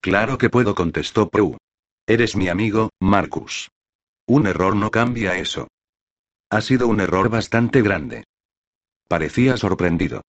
Claro 0.00 0.38
que 0.38 0.50
puedo, 0.50 0.74
contestó 0.74 1.28
Prue. 1.28 1.56
Eres 2.04 2.34
mi 2.34 2.48
amigo, 2.48 2.90
Marcus. 2.98 3.70
Un 4.26 4.48
error 4.48 4.74
no 4.74 4.90
cambia 4.90 5.38
eso. 5.38 5.68
Ha 6.50 6.62
sido 6.62 6.88
un 6.88 6.98
error 6.98 7.28
bastante 7.28 7.80
grande. 7.80 8.24
Parecía 9.06 9.56
sorprendido. 9.56 10.22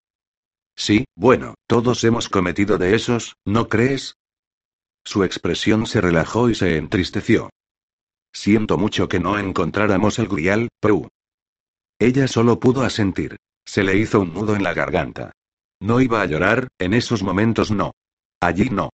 Sí, 0.76 1.04
bueno, 1.16 1.56
todos 1.66 2.04
hemos 2.04 2.28
cometido 2.28 2.78
de 2.78 2.94
esos, 2.94 3.34
¿no 3.44 3.68
crees? 3.68 4.14
Su 5.04 5.24
expresión 5.24 5.88
se 5.88 6.00
relajó 6.00 6.48
y 6.48 6.54
se 6.54 6.76
entristeció. 6.76 7.50
Siento 8.32 8.78
mucho 8.78 9.08
que 9.08 9.18
no 9.18 9.36
encontráramos 9.36 10.20
el 10.20 10.28
grial, 10.28 10.68
Prue. 10.78 11.08
Ella 11.98 12.28
solo 12.28 12.58
pudo 12.58 12.82
asentir. 12.82 13.36
Se 13.64 13.82
le 13.82 13.96
hizo 13.96 14.20
un 14.20 14.34
nudo 14.34 14.56
en 14.56 14.62
la 14.62 14.74
garganta. 14.74 15.32
No 15.80 16.00
iba 16.00 16.20
a 16.20 16.26
llorar, 16.26 16.68
en 16.78 16.94
esos 16.94 17.22
momentos 17.22 17.70
no. 17.70 17.92
Allí 18.40 18.68
no. 18.70 18.90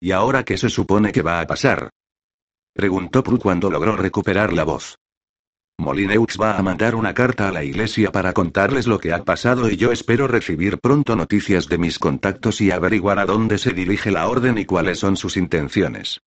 ¿Y 0.00 0.12
ahora 0.12 0.44
qué 0.44 0.56
se 0.56 0.68
supone 0.68 1.12
que 1.12 1.22
va 1.22 1.40
a 1.40 1.46
pasar? 1.46 1.90
Preguntó 2.74 3.22
Prue 3.22 3.38
cuando 3.38 3.70
logró 3.70 3.96
recuperar 3.96 4.52
la 4.52 4.64
voz. 4.64 4.96
Molineux 5.78 6.38
va 6.40 6.56
a 6.56 6.62
mandar 6.62 6.94
una 6.94 7.14
carta 7.14 7.48
a 7.48 7.52
la 7.52 7.64
iglesia 7.64 8.12
para 8.12 8.32
contarles 8.32 8.86
lo 8.86 8.98
que 8.98 9.12
ha 9.12 9.24
pasado 9.24 9.68
y 9.68 9.76
yo 9.76 9.92
espero 9.92 10.28
recibir 10.28 10.78
pronto 10.78 11.16
noticias 11.16 11.68
de 11.68 11.78
mis 11.78 11.98
contactos 11.98 12.60
y 12.60 12.70
averiguar 12.70 13.18
a 13.18 13.26
dónde 13.26 13.58
se 13.58 13.72
dirige 13.72 14.10
la 14.10 14.28
orden 14.28 14.56
y 14.58 14.66
cuáles 14.66 15.00
son 15.00 15.16
sus 15.16 15.36
intenciones. 15.36 16.20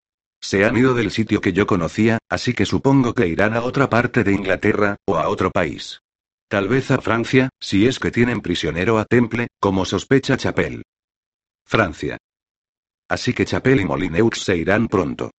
Se 0.47 0.63
han 0.63 0.77
ido 0.77 0.93
del 0.93 1.11
sitio 1.11 1.41
que 1.41 1.51
yo 1.51 1.67
conocía, 1.67 2.19
así 2.29 2.53
que 2.53 2.65
supongo 2.65 3.13
que 3.13 3.27
irán 3.27 3.53
a 3.53 3.63
otra 3.63 3.89
parte 3.89 4.23
de 4.23 4.31
Inglaterra, 4.31 4.95
o 5.05 5.17
a 5.17 5.27
otro 5.27 5.51
país. 5.51 5.99
Tal 6.47 6.69
vez 6.69 6.89
a 6.89 7.01
Francia, 7.01 7.49
si 7.59 7.85
es 7.85 7.99
que 7.99 8.11
tienen 8.11 8.39
prisionero 8.39 8.97
a 8.97 9.03
Temple, 9.03 9.47
como 9.59 9.83
sospecha 9.83 10.37
Chapelle. 10.37 10.83
Francia. 11.65 12.15
Así 13.09 13.33
que 13.33 13.43
Chapelle 13.43 13.81
y 13.81 13.85
Molineux 13.85 14.41
se 14.41 14.55
irán 14.55 14.87
pronto. 14.87 15.31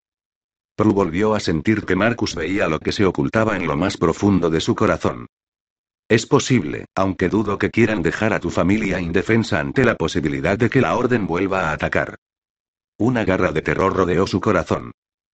Prue 0.77 0.93
volvió 0.93 1.35
a 1.35 1.41
sentir 1.41 1.87
que 1.87 1.97
Marcus 1.97 2.35
veía 2.35 2.69
lo 2.69 2.79
que 2.79 2.93
se 2.93 3.07
ocultaba 3.07 3.57
en 3.57 3.67
lo 3.67 3.79
más 3.79 3.97
profundo 3.97 4.51
de 4.51 4.61
su 4.61 4.75
corazón. 4.75 5.25
Es 6.07 6.27
posible, 6.27 6.85
aunque 6.95 7.31
dudo 7.31 7.57
que 7.57 7.71
quieran 7.71 8.03
dejar 8.03 8.35
a 8.35 8.41
tu 8.41 8.51
familia 8.51 9.01
indefensa 9.01 9.59
ante 9.59 9.87
la 9.87 9.95
posibilidad 9.95 10.59
de 10.59 10.69
que 10.69 10.83
la 10.83 10.99
orden 10.99 11.27
vuelva 11.27 11.71
a 11.71 11.73
atacar. 11.73 12.19
Una 12.99 13.25
garra 13.25 13.53
de 13.53 13.63
terror 13.63 13.95
rodeó 13.95 14.27
su 14.27 14.41
corazón. 14.41 14.91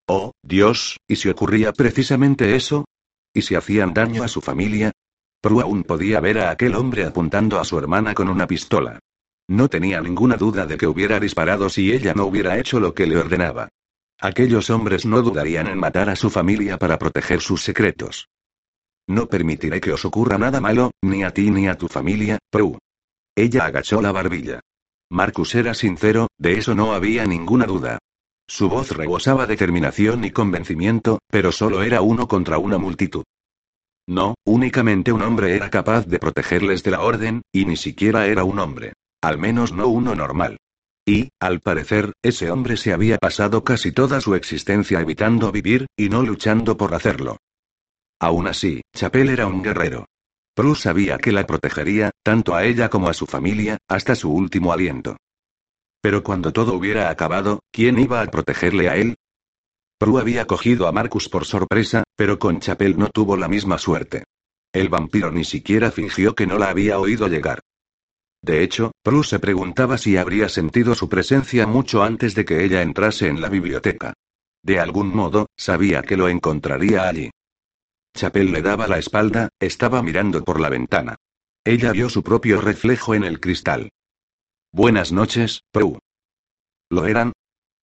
Oh, 0.06 0.32
Dios, 0.42 0.98
¿y 1.08 1.16
si 1.16 1.30
ocurría 1.30 1.72
precisamente 1.72 2.54
eso? 2.56 2.84
¿Y 3.32 3.40
si 3.40 3.54
hacían 3.54 3.94
daño 3.94 4.22
a 4.22 4.28
su 4.28 4.42
familia? 4.42 4.92
Prue 5.40 5.62
aún 5.62 5.82
podía 5.82 6.20
ver 6.20 6.38
a 6.38 6.50
aquel 6.50 6.74
hombre 6.74 7.04
apuntando 7.04 7.58
a 7.58 7.64
su 7.64 7.78
hermana 7.78 8.14
con 8.14 8.28
una 8.28 8.46
pistola. 8.46 8.98
No 9.48 9.68
tenía 9.68 10.00
ninguna 10.02 10.36
duda 10.36 10.66
de 10.66 10.76
que 10.76 10.86
hubiera 10.86 11.18
disparado 11.18 11.70
si 11.70 11.90
ella 11.90 12.12
no 12.14 12.26
hubiera 12.26 12.58
hecho 12.58 12.80
lo 12.80 12.94
que 12.94 13.06
le 13.06 13.16
ordenaba. 13.16 13.70
Aquellos 14.20 14.68
hombres 14.68 15.06
no 15.06 15.22
dudarían 15.22 15.66
en 15.66 15.78
matar 15.78 16.10
a 16.10 16.16
su 16.16 16.28
familia 16.28 16.78
para 16.78 16.98
proteger 16.98 17.40
sus 17.40 17.62
secretos. 17.62 18.28
No 19.06 19.26
permitiré 19.26 19.80
que 19.80 19.92
os 19.92 20.04
ocurra 20.04 20.38
nada 20.38 20.60
malo, 20.60 20.90
ni 21.02 21.24
a 21.24 21.30
ti 21.30 21.50
ni 21.50 21.68
a 21.68 21.76
tu 21.76 21.88
familia, 21.88 22.38
Prue. 22.50 22.78
Ella 23.34 23.66
agachó 23.66 24.00
la 24.00 24.12
barbilla. 24.12 24.60
Marcus 25.10 25.54
era 25.54 25.74
sincero, 25.74 26.28
de 26.38 26.58
eso 26.58 26.74
no 26.74 26.92
había 26.92 27.26
ninguna 27.26 27.66
duda. 27.66 27.98
Su 28.46 28.68
voz 28.68 28.90
rebosaba 28.90 29.46
determinación 29.46 30.24
y 30.24 30.30
convencimiento, 30.30 31.18
pero 31.28 31.52
solo 31.52 31.82
era 31.82 32.02
uno 32.02 32.28
contra 32.28 32.58
una 32.58 32.78
multitud. 32.78 33.24
No, 34.06 34.34
únicamente 34.44 35.12
un 35.12 35.22
hombre 35.22 35.56
era 35.56 35.70
capaz 35.70 36.06
de 36.06 36.18
protegerles 36.18 36.82
de 36.82 36.90
la 36.90 37.00
orden, 37.00 37.42
y 37.52 37.64
ni 37.64 37.76
siquiera 37.76 38.26
era 38.26 38.44
un 38.44 38.58
hombre. 38.58 38.92
Al 39.22 39.38
menos 39.38 39.72
no 39.72 39.88
uno 39.88 40.14
normal. 40.14 40.58
Y, 41.06 41.30
al 41.40 41.60
parecer, 41.60 42.12
ese 42.22 42.50
hombre 42.50 42.76
se 42.76 42.92
había 42.92 43.18
pasado 43.18 43.64
casi 43.64 43.92
toda 43.92 44.20
su 44.20 44.34
existencia 44.34 45.00
evitando 45.00 45.52
vivir, 45.52 45.86
y 45.96 46.08
no 46.08 46.22
luchando 46.22 46.76
por 46.76 46.94
hacerlo. 46.94 47.38
Aún 48.20 48.46
así, 48.46 48.82
Chapel 48.94 49.28
era 49.30 49.46
un 49.46 49.62
guerrero. 49.62 50.06
Prue 50.54 50.76
sabía 50.76 51.18
que 51.18 51.32
la 51.32 51.46
protegería, 51.46 52.12
tanto 52.22 52.54
a 52.54 52.64
ella 52.64 52.88
como 52.88 53.08
a 53.08 53.14
su 53.14 53.26
familia, 53.26 53.78
hasta 53.88 54.14
su 54.14 54.32
último 54.32 54.72
aliento. 54.72 55.16
Pero 56.00 56.22
cuando 56.22 56.52
todo 56.52 56.74
hubiera 56.74 57.10
acabado, 57.10 57.60
¿quién 57.72 57.98
iba 57.98 58.20
a 58.20 58.26
protegerle 58.26 58.88
a 58.88 58.96
él? 58.96 59.16
Prue 59.98 60.20
había 60.20 60.46
cogido 60.46 60.86
a 60.86 60.92
Marcus 60.92 61.28
por 61.28 61.44
sorpresa, 61.44 62.04
pero 62.14 62.38
con 62.38 62.60
Chapel 62.60 62.96
no 62.96 63.08
tuvo 63.08 63.36
la 63.36 63.48
misma 63.48 63.78
suerte. 63.78 64.24
El 64.72 64.88
vampiro 64.88 65.32
ni 65.32 65.44
siquiera 65.44 65.90
fingió 65.90 66.34
que 66.34 66.46
no 66.46 66.58
la 66.58 66.68
había 66.68 66.98
oído 66.98 67.26
llegar. 67.26 67.60
De 68.42 68.62
hecho, 68.62 68.92
Prue 69.02 69.24
se 69.24 69.38
preguntaba 69.38 69.98
si 69.98 70.16
habría 70.16 70.48
sentido 70.48 70.94
su 70.94 71.08
presencia 71.08 71.66
mucho 71.66 72.02
antes 72.04 72.34
de 72.34 72.44
que 72.44 72.64
ella 72.64 72.82
entrase 72.82 73.28
en 73.28 73.40
la 73.40 73.48
biblioteca. 73.48 74.12
De 74.62 74.78
algún 74.78 75.14
modo, 75.14 75.46
sabía 75.56 76.02
que 76.02 76.16
lo 76.16 76.28
encontraría 76.28 77.08
allí. 77.08 77.30
Chapel 78.14 78.52
le 78.52 78.62
daba 78.62 78.86
la 78.86 78.98
espalda, 78.98 79.48
estaba 79.58 80.02
mirando 80.02 80.44
por 80.44 80.60
la 80.60 80.68
ventana. 80.68 81.16
Ella 81.64 81.92
vio 81.92 82.08
su 82.08 82.22
propio 82.22 82.60
reflejo 82.60 83.14
en 83.14 83.24
el 83.24 83.40
cristal. 83.40 83.90
Buenas 84.72 85.12
noches, 85.12 85.62
Prue. 85.72 85.98
¿Lo 86.90 87.06
eran? 87.06 87.32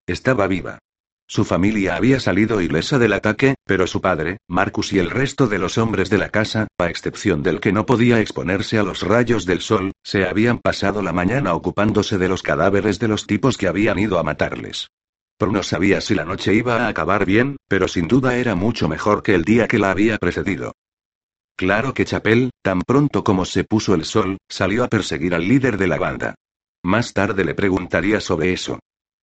Estaba 0.07 0.47
viva. 0.47 0.79
Su 1.27 1.45
familia 1.45 1.95
había 1.95 2.19
salido 2.19 2.61
ilesa 2.61 2.99
del 2.99 3.13
ataque, 3.13 3.55
pero 3.65 3.87
su 3.87 4.01
padre, 4.01 4.37
Marcus 4.47 4.91
y 4.93 4.99
el 4.99 5.09
resto 5.09 5.47
de 5.47 5.59
los 5.59 5.77
hombres 5.77 6.09
de 6.09 6.17
la 6.17 6.29
casa, 6.29 6.67
a 6.77 6.89
excepción 6.89 7.43
del 7.43 7.59
que 7.59 7.71
no 7.71 7.85
podía 7.85 8.19
exponerse 8.19 8.77
a 8.77 8.83
los 8.83 9.01
rayos 9.01 9.45
del 9.45 9.61
sol, 9.61 9.93
se 10.03 10.25
habían 10.25 10.59
pasado 10.59 11.01
la 11.01 11.13
mañana 11.13 11.53
ocupándose 11.53 12.17
de 12.17 12.27
los 12.27 12.43
cadáveres 12.43 12.99
de 12.99 13.07
los 13.07 13.27
tipos 13.27 13.57
que 13.57 13.67
habían 13.67 13.99
ido 13.99 14.19
a 14.19 14.23
matarles. 14.23 14.89
No 15.49 15.63
sabía 15.63 16.01
si 16.01 16.13
la 16.13 16.25
noche 16.25 16.53
iba 16.53 16.85
a 16.85 16.87
acabar 16.87 17.25
bien, 17.25 17.57
pero 17.67 17.87
sin 17.87 18.07
duda 18.07 18.37
era 18.37 18.55
mucho 18.55 18.87
mejor 18.87 19.23
que 19.23 19.33
el 19.33 19.43
día 19.43 19.67
que 19.67 19.79
la 19.79 19.91
había 19.91 20.17
precedido. 20.17 20.73
Claro 21.55 21.93
que 21.93 22.05
Chapel, 22.05 22.51
tan 22.61 22.81
pronto 22.81 23.23
como 23.23 23.45
se 23.45 23.63
puso 23.63 23.93
el 23.93 24.05
sol, 24.05 24.37
salió 24.49 24.83
a 24.83 24.87
perseguir 24.87 25.33
al 25.33 25.47
líder 25.47 25.77
de 25.77 25.87
la 25.87 25.97
banda. 25.97 26.35
Más 26.83 27.13
tarde 27.13 27.43
le 27.45 27.53
preguntaría 27.53 28.19
sobre 28.19 28.53
eso. 28.53 28.79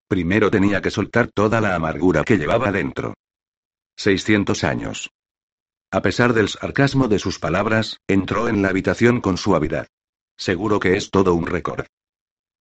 Primero 0.09 0.51
tenía 0.51 0.81
que 0.81 0.91
soltar 0.91 1.31
toda 1.33 1.61
la 1.61 1.75
amargura 1.75 2.25
que 2.25 2.37
llevaba 2.37 2.73
dentro. 2.73 3.15
600 3.97 4.65
años. 4.65 5.11
A 5.91 6.03
pesar 6.03 6.33
del 6.33 6.49
sarcasmo 6.49 7.09
de 7.09 7.19
sus 7.19 7.39
palabras, 7.39 7.99
entró 8.07 8.49
en 8.49 8.63
la 8.63 8.69
habitación 8.69 9.21
con 9.21 9.37
suavidad. 9.37 9.87
Seguro 10.37 10.79
que 10.79 10.97
es 10.97 11.11
todo 11.11 11.35
un 11.35 11.47
récord. 11.47 11.87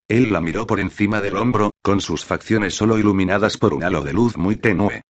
Él 0.07 0.31
la 0.31 0.39
miró 0.39 0.65
por 0.65 0.79
encima 0.79 1.19
del 1.19 1.35
hombro, 1.35 1.71
con 1.81 1.99
sus 1.99 2.23
facciones 2.23 2.73
solo 2.75 2.97
iluminadas 2.97 3.57
por 3.57 3.73
un 3.73 3.83
halo 3.83 4.01
de 4.01 4.13
luz 4.13 4.37
muy 4.37 4.55
tenue. 4.55 5.01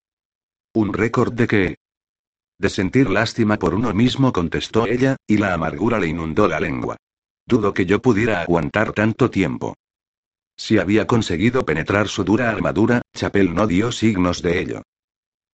¿Un 0.73 0.93
récord 0.93 1.33
de 1.33 1.47
qué? 1.47 1.77
De 2.57 2.69
sentir 2.69 3.09
lástima 3.09 3.57
por 3.57 3.75
uno 3.75 3.93
mismo, 3.93 4.33
contestó 4.33 4.87
ella, 4.87 5.15
y 5.27 5.37
la 5.37 5.53
amargura 5.53 5.99
le 5.99 6.07
inundó 6.07 6.47
la 6.47 6.59
lengua. 6.59 6.97
Dudo 7.45 7.73
que 7.73 7.85
yo 7.85 8.01
pudiera 8.01 8.41
aguantar 8.41 8.93
tanto 8.93 9.29
tiempo. 9.29 9.75
Si 10.57 10.79
había 10.79 11.05
conseguido 11.05 11.63
penetrar 11.63 12.07
su 12.07 12.23
dura 12.23 12.49
armadura, 12.49 13.03
Chapel 13.15 13.53
no 13.53 13.67
dio 13.67 13.91
signos 13.91 14.41
de 14.41 14.59
ello. 14.59 14.81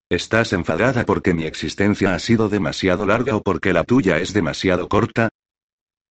¿Estás 0.09 0.53
enfadada 0.53 1.05
porque 1.05 1.35
mi 1.35 1.45
existencia 1.45 2.15
ha 2.15 2.19
sido 2.21 2.49
demasiado 2.49 3.05
larga 3.07 3.35
o 3.35 3.43
porque 3.43 3.73
la 3.73 3.83
tuya 3.83 4.19
es 4.19 4.33
demasiado 4.33 4.89
corta? 4.89 5.31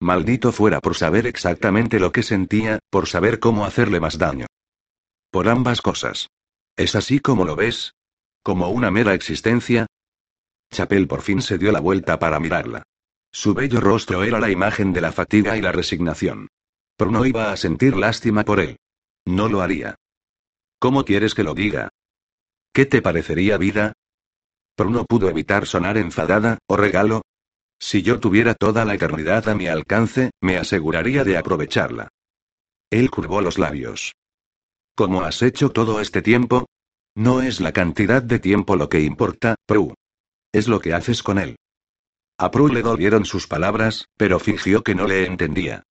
Maldito 0.01 0.51
fuera 0.51 0.79
por 0.79 0.95
saber 0.95 1.27
exactamente 1.27 1.99
lo 1.99 2.11
que 2.11 2.23
sentía, 2.23 2.79
por 2.89 3.07
saber 3.07 3.39
cómo 3.39 3.65
hacerle 3.65 3.99
más 3.99 4.17
daño. 4.17 4.47
Por 5.29 5.47
ambas 5.47 5.83
cosas. 5.83 6.27
¿Es 6.75 6.95
así 6.95 7.19
como 7.19 7.45
lo 7.45 7.55
ves? 7.55 7.93
¿Como 8.41 8.69
una 8.69 8.89
mera 8.89 9.13
existencia? 9.13 9.85
Chapel 10.71 11.07
por 11.07 11.21
fin 11.21 11.43
se 11.43 11.59
dio 11.59 11.71
la 11.71 11.79
vuelta 11.79 12.17
para 12.17 12.39
mirarla. 12.39 12.81
Su 13.31 13.53
bello 13.53 13.79
rostro 13.79 14.23
era 14.23 14.39
la 14.39 14.49
imagen 14.49 14.91
de 14.91 15.01
la 15.01 15.11
fatiga 15.11 15.55
y 15.55 15.61
la 15.61 15.71
resignación. 15.71 16.47
Pero 16.97 17.11
no 17.11 17.23
iba 17.23 17.51
a 17.51 17.57
sentir 17.57 17.95
lástima 17.95 18.43
por 18.43 18.59
él. 18.59 18.77
No 19.25 19.49
lo 19.49 19.61
haría. 19.61 19.95
¿Cómo 20.79 21.05
quieres 21.05 21.35
que 21.35 21.43
lo 21.43 21.53
diga? 21.53 21.89
¿Qué 22.73 22.87
te 22.87 23.03
parecería 23.03 23.57
vida? 23.57 23.93
Pero 24.75 24.89
no 24.89 25.05
pudo 25.05 25.29
evitar 25.29 25.67
sonar 25.67 25.97
enfadada, 25.97 26.57
o 26.65 26.75
regalo. 26.75 27.21
Si 27.81 28.03
yo 28.03 28.19
tuviera 28.19 28.53
toda 28.53 28.85
la 28.85 28.93
eternidad 28.93 29.49
a 29.49 29.55
mi 29.55 29.67
alcance, 29.67 30.29
me 30.39 30.57
aseguraría 30.57 31.23
de 31.23 31.37
aprovecharla. 31.37 32.09
Él 32.91 33.09
curvó 33.09 33.41
los 33.41 33.57
labios. 33.57 34.13
¿Cómo 34.95 35.23
has 35.23 35.41
hecho 35.41 35.69
todo 35.69 35.99
este 35.99 36.21
tiempo? 36.21 36.67
No 37.15 37.41
es 37.41 37.59
la 37.59 37.71
cantidad 37.71 38.21
de 38.21 38.37
tiempo 38.37 38.75
lo 38.75 38.87
que 38.87 39.01
importa, 39.01 39.55
Prue. 39.65 39.95
Es 40.53 40.67
lo 40.67 40.79
que 40.79 40.93
haces 40.93 41.23
con 41.23 41.39
él. 41.39 41.55
A 42.37 42.51
Prue 42.51 42.71
le 42.71 42.83
dolieron 42.83 43.25
sus 43.25 43.47
palabras, 43.47 44.05
pero 44.15 44.39
fingió 44.39 44.83
que 44.83 44.93
no 44.93 45.07
le 45.07 45.25
entendía. 45.25 45.83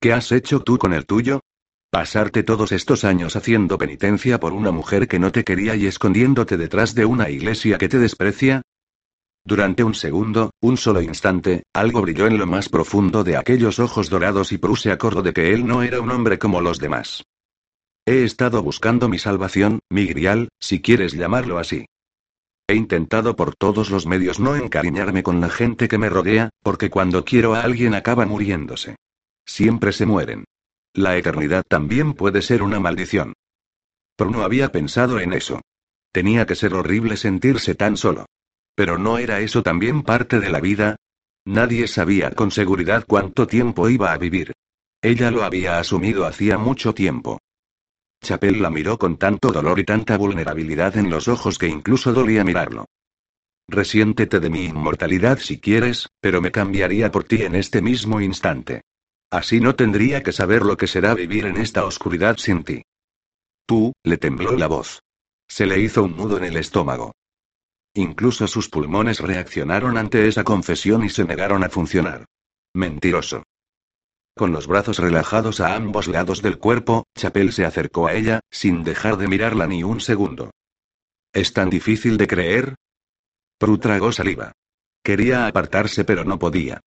¿Qué 0.00 0.12
has 0.12 0.32
hecho 0.32 0.60
tú 0.60 0.78
con 0.78 0.92
el 0.92 1.06
tuyo? 1.06 1.40
Pasarte 1.90 2.42
todos 2.42 2.72
estos 2.72 3.04
años 3.04 3.36
haciendo 3.36 3.78
penitencia 3.78 4.40
por 4.40 4.52
una 4.52 4.72
mujer 4.72 5.06
que 5.06 5.20
no 5.20 5.30
te 5.30 5.44
quería 5.44 5.76
y 5.76 5.86
escondiéndote 5.86 6.56
detrás 6.56 6.96
de 6.96 7.04
una 7.04 7.30
iglesia 7.30 7.78
que 7.78 7.88
te 7.88 8.00
desprecia. 8.00 8.62
Durante 9.46 9.84
un 9.84 9.94
segundo, 9.94 10.52
un 10.60 10.78
solo 10.78 11.02
instante, 11.02 11.64
algo 11.74 12.00
brilló 12.00 12.26
en 12.26 12.38
lo 12.38 12.46
más 12.46 12.70
profundo 12.70 13.24
de 13.24 13.36
aquellos 13.36 13.78
ojos 13.78 14.08
dorados 14.08 14.52
y 14.52 14.58
Prue 14.58 14.76
se 14.76 14.90
acordó 14.90 15.22
de 15.22 15.34
que 15.34 15.52
él 15.52 15.66
no 15.66 15.82
era 15.82 16.00
un 16.00 16.10
hombre 16.10 16.38
como 16.38 16.62
los 16.62 16.78
demás. 16.78 17.24
He 18.06 18.24
estado 18.24 18.62
buscando 18.62 19.08
mi 19.08 19.18
salvación, 19.18 19.80
mi 19.90 20.06
grial, 20.06 20.48
si 20.60 20.80
quieres 20.80 21.12
llamarlo 21.12 21.58
así. 21.58 21.84
He 22.66 22.74
intentado 22.74 23.36
por 23.36 23.54
todos 23.54 23.90
los 23.90 24.06
medios 24.06 24.40
no 24.40 24.56
encariñarme 24.56 25.22
con 25.22 25.42
la 25.42 25.50
gente 25.50 25.88
que 25.88 25.98
me 25.98 26.08
rodea, 26.08 26.48
porque 26.62 26.88
cuando 26.88 27.24
quiero 27.24 27.54
a 27.54 27.60
alguien 27.60 27.92
acaba 27.92 28.24
muriéndose. 28.24 28.96
Siempre 29.44 29.92
se 29.92 30.06
mueren. 30.06 30.44
La 30.94 31.18
eternidad 31.18 31.64
también 31.68 32.14
puede 32.14 32.40
ser 32.40 32.62
una 32.62 32.80
maldición. 32.80 33.34
Pero 34.16 34.30
no 34.30 34.42
había 34.42 34.72
pensado 34.72 35.20
en 35.20 35.34
eso. 35.34 35.60
Tenía 36.12 36.46
que 36.46 36.54
ser 36.54 36.72
horrible 36.72 37.18
sentirse 37.18 37.74
tan 37.74 37.98
solo. 37.98 38.24
Pero 38.74 38.98
¿no 38.98 39.18
era 39.18 39.40
eso 39.40 39.62
también 39.62 40.02
parte 40.02 40.40
de 40.40 40.50
la 40.50 40.60
vida? 40.60 40.96
Nadie 41.46 41.86
sabía 41.86 42.30
con 42.30 42.50
seguridad 42.50 43.04
cuánto 43.06 43.46
tiempo 43.46 43.88
iba 43.88 44.12
a 44.12 44.18
vivir. 44.18 44.52
Ella 45.02 45.30
lo 45.30 45.44
había 45.44 45.78
asumido 45.78 46.24
hacía 46.24 46.56
mucho 46.56 46.94
tiempo. 46.94 47.38
Chapel 48.22 48.62
la 48.62 48.70
miró 48.70 48.98
con 48.98 49.18
tanto 49.18 49.52
dolor 49.52 49.78
y 49.78 49.84
tanta 49.84 50.16
vulnerabilidad 50.16 50.96
en 50.96 51.10
los 51.10 51.28
ojos 51.28 51.58
que 51.58 51.68
incluso 51.68 52.12
dolía 52.12 52.42
mirarlo. 52.42 52.86
Resiéntete 53.68 54.40
de 54.40 54.50
mi 54.50 54.64
inmortalidad 54.64 55.38
si 55.38 55.58
quieres, 55.58 56.08
pero 56.20 56.40
me 56.40 56.50
cambiaría 56.50 57.10
por 57.10 57.24
ti 57.24 57.42
en 57.42 57.54
este 57.54 57.82
mismo 57.82 58.20
instante. 58.20 58.82
Así 59.30 59.60
no 59.60 59.74
tendría 59.74 60.22
que 60.22 60.32
saber 60.32 60.62
lo 60.62 60.76
que 60.76 60.86
será 60.86 61.14
vivir 61.14 61.46
en 61.46 61.56
esta 61.58 61.84
oscuridad 61.84 62.36
sin 62.38 62.64
ti. 62.64 62.82
Tú, 63.66 63.92
le 64.02 64.16
tembló 64.16 64.56
la 64.56 64.66
voz. 64.66 65.02
Se 65.48 65.66
le 65.66 65.80
hizo 65.80 66.04
un 66.04 66.16
nudo 66.16 66.38
en 66.38 66.44
el 66.44 66.56
estómago. 66.56 67.12
Incluso 67.94 68.48
sus 68.48 68.68
pulmones 68.68 69.20
reaccionaron 69.20 69.96
ante 69.96 70.26
esa 70.26 70.42
confesión 70.42 71.04
y 71.04 71.10
se 71.10 71.24
negaron 71.24 71.62
a 71.62 71.68
funcionar. 71.68 72.24
Mentiroso. 72.74 73.44
Con 74.36 74.50
los 74.50 74.66
brazos 74.66 74.98
relajados 74.98 75.60
a 75.60 75.76
ambos 75.76 76.08
lados 76.08 76.42
del 76.42 76.58
cuerpo, 76.58 77.04
Chapel 77.16 77.52
se 77.52 77.64
acercó 77.64 78.08
a 78.08 78.14
ella, 78.14 78.40
sin 78.50 78.82
dejar 78.82 79.16
de 79.16 79.28
mirarla 79.28 79.68
ni 79.68 79.84
un 79.84 80.00
segundo. 80.00 80.50
¿Es 81.32 81.52
tan 81.52 81.70
difícil 81.70 82.16
de 82.16 82.26
creer? 82.26 82.74
Pru 83.58 83.78
tragó 83.78 84.10
saliva. 84.10 84.52
Quería 85.04 85.46
apartarse 85.46 86.04
pero 86.04 86.24
no 86.24 86.40
podía. 86.40 86.80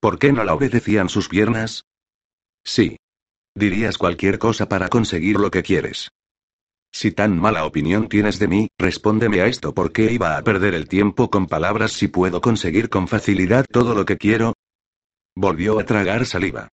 ¿Por 0.00 0.18
qué 0.18 0.32
no 0.32 0.44
la 0.44 0.54
obedecían 0.54 1.10
sus 1.10 1.28
piernas? 1.28 1.84
Sí. 2.64 2.96
Dirías 3.54 3.98
cualquier 3.98 4.38
cosa 4.38 4.68
para 4.68 4.88
conseguir 4.88 5.38
lo 5.38 5.50
que 5.50 5.62
quieres. 5.62 6.10
Si 6.94 7.10
tan 7.10 7.40
mala 7.40 7.66
opinión 7.66 8.08
tienes 8.08 8.38
de 8.38 8.46
mí, 8.46 8.68
respóndeme 8.78 9.40
a 9.40 9.46
esto. 9.46 9.74
¿Por 9.74 9.90
qué 9.90 10.12
iba 10.12 10.36
a 10.36 10.42
perder 10.42 10.74
el 10.74 10.86
tiempo 10.86 11.28
con 11.28 11.48
palabras 11.48 11.90
si 11.92 12.06
puedo 12.06 12.40
conseguir 12.40 12.88
con 12.88 13.08
facilidad 13.08 13.66
todo 13.68 13.96
lo 13.96 14.04
que 14.04 14.16
quiero? 14.16 14.54
Volvió 15.34 15.80
a 15.80 15.84
tragar 15.84 16.24
saliva. 16.24 16.68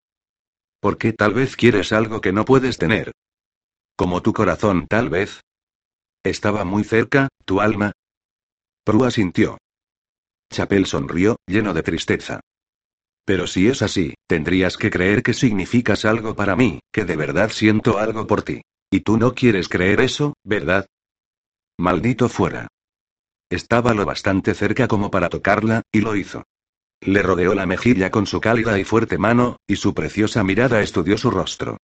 ¿Por 0.80 0.96
qué 0.96 1.12
tal 1.12 1.34
vez 1.34 1.56
quieres 1.56 1.92
algo 1.92 2.20
que 2.20 2.32
no 2.32 2.44
puedes 2.44 2.78
tener? 2.78 3.10
Como 3.96 4.22
tu 4.22 4.32
corazón, 4.32 4.86
tal 4.86 5.10
vez. 5.10 5.40
Estaba 6.22 6.64
muy 6.64 6.84
cerca, 6.84 7.26
tu 7.44 7.60
alma. 7.60 7.90
Prua 8.84 9.10
sintió. 9.10 9.58
Chapel 10.52 10.86
sonrió, 10.86 11.34
lleno 11.48 11.74
de 11.74 11.82
tristeza. 11.82 12.38
Pero 13.24 13.48
si 13.48 13.66
es 13.66 13.82
así, 13.82 14.14
tendrías 14.28 14.76
que 14.76 14.90
creer 14.90 15.24
que 15.24 15.34
significas 15.34 16.04
algo 16.04 16.36
para 16.36 16.54
mí, 16.54 16.78
que 16.92 17.04
de 17.04 17.16
verdad 17.16 17.50
siento 17.50 17.98
algo 17.98 18.28
por 18.28 18.42
ti. 18.42 18.62
Y 18.92 19.00
tú 19.00 19.16
no 19.16 19.34
quieres 19.34 19.70
creer 19.70 20.02
eso, 20.02 20.34
¿verdad? 20.44 20.86
Maldito 21.78 22.28
fuera. 22.28 22.68
Estaba 23.48 23.94
lo 23.94 24.04
bastante 24.04 24.52
cerca 24.54 24.86
como 24.86 25.10
para 25.10 25.30
tocarla, 25.30 25.80
y 25.90 26.02
lo 26.02 26.14
hizo. 26.14 26.44
Le 27.00 27.22
rodeó 27.22 27.54
la 27.54 27.64
mejilla 27.64 28.10
con 28.10 28.26
su 28.26 28.38
cálida 28.38 28.78
y 28.78 28.84
fuerte 28.84 29.16
mano, 29.16 29.56
y 29.66 29.76
su 29.76 29.94
preciosa 29.94 30.44
mirada 30.44 30.82
estudió 30.82 31.16
su 31.16 31.30
rostro. 31.30 31.78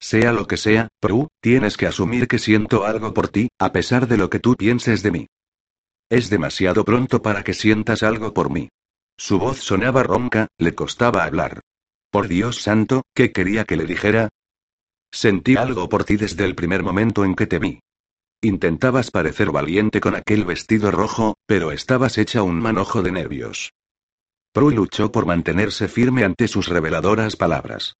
Sea 0.00 0.32
lo 0.32 0.46
que 0.46 0.56
sea, 0.56 0.88
Prue, 1.00 1.28
tienes 1.42 1.76
que 1.76 1.86
asumir 1.86 2.26
que 2.26 2.38
siento 2.38 2.86
algo 2.86 3.12
por 3.12 3.28
ti, 3.28 3.50
a 3.58 3.70
pesar 3.70 4.08
de 4.08 4.16
lo 4.16 4.30
que 4.30 4.40
tú 4.40 4.56
pienses 4.56 5.02
de 5.02 5.10
mí. 5.10 5.26
Es 6.08 6.30
demasiado 6.30 6.86
pronto 6.86 7.20
para 7.20 7.44
que 7.44 7.52
sientas 7.52 8.02
algo 8.02 8.32
por 8.32 8.50
mí. 8.50 8.70
Su 9.18 9.38
voz 9.38 9.60
sonaba 9.60 10.02
ronca, 10.02 10.48
le 10.56 10.74
costaba 10.74 11.24
hablar. 11.24 11.60
Por 12.10 12.26
Dios 12.26 12.62
santo, 12.62 13.02
¿qué 13.14 13.32
quería 13.32 13.64
que 13.64 13.76
le 13.76 13.84
dijera? 13.84 14.30
Sentí 15.12 15.56
algo 15.56 15.88
por 15.88 16.04
ti 16.04 16.16
desde 16.16 16.44
el 16.44 16.54
primer 16.54 16.82
momento 16.82 17.24
en 17.24 17.34
que 17.34 17.46
te 17.46 17.58
vi. 17.58 17.80
Intentabas 18.40 19.10
parecer 19.10 19.52
valiente 19.52 20.00
con 20.00 20.16
aquel 20.16 20.44
vestido 20.44 20.90
rojo, 20.90 21.36
pero 21.46 21.70
estabas 21.70 22.18
hecha 22.18 22.42
un 22.42 22.58
manojo 22.60 23.02
de 23.02 23.12
nervios. 23.12 23.72
Prue 24.52 24.74
luchó 24.74 25.12
por 25.12 25.26
mantenerse 25.26 25.86
firme 25.86 26.24
ante 26.24 26.48
sus 26.48 26.68
reveladoras 26.68 27.36
palabras. 27.36 27.94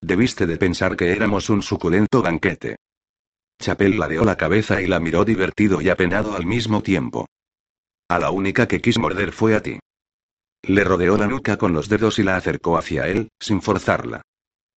Debiste 0.00 0.46
de 0.46 0.56
pensar 0.56 0.96
que 0.96 1.10
éramos 1.10 1.50
un 1.50 1.62
suculento 1.62 2.22
banquete. 2.22 2.76
Chapel 3.60 3.98
ladeó 3.98 4.24
la 4.24 4.36
cabeza 4.36 4.80
y 4.80 4.86
la 4.86 5.00
miró 5.00 5.24
divertido 5.24 5.80
y 5.80 5.88
apenado 5.88 6.36
al 6.36 6.46
mismo 6.46 6.82
tiempo. 6.82 7.26
A 8.08 8.18
la 8.18 8.30
única 8.30 8.68
que 8.68 8.80
quis 8.80 8.98
morder 8.98 9.32
fue 9.32 9.56
a 9.56 9.62
ti. 9.62 9.80
Le 10.62 10.84
rodeó 10.84 11.16
la 11.18 11.26
nuca 11.26 11.56
con 11.56 11.72
los 11.72 11.88
dedos 11.88 12.18
y 12.18 12.22
la 12.22 12.36
acercó 12.36 12.78
hacia 12.78 13.08
él, 13.08 13.28
sin 13.40 13.60
forzarla. 13.60 14.22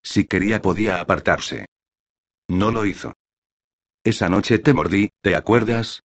Si 0.04 0.26
quería 0.26 0.62
podía 0.62 1.00
apartarse. 1.00 1.66
No 2.48 2.72
lo 2.72 2.86
hizo. 2.86 3.14
Esa 4.04 4.30
noche 4.30 4.60
te 4.60 4.74
mordí, 4.74 5.10
¿te 5.22 5.36
acuerdas? 5.36 6.02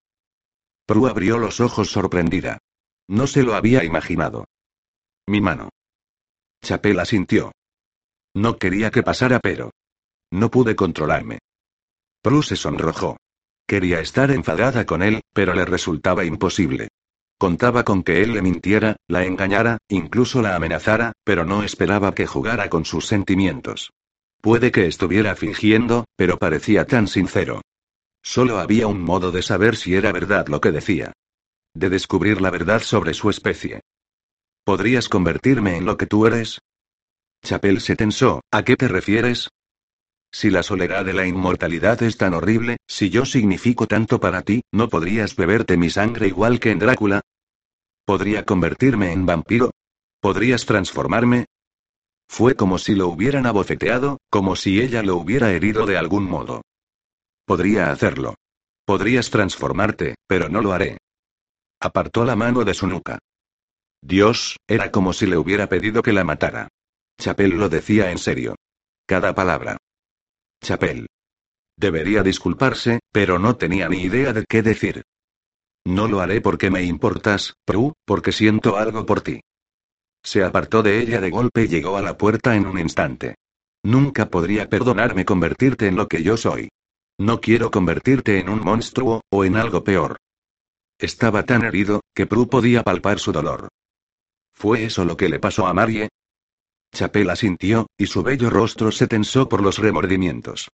Prue 0.86 1.10
abrió 1.10 1.38
los 1.38 1.60
ojos 1.62 1.90
sorprendida. 1.90 2.60
No 3.08 3.28
se 3.28 3.44
lo 3.44 3.56
había 3.56 3.84
imaginado. 3.84 4.46
Mi 5.28 5.42
mano. 5.42 5.70
Chapela 6.62 7.06
sintió. 7.06 7.52
No 8.36 8.58
quería 8.58 8.92
que 8.92 9.04
pasara, 9.04 9.40
pero. 9.40 9.72
No 10.32 10.52
pude 10.52 10.76
controlarme. 10.76 11.40
Prue 12.22 12.44
se 12.44 12.56
sonrojó. 12.56 13.18
Quería 13.68 14.00
estar 14.00 14.30
enfadada 14.32 14.86
con 14.86 15.02
él, 15.02 15.22
pero 15.34 15.54
le 15.54 15.66
resultaba 15.66 16.26
imposible. 16.26 16.90
Contaba 17.38 17.84
con 17.84 18.04
que 18.04 18.24
él 18.24 18.34
le 18.34 18.42
mintiera, 18.42 18.96
la 19.08 19.26
engañara, 19.26 19.78
incluso 19.90 20.42
la 20.42 20.56
amenazara, 20.56 21.12
pero 21.24 21.44
no 21.44 21.64
esperaba 21.64 22.16
que 22.16 22.28
jugara 22.28 22.70
con 22.70 22.86
sus 22.86 23.08
sentimientos. 23.08 23.92
Puede 24.42 24.72
que 24.72 24.86
estuviera 24.88 25.36
fingiendo, 25.36 26.06
pero 26.16 26.38
parecía 26.38 26.86
tan 26.86 27.08
sincero. 27.08 27.62
Solo 28.24 28.60
había 28.60 28.88
un 28.88 29.02
modo 29.02 29.32
de 29.32 29.42
saber 29.42 29.76
si 29.76 29.96
era 29.96 30.12
verdad 30.12 30.48
lo 30.48 30.62
que 30.62 30.72
decía. 30.72 31.14
De 31.74 31.90
descubrir 31.90 32.42
la 32.42 32.52
verdad 32.52 32.82
sobre 32.82 33.14
su 33.14 33.30
especie. 33.30 33.82
¿Podrías 34.64 35.10
convertirme 35.10 35.78
en 35.78 35.86
lo 35.86 35.98
que 35.98 36.08
tú 36.08 36.26
eres? 36.26 36.60
Chapel 37.44 37.82
se 37.82 37.96
tensó. 37.96 38.42
¿A 38.52 38.64
qué 38.64 38.76
te 38.76 38.88
refieres? 38.88 39.50
Si 40.38 40.50
la 40.50 40.64
soledad 40.64 41.06
de 41.06 41.14
la 41.14 41.26
inmortalidad 41.26 42.04
es 42.04 42.18
tan 42.18 42.34
horrible, 42.34 42.76
si 42.86 43.10
yo 43.10 43.24
significo 43.24 43.88
tanto 43.88 44.20
para 44.20 44.42
ti, 44.42 44.64
¿no 44.70 44.90
podrías 44.90 45.38
beberte 45.38 45.78
mi 45.78 45.90
sangre 45.90 46.28
igual 46.28 46.60
que 46.60 46.72
en 46.72 46.80
Drácula? 46.80 47.22
¿Podría 48.04 48.44
convertirme 48.44 49.14
en 49.14 49.26
vampiro? 49.26 49.72
¿Podrías 50.20 50.66
transformarme? 50.66 51.46
Fue 52.28 52.58
como 52.58 52.80
si 52.80 52.96
lo 52.96 53.08
hubieran 53.08 53.46
abofeteado, 53.46 54.18
como 54.30 54.58
si 54.58 54.82
ella 54.82 55.04
lo 55.04 55.16
hubiera 55.16 55.54
herido 55.54 55.86
de 55.86 55.98
algún 55.98 56.26
modo. 56.26 56.64
Podría 57.46 57.90
hacerlo. 57.90 58.36
Podrías 58.84 59.30
transformarte, 59.30 60.16
pero 60.28 60.50
no 60.50 60.62
lo 60.62 60.74
haré. 60.74 60.98
Apartó 61.80 62.26
la 62.26 62.36
mano 62.36 62.66
de 62.66 62.74
su 62.74 62.88
nuca. 62.88 63.20
Dios, 64.02 64.58
era 64.68 64.92
como 64.92 65.14
si 65.14 65.28
le 65.28 65.38
hubiera 65.38 65.70
pedido 65.70 66.04
que 66.04 66.12
la 66.12 66.26
matara. 66.26 66.68
Chapel 67.22 67.52
lo 67.52 67.70
decía 67.70 68.12
en 68.12 68.18
serio. 68.18 68.56
Cada 69.06 69.34
palabra. 69.34 69.78
Chapel. 70.66 71.06
Debería 71.78 72.24
disculparse, 72.24 73.00
pero 73.12 73.38
no 73.38 73.56
tenía 73.56 73.88
ni 73.88 74.02
idea 74.02 74.34
de 74.34 74.46
qué 74.50 74.64
decir. 74.64 75.04
No 75.86 76.08
lo 76.08 76.22
haré 76.22 76.42
porque 76.42 76.72
me 76.72 76.82
importas, 76.82 77.54
Prue, 77.66 77.94
porque 78.04 78.32
siento 78.32 78.76
algo 78.76 79.06
por 79.06 79.22
ti. 79.22 79.42
Se 80.24 80.44
apartó 80.44 80.82
de 80.82 81.00
ella 81.00 81.22
de 81.22 81.30
golpe 81.30 81.66
y 81.66 81.68
llegó 81.68 81.98
a 81.98 82.02
la 82.02 82.18
puerta 82.18 82.56
en 82.56 82.66
un 82.66 82.80
instante. 82.80 83.36
Nunca 83.84 84.32
podría 84.32 84.68
perdonarme 84.68 85.24
convertirte 85.24 85.86
en 85.86 85.96
lo 85.96 86.08
que 86.08 86.24
yo 86.24 86.36
soy. 86.36 86.70
No 87.20 87.40
quiero 87.40 87.70
convertirte 87.70 88.40
en 88.40 88.50
un 88.50 88.62
monstruo, 88.62 89.22
o 89.30 89.46
en 89.46 89.56
algo 89.56 89.84
peor. 89.84 90.18
Estaba 90.98 91.44
tan 91.44 91.64
herido, 91.64 92.02
que 92.16 92.26
Prue 92.26 92.48
podía 92.48 92.82
palpar 92.82 93.20
su 93.20 93.32
dolor. 93.32 93.68
¿Fue 94.52 94.86
eso 94.86 95.06
lo 95.06 95.16
que 95.16 95.30
le 95.30 95.38
pasó 95.38 95.68
a 95.68 95.74
Marie? 95.76 96.10
Chapela 96.96 97.36
sintió, 97.36 97.88
y 97.98 98.08
su 98.08 98.24
bello 98.24 98.50
rostro 98.50 98.90
se 98.90 99.06
tensó 99.06 99.50
por 99.50 99.62
los 99.62 99.80
remordimientos. 99.80 100.70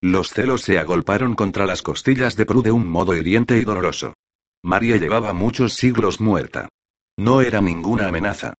Los 0.00 0.30
celos 0.30 0.62
se 0.62 0.78
agolparon 0.78 1.34
contra 1.34 1.66
las 1.66 1.82
costillas 1.82 2.34
de 2.34 2.46
Prue 2.46 2.62
de 2.62 2.72
un 2.72 2.88
modo 2.88 3.14
hiriente 3.14 3.58
y 3.58 3.64
doloroso. 3.64 4.14
Marie 4.62 4.98
llevaba 4.98 5.34
muchos 5.34 5.74
siglos 5.74 6.18
muerta. 6.18 6.68
No 7.18 7.42
era 7.42 7.60
ninguna 7.60 8.08
amenaza. 8.08 8.54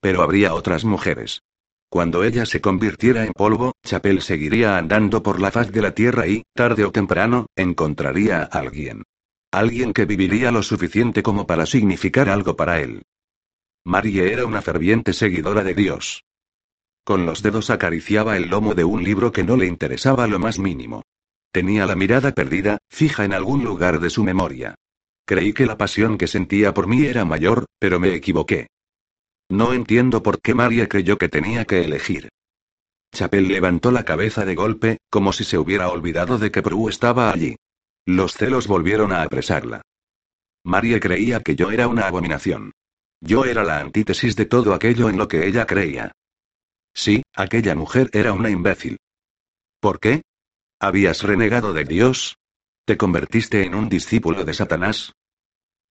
Pero 0.00 0.22
habría 0.22 0.54
otras 0.54 0.84
mujeres. 0.84 1.42
Cuando 1.88 2.22
ella 2.22 2.46
se 2.46 2.60
convirtiera 2.60 3.24
en 3.24 3.32
polvo, 3.32 3.72
Chapel 3.84 4.22
seguiría 4.22 4.78
andando 4.78 5.24
por 5.24 5.40
la 5.40 5.50
faz 5.50 5.72
de 5.72 5.82
la 5.82 5.92
tierra 5.92 6.28
y, 6.28 6.44
tarde 6.54 6.84
o 6.84 6.92
temprano, 6.92 7.46
encontraría 7.56 8.42
a 8.42 8.44
alguien. 8.44 9.02
Alguien 9.50 9.92
que 9.92 10.04
viviría 10.04 10.52
lo 10.52 10.62
suficiente 10.62 11.24
como 11.24 11.46
para 11.48 11.66
significar 11.66 12.28
algo 12.28 12.54
para 12.54 12.80
él. 12.80 13.02
Marie 13.86 14.32
era 14.32 14.44
una 14.46 14.62
ferviente 14.62 15.12
seguidora 15.12 15.62
de 15.62 15.72
Dios. 15.72 16.24
Con 17.04 17.24
los 17.24 17.40
dedos 17.40 17.70
acariciaba 17.70 18.36
el 18.36 18.48
lomo 18.48 18.74
de 18.74 18.82
un 18.82 19.04
libro 19.04 19.30
que 19.30 19.44
no 19.44 19.56
le 19.56 19.66
interesaba 19.66 20.26
lo 20.26 20.40
más 20.40 20.58
mínimo. 20.58 21.04
Tenía 21.52 21.86
la 21.86 21.94
mirada 21.94 22.32
perdida, 22.32 22.78
fija 22.90 23.24
en 23.24 23.32
algún 23.32 23.62
lugar 23.62 24.00
de 24.00 24.10
su 24.10 24.24
memoria. 24.24 24.74
Creí 25.24 25.52
que 25.52 25.66
la 25.66 25.78
pasión 25.78 26.18
que 26.18 26.26
sentía 26.26 26.74
por 26.74 26.88
mí 26.88 27.04
era 27.04 27.24
mayor, 27.24 27.66
pero 27.78 28.00
me 28.00 28.12
equivoqué. 28.12 28.66
No 29.48 29.72
entiendo 29.72 30.20
por 30.20 30.40
qué 30.40 30.52
María 30.52 30.88
creyó 30.88 31.16
que 31.16 31.28
tenía 31.28 31.64
que 31.64 31.84
elegir. 31.84 32.28
Chapel 33.14 33.46
levantó 33.46 33.92
la 33.92 34.02
cabeza 34.02 34.44
de 34.44 34.56
golpe, 34.56 34.98
como 35.10 35.32
si 35.32 35.44
se 35.44 35.58
hubiera 35.58 35.90
olvidado 35.90 36.38
de 36.38 36.50
que 36.50 36.60
Prue 36.60 36.90
estaba 36.90 37.30
allí. 37.30 37.54
Los 38.04 38.32
celos 38.32 38.66
volvieron 38.66 39.12
a 39.12 39.22
apresarla. 39.22 39.82
María 40.64 40.98
creía 40.98 41.38
que 41.38 41.54
yo 41.54 41.70
era 41.70 41.86
una 41.86 42.08
abominación. 42.08 42.72
Yo 43.20 43.44
era 43.44 43.64
la 43.64 43.80
antítesis 43.80 44.36
de 44.36 44.46
todo 44.46 44.74
aquello 44.74 45.08
en 45.08 45.16
lo 45.16 45.28
que 45.28 45.46
ella 45.46 45.66
creía. 45.66 46.12
Sí, 46.94 47.22
aquella 47.34 47.74
mujer 47.74 48.10
era 48.12 48.32
una 48.32 48.50
imbécil. 48.50 48.98
¿Por 49.80 50.00
qué? 50.00 50.22
¿Habías 50.80 51.22
renegado 51.22 51.72
de 51.72 51.84
Dios? 51.84 52.36
¿Te 52.84 52.96
convertiste 52.96 53.64
en 53.64 53.74
un 53.74 53.88
discípulo 53.88 54.44
de 54.44 54.54
Satanás? 54.54 55.12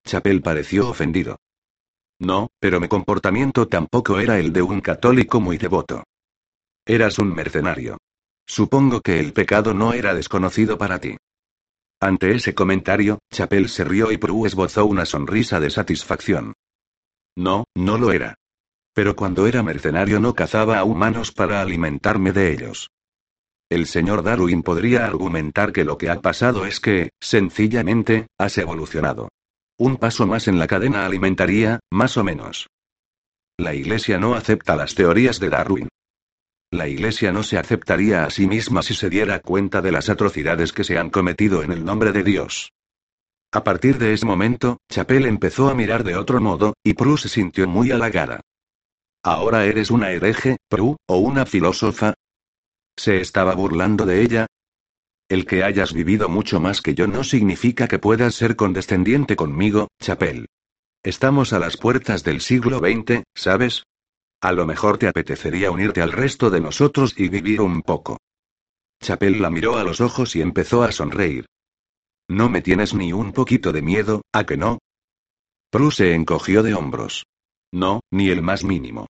Chapel 0.05 0.41
pareció 0.41 0.89
ofendido. 0.89 1.37
No, 2.19 2.49
pero 2.59 2.79
mi 2.79 2.87
comportamiento 2.87 3.67
tampoco 3.67 4.19
era 4.19 4.39
el 4.39 4.53
de 4.53 4.61
un 4.61 4.79
católico 4.79 5.41
muy 5.41 5.57
devoto. 5.57 6.03
Eras 6.85 7.19
un 7.19 7.33
mercenario. 7.33 7.97
Supongo 8.47 9.01
que 9.01 9.19
el 9.19 9.33
pecado 9.33 9.73
no 9.73 9.93
era 9.93 10.13
desconocido 10.13 10.77
para 10.77 10.99
ti. 10.99 11.17
Ante 11.99 12.35
ese 12.35 12.53
comentario, 12.53 13.19
Chapel 13.31 13.69
se 13.69 13.83
rió 13.83 14.11
y 14.11 14.17
Prue 14.17 14.47
esbozó 14.47 14.85
una 14.85 15.05
sonrisa 15.05 15.59
de 15.59 15.71
satisfacción. 15.71 16.53
No, 17.35 17.65
no 17.75 17.97
lo 17.97 18.11
era. 18.11 18.35
Pero 18.93 19.15
cuando 19.15 19.45
era 19.45 19.61
mercenario 19.61 20.19
no 20.19 20.33
cazaba 20.33 20.79
a 20.79 20.83
humanos 20.83 21.31
para 21.31 21.61
alimentarme 21.61 22.31
de 22.31 22.53
ellos. 22.53 22.89
El 23.69 23.87
señor 23.87 24.23
Darwin 24.23 24.61
podría 24.63 25.05
argumentar 25.05 25.73
que 25.73 25.83
lo 25.83 25.97
que 25.97 26.09
ha 26.09 26.21
pasado 26.21 26.65
es 26.65 26.79
que, 26.79 27.09
sencillamente, 27.19 28.27
has 28.37 28.57
evolucionado. 28.57 29.29
Un 29.77 29.97
paso 29.97 30.25
más 30.27 30.47
en 30.47 30.59
la 30.59 30.67
cadena 30.67 31.05
alimentaria, 31.05 31.79
más 31.91 32.15
o 32.15 32.23
menos. 32.23 32.67
La 33.57 33.73
Iglesia 33.73 34.19
no 34.19 34.35
acepta 34.35 34.75
las 34.75 34.95
teorías 34.95 35.39
de 35.39 35.49
Darwin. 35.49 35.89
La 36.71 36.87
Iglesia 36.87 37.31
no 37.31 37.43
se 37.43 37.57
aceptaría 37.57 38.25
a 38.25 38.29
sí 38.29 38.47
misma 38.47 38.81
si 38.83 38.93
se 38.93 39.09
diera 39.09 39.39
cuenta 39.39 39.81
de 39.81 39.91
las 39.91 40.09
atrocidades 40.09 40.71
que 40.71 40.83
se 40.83 40.97
han 40.97 41.09
cometido 41.09 41.63
en 41.63 41.71
el 41.71 41.83
nombre 41.83 42.11
de 42.11 42.23
Dios. 42.23 42.71
A 43.55 43.63
partir 43.63 43.97
de 43.99 44.11
ese 44.11 44.25
momento, 44.25 44.81
Chapel 44.91 45.25
empezó 45.25 45.69
a 45.69 45.73
mirar 45.73 46.03
de 46.03 46.17
otro 46.17 46.41
modo, 46.41 46.73
y 46.83 46.93
Prue 46.93 47.17
se 47.17 47.29
sintió 47.29 47.65
muy 47.69 47.89
halagada. 47.89 48.41
¿Ahora 49.23 49.63
eres 49.63 49.91
una 49.91 50.11
hereje, 50.11 50.57
Prue, 50.67 50.97
o 51.07 51.19
una 51.19 51.45
filósofa? 51.45 52.15
¿Se 52.97 53.21
estaba 53.21 53.55
burlando 53.55 54.05
de 54.05 54.23
ella? 54.23 54.47
El 55.29 55.45
que 55.45 55.63
hayas 55.63 55.93
vivido 55.93 56.27
mucho 56.27 56.59
más 56.59 56.81
que 56.81 56.95
yo 56.95 57.07
no 57.07 57.23
significa 57.23 57.87
que 57.87 57.97
puedas 57.97 58.35
ser 58.35 58.57
condescendiente 58.57 59.37
conmigo, 59.37 59.87
Chapel. 60.01 60.47
Estamos 61.01 61.53
a 61.53 61.59
las 61.59 61.77
puertas 61.77 62.25
del 62.25 62.41
siglo 62.41 62.79
XX, 62.79 63.23
¿sabes? 63.33 63.83
A 64.41 64.51
lo 64.51 64.65
mejor 64.65 64.97
te 64.97 65.07
apetecería 65.07 65.71
unirte 65.71 66.01
al 66.01 66.11
resto 66.11 66.49
de 66.49 66.59
nosotros 66.59 67.13
y 67.15 67.29
vivir 67.29 67.61
un 67.61 67.83
poco. 67.83 68.17
Chapel 69.01 69.41
la 69.41 69.49
miró 69.49 69.77
a 69.77 69.85
los 69.85 70.01
ojos 70.01 70.35
y 70.35 70.41
empezó 70.41 70.83
a 70.83 70.91
sonreír. 70.91 71.45
¿No 72.27 72.49
me 72.49 72.61
tienes 72.61 72.93
ni 72.93 73.13
un 73.13 73.33
poquito 73.33 73.71
de 73.71 73.81
miedo, 73.81 74.21
a 74.31 74.45
que 74.45 74.57
no? 74.57 74.79
Prue 75.69 75.91
se 75.91 76.13
encogió 76.15 76.63
de 76.63 76.73
hombros. 76.73 77.25
No, 77.71 78.01
ni 78.11 78.29
el 78.29 78.41
más 78.41 78.63
mínimo. 78.63 79.07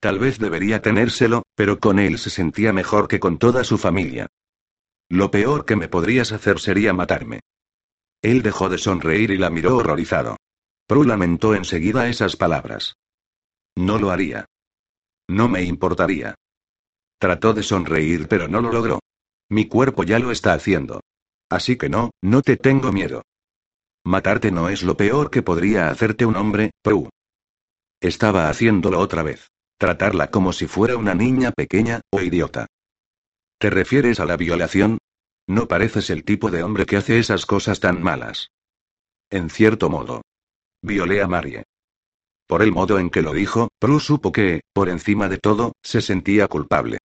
Tal 0.00 0.18
vez 0.18 0.38
debería 0.38 0.82
tenérselo, 0.82 1.42
pero 1.54 1.80
con 1.80 1.98
él 1.98 2.18
se 2.18 2.30
sentía 2.30 2.72
mejor 2.72 3.08
que 3.08 3.20
con 3.20 3.38
toda 3.38 3.64
su 3.64 3.78
familia. 3.78 4.28
Lo 5.08 5.30
peor 5.30 5.64
que 5.64 5.76
me 5.76 5.88
podrías 5.88 6.32
hacer 6.32 6.60
sería 6.60 6.92
matarme. 6.92 7.40
Él 8.22 8.42
dejó 8.42 8.68
de 8.68 8.78
sonreír 8.78 9.30
y 9.30 9.38
la 9.38 9.50
miró 9.50 9.76
horrorizado. 9.76 10.36
Prue 10.86 11.06
lamentó 11.06 11.54
enseguida 11.54 12.08
esas 12.08 12.36
palabras. 12.36 12.94
No 13.76 13.98
lo 13.98 14.10
haría. 14.10 14.44
No 15.28 15.48
me 15.48 15.62
importaría. 15.62 16.34
Trató 17.18 17.52
de 17.54 17.62
sonreír 17.62 18.28
pero 18.28 18.48
no 18.48 18.60
lo 18.60 18.72
logró. 18.72 19.00
Mi 19.48 19.66
cuerpo 19.66 20.04
ya 20.04 20.18
lo 20.18 20.30
está 20.30 20.52
haciendo. 20.52 21.00
Así 21.50 21.76
que 21.76 21.88
no, 21.88 22.10
no 22.22 22.42
te 22.42 22.56
tengo 22.56 22.92
miedo. 22.92 23.22
Matarte 24.04 24.50
no 24.50 24.68
es 24.68 24.82
lo 24.82 24.96
peor 24.96 25.30
que 25.30 25.42
podría 25.42 25.90
hacerte 25.90 26.26
un 26.26 26.36
hombre, 26.36 26.70
Prue. 26.82 27.08
Estaba 28.00 28.48
haciéndolo 28.48 29.00
otra 29.00 29.22
vez. 29.22 29.48
Tratarla 29.78 30.30
como 30.30 30.52
si 30.52 30.66
fuera 30.66 30.96
una 30.96 31.14
niña 31.14 31.52
pequeña, 31.52 32.00
o 32.10 32.20
idiota. 32.20 32.66
¿Te 33.58 33.70
refieres 33.70 34.20
a 34.20 34.24
la 34.24 34.36
violación? 34.36 34.98
No 35.46 35.66
pareces 35.66 36.10
el 36.10 36.24
tipo 36.24 36.50
de 36.50 36.62
hombre 36.62 36.84
que 36.84 36.96
hace 36.96 37.18
esas 37.18 37.46
cosas 37.46 37.80
tan 37.80 38.02
malas. 38.02 38.50
En 39.30 39.50
cierto 39.50 39.88
modo. 39.88 40.22
Violé 40.82 41.22
a 41.22 41.26
Marie. 41.26 41.64
Por 42.46 42.62
el 42.62 42.72
modo 42.72 42.98
en 42.98 43.10
que 43.10 43.22
lo 43.22 43.32
dijo, 43.32 43.68
Prue 43.78 44.00
supo 44.00 44.32
que, 44.32 44.62
por 44.72 44.88
encima 44.88 45.28
de 45.28 45.38
todo, 45.38 45.72
se 45.82 46.00
sentía 46.00 46.48
culpable. 46.48 46.97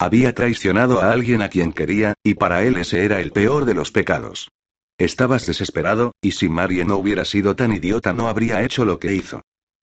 Había 0.00 0.34
traicionado 0.34 1.02
a 1.02 1.12
alguien 1.12 1.42
a 1.42 1.50
quien 1.50 1.74
quería, 1.74 2.14
y 2.24 2.32
para 2.32 2.64
él 2.64 2.78
ese 2.78 3.04
era 3.04 3.20
el 3.20 3.32
peor 3.32 3.66
de 3.66 3.74
los 3.74 3.92
pecados. 3.92 4.48
Estabas 4.96 5.44
desesperado, 5.44 6.12
y 6.22 6.32
si 6.32 6.48
Marie 6.48 6.86
no 6.86 6.96
hubiera 6.96 7.26
sido 7.26 7.54
tan 7.54 7.74
idiota 7.74 8.14
no 8.14 8.26
habría 8.26 8.62
hecho 8.62 8.86
lo 8.86 8.98
que 8.98 9.14
hizo. 9.14 9.42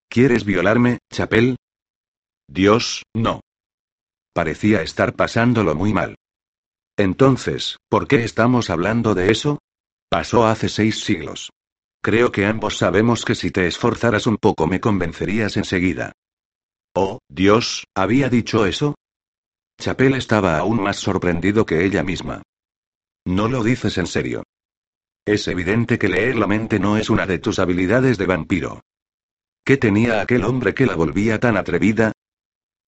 ¿Quieres 0.10 0.44
violarme, 0.44 0.98
Chapel? 1.14 1.56
Dios, 2.48 3.04
no. 3.14 3.42
Parecía 4.34 4.82
estar 4.82 5.14
pasándolo 5.14 5.76
muy 5.76 5.94
mal. 5.94 6.16
Entonces, 6.98 7.78
¿por 7.88 8.08
qué 8.08 8.24
estamos 8.24 8.72
hablando 8.72 9.14
de 9.14 9.30
eso? 9.32 9.60
Pasó 10.10 10.48
hace 10.48 10.68
seis 10.68 11.00
siglos. 11.04 11.52
Creo 12.02 12.32
que 12.32 12.48
ambos 12.48 12.80
sabemos 12.80 13.24
que 13.24 13.36
si 13.36 13.52
te 13.52 13.68
esforzaras 13.68 14.26
un 14.26 14.38
poco 14.38 14.66
me 14.66 14.80
convencerías 14.80 15.58
enseguida. 15.58 16.14
Oh, 16.96 17.20
Dios, 17.30 17.84
¿había 17.94 18.30
dicho 18.30 18.66
eso? 18.66 18.96
Chapel 19.80 20.16
estaba 20.16 20.58
aún 20.58 20.82
más 20.82 20.98
sorprendido 20.98 21.66
que 21.66 21.86
ella 21.86 22.04
misma. 22.04 22.42
No 23.26 23.48
lo 23.48 23.64
dices 23.64 23.98
en 23.98 24.08
serio. 24.08 24.44
Es 25.26 25.48
evidente 25.48 26.00
que 26.00 26.08
leer 26.08 26.38
la 26.38 26.48
mente 26.48 26.80
no 26.80 26.98
es 26.98 27.10
una 27.10 27.26
de 27.26 27.40
tus 27.40 27.60
habilidades 27.60 28.18
de 28.18 28.26
vampiro. 28.26 28.82
¿Qué 29.64 29.78
tenía 29.78 30.22
aquel 30.22 30.46
hombre 30.46 30.74
que 30.74 30.86
la 30.86 30.96
volvía 30.96 31.40
tan 31.40 31.58
atrevida? 31.58 32.14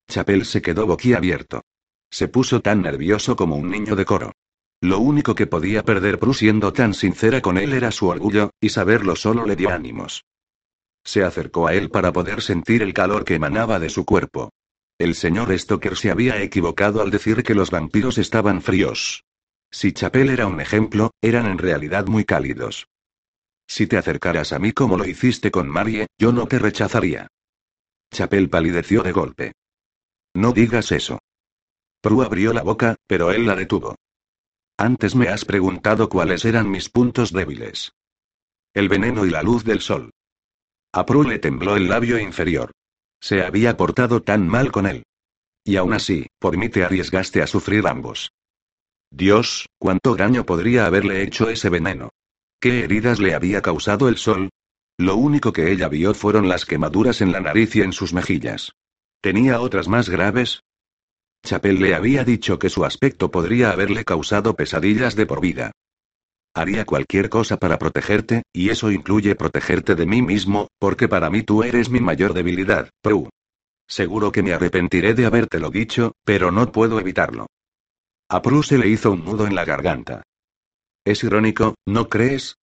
Chapel 0.08 0.46
se 0.46 0.62
quedó 0.62 0.88
boquiabierto. 0.88 1.62
Se 2.10 2.28
puso 2.28 2.62
tan 2.62 2.82
nervioso 2.82 3.36
como 3.36 3.56
un 3.56 3.70
niño 3.70 3.96
de 3.96 4.06
coro. 4.06 4.32
Lo 4.82 5.00
único 5.00 5.36
que 5.36 5.46
podía 5.46 5.84
perder 5.84 6.20
Prue 6.20 6.34
siendo 6.34 6.72
tan 6.72 6.94
sincera 6.94 7.42
con 7.42 7.58
él 7.58 7.74
era 7.74 7.92
su 7.92 8.08
orgullo, 8.08 8.52
y 8.62 8.70
saberlo 8.70 9.16
solo 9.16 9.46
le 9.46 9.56
dio 9.56 9.70
ánimos. 9.70 10.24
Se 11.04 11.24
acercó 11.24 11.68
a 11.68 11.74
él 11.74 11.90
para 11.90 12.14
poder 12.14 12.42
sentir 12.42 12.82
el 12.82 12.94
calor 12.94 13.26
que 13.26 13.36
emanaba 13.36 13.80
de 13.80 13.90
su 13.90 14.06
cuerpo. 14.06 14.52
El 15.00 15.16
señor 15.16 15.58
Stoker 15.58 15.96
se 15.96 16.12
había 16.12 16.42
equivocado 16.42 17.02
al 17.02 17.10
decir 17.10 17.42
que 17.42 17.56
los 17.56 17.72
vampiros 17.72 18.18
estaban 18.18 18.62
fríos. 18.62 19.24
Si 19.72 19.94
Chapel 19.94 20.30
era 20.30 20.46
un 20.46 20.60
ejemplo, 20.60 21.12
eran 21.22 21.46
en 21.46 21.58
realidad 21.58 22.08
muy 22.08 22.26
cálidos. 22.26 22.90
Si 23.66 23.88
te 23.88 23.98
acercaras 23.98 24.52
a 24.52 24.60
mí 24.60 24.74
como 24.74 24.98
lo 24.98 25.06
hiciste 25.06 25.52
con 25.52 25.70
Marie, 25.70 26.08
yo 26.18 26.34
no 26.34 26.48
te 26.48 26.60
rechazaría. 26.60 27.28
Chapel 28.12 28.50
palideció 28.50 29.02
de 29.02 29.14
golpe. 29.14 29.54
No 30.34 30.52
digas 30.52 30.92
eso. 30.92 31.20
Prue 32.02 32.26
abrió 32.26 32.52
la 32.52 32.64
boca, 32.64 32.98
pero 33.08 33.32
él 33.32 33.46
la 33.46 33.56
detuvo. 33.56 33.96
Antes 34.78 35.16
me 35.16 35.30
has 35.30 35.46
preguntado 35.46 36.10
cuáles 36.10 36.44
eran 36.44 36.70
mis 36.70 36.90
puntos 36.90 37.32
débiles. 37.32 37.94
El 38.74 38.90
veneno 38.90 39.26
y 39.26 39.30
la 39.30 39.44
luz 39.44 39.64
del 39.64 39.80
sol. 39.80 40.12
A 40.92 41.06
Prue 41.06 41.28
le 41.28 41.40
tembló 41.40 41.78
el 41.78 41.88
labio 41.88 42.20
inferior. 42.20 42.72
Se 43.20 43.44
había 43.44 43.78
portado 43.78 44.22
tan 44.22 44.48
mal 44.48 44.72
con 44.72 44.86
él. 44.86 45.04
Y 45.64 45.76
aún 45.76 45.94
así, 45.94 46.28
por 46.40 46.58
mí 46.58 46.70
te 46.70 46.84
arriesgaste 46.84 47.42
a 47.42 47.48
sufrir 47.48 47.88
ambos. 47.88 48.32
Dios, 49.12 49.68
cuánto 49.78 50.16
daño 50.16 50.46
podría 50.46 50.86
haberle 50.86 51.24
hecho 51.24 51.50
ese 51.50 51.70
veneno. 51.70 52.10
¿Qué 52.60 52.84
heridas 52.84 53.20
le 53.20 53.34
había 53.34 53.62
causado 53.62 54.10
el 54.10 54.18
sol? 54.18 54.50
Lo 54.98 55.16
único 55.16 55.54
que 55.54 55.72
ella 55.72 55.88
vio 55.88 56.14
fueron 56.14 56.50
las 56.50 56.66
quemaduras 56.66 57.22
en 57.22 57.32
la 57.32 57.40
nariz 57.40 57.76
y 57.76 57.82
en 57.82 57.94
sus 57.94 58.14
mejillas. 58.14 58.74
¿Tenía 59.22 59.62
otras 59.62 59.88
más 59.88 60.10
graves? 60.10 60.62
Chapel 61.44 61.80
le 61.80 61.96
había 61.96 62.24
dicho 62.24 62.60
que 62.60 62.70
su 62.70 62.84
aspecto 62.84 63.32
podría 63.32 63.72
haberle 63.72 64.04
causado 64.04 64.56
pesadillas 64.56 65.16
de 65.16 65.26
por 65.26 65.40
vida. 65.40 65.72
Haría 66.54 66.86
cualquier 66.86 67.30
cosa 67.30 67.58
para 67.58 67.78
protegerte, 67.78 68.44
y 68.52 68.70
eso 68.70 68.92
incluye 68.92 69.36
protegerte 69.36 69.96
de 69.96 70.06
mí 70.06 70.22
mismo, 70.22 70.68
porque 70.80 71.08
para 71.08 71.30
mí 71.30 71.44
tú 71.44 71.64
eres 71.64 71.90
mi 71.90 72.00
mayor 72.00 72.34
debilidad, 72.34 72.90
Prue. 73.02 73.30
Seguro 73.88 74.32
que 74.32 74.44
me 74.44 74.54
arrepentiré 74.54 75.14
de 75.14 75.26
habértelo 75.26 75.70
dicho, 75.70 76.14
pero 76.24 76.52
no 76.52 76.72
puedo 76.72 77.00
evitarlo. 77.00 77.48
A 78.30 78.42
Prue 78.42 78.64
se 78.64 78.78
le 78.78 78.88
hizo 78.88 79.12
un 79.12 79.26
nudo 79.26 79.48
en 79.48 79.56
la 79.56 79.66
garganta. 79.66 80.24
Es 81.06 81.24
irónico, 81.24 81.76
¿no 81.86 82.10
crees? 82.10 82.58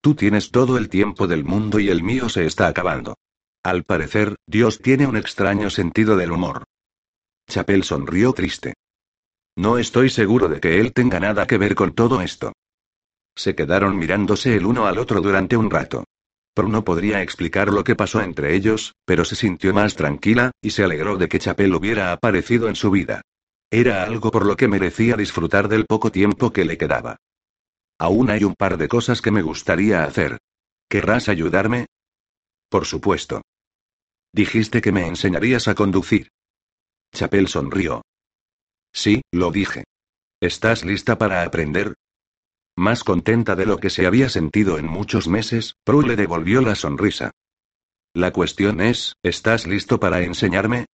Tú 0.00 0.14
tienes 0.14 0.50
todo 0.50 0.76
el 0.76 0.88
tiempo 0.88 1.26
del 1.26 1.44
mundo 1.44 1.80
y 1.80 1.88
el 1.88 2.02
mío 2.02 2.28
se 2.28 2.46
está 2.46 2.68
acabando. 2.68 3.16
Al 3.64 3.84
parecer, 3.84 4.36
Dios 4.46 4.78
tiene 4.78 5.06
un 5.06 5.16
extraño 5.16 5.70
sentido 5.70 6.16
del 6.16 6.32
humor. 6.32 6.64
Chapel 7.48 7.82
sonrió 7.82 8.32
triste. 8.32 8.74
No 9.56 9.78
estoy 9.78 10.10
seguro 10.10 10.48
de 10.48 10.60
que 10.60 10.78
él 10.80 10.92
tenga 10.92 11.18
nada 11.18 11.46
que 11.46 11.58
ver 11.58 11.74
con 11.74 11.92
todo 11.92 12.20
esto. 12.20 12.52
Se 13.38 13.54
quedaron 13.54 13.96
mirándose 13.96 14.56
el 14.56 14.66
uno 14.66 14.88
al 14.88 14.98
otro 14.98 15.20
durante 15.20 15.56
un 15.56 15.70
rato. 15.70 16.02
Prue 16.54 16.68
no 16.70 16.84
podría 16.84 17.22
explicar 17.22 17.68
lo 17.68 17.84
que 17.84 17.94
pasó 17.94 18.20
entre 18.20 18.56
ellos, 18.56 18.96
pero 19.04 19.24
se 19.24 19.36
sintió 19.36 19.72
más 19.72 19.94
tranquila, 19.94 20.50
y 20.60 20.70
se 20.70 20.82
alegró 20.82 21.16
de 21.16 21.28
que 21.28 21.38
Chapel 21.38 21.72
hubiera 21.72 22.10
aparecido 22.10 22.68
en 22.68 22.74
su 22.74 22.90
vida. 22.90 23.22
Era 23.70 24.02
algo 24.02 24.32
por 24.32 24.44
lo 24.44 24.56
que 24.56 24.66
merecía 24.66 25.14
disfrutar 25.14 25.68
del 25.68 25.86
poco 25.86 26.10
tiempo 26.10 26.52
que 26.52 26.64
le 26.64 26.76
quedaba. 26.76 27.18
Aún 28.00 28.28
hay 28.28 28.42
un 28.42 28.56
par 28.56 28.76
de 28.76 28.88
cosas 28.88 29.22
que 29.22 29.30
me 29.30 29.42
gustaría 29.42 30.02
hacer. 30.02 30.38
¿Querrás 30.88 31.28
ayudarme? 31.28 31.86
Por 32.68 32.86
supuesto. 32.86 33.42
Dijiste 34.32 34.80
que 34.80 34.90
me 34.90 35.06
enseñarías 35.06 35.68
a 35.68 35.76
conducir. 35.76 36.32
Chapel 37.14 37.46
sonrió. 37.46 38.02
Sí, 38.92 39.22
lo 39.30 39.52
dije. 39.52 39.84
¿Estás 40.40 40.84
lista 40.84 41.18
para 41.18 41.44
aprender? 41.44 41.94
Más 42.78 43.02
contenta 43.02 43.56
de 43.56 43.66
lo 43.66 43.78
que 43.78 43.90
se 43.90 44.06
había 44.06 44.28
sentido 44.28 44.78
en 44.78 44.86
muchos 44.86 45.26
meses, 45.26 45.74
Prue 45.82 46.06
le 46.06 46.14
devolvió 46.14 46.60
la 46.60 46.76
sonrisa. 46.76 47.32
La 48.14 48.32
cuestión 48.32 48.80
es, 48.80 49.16
¿estás 49.20 49.66
listo 49.66 49.98
para 49.98 50.20
enseñarme? 50.22 50.86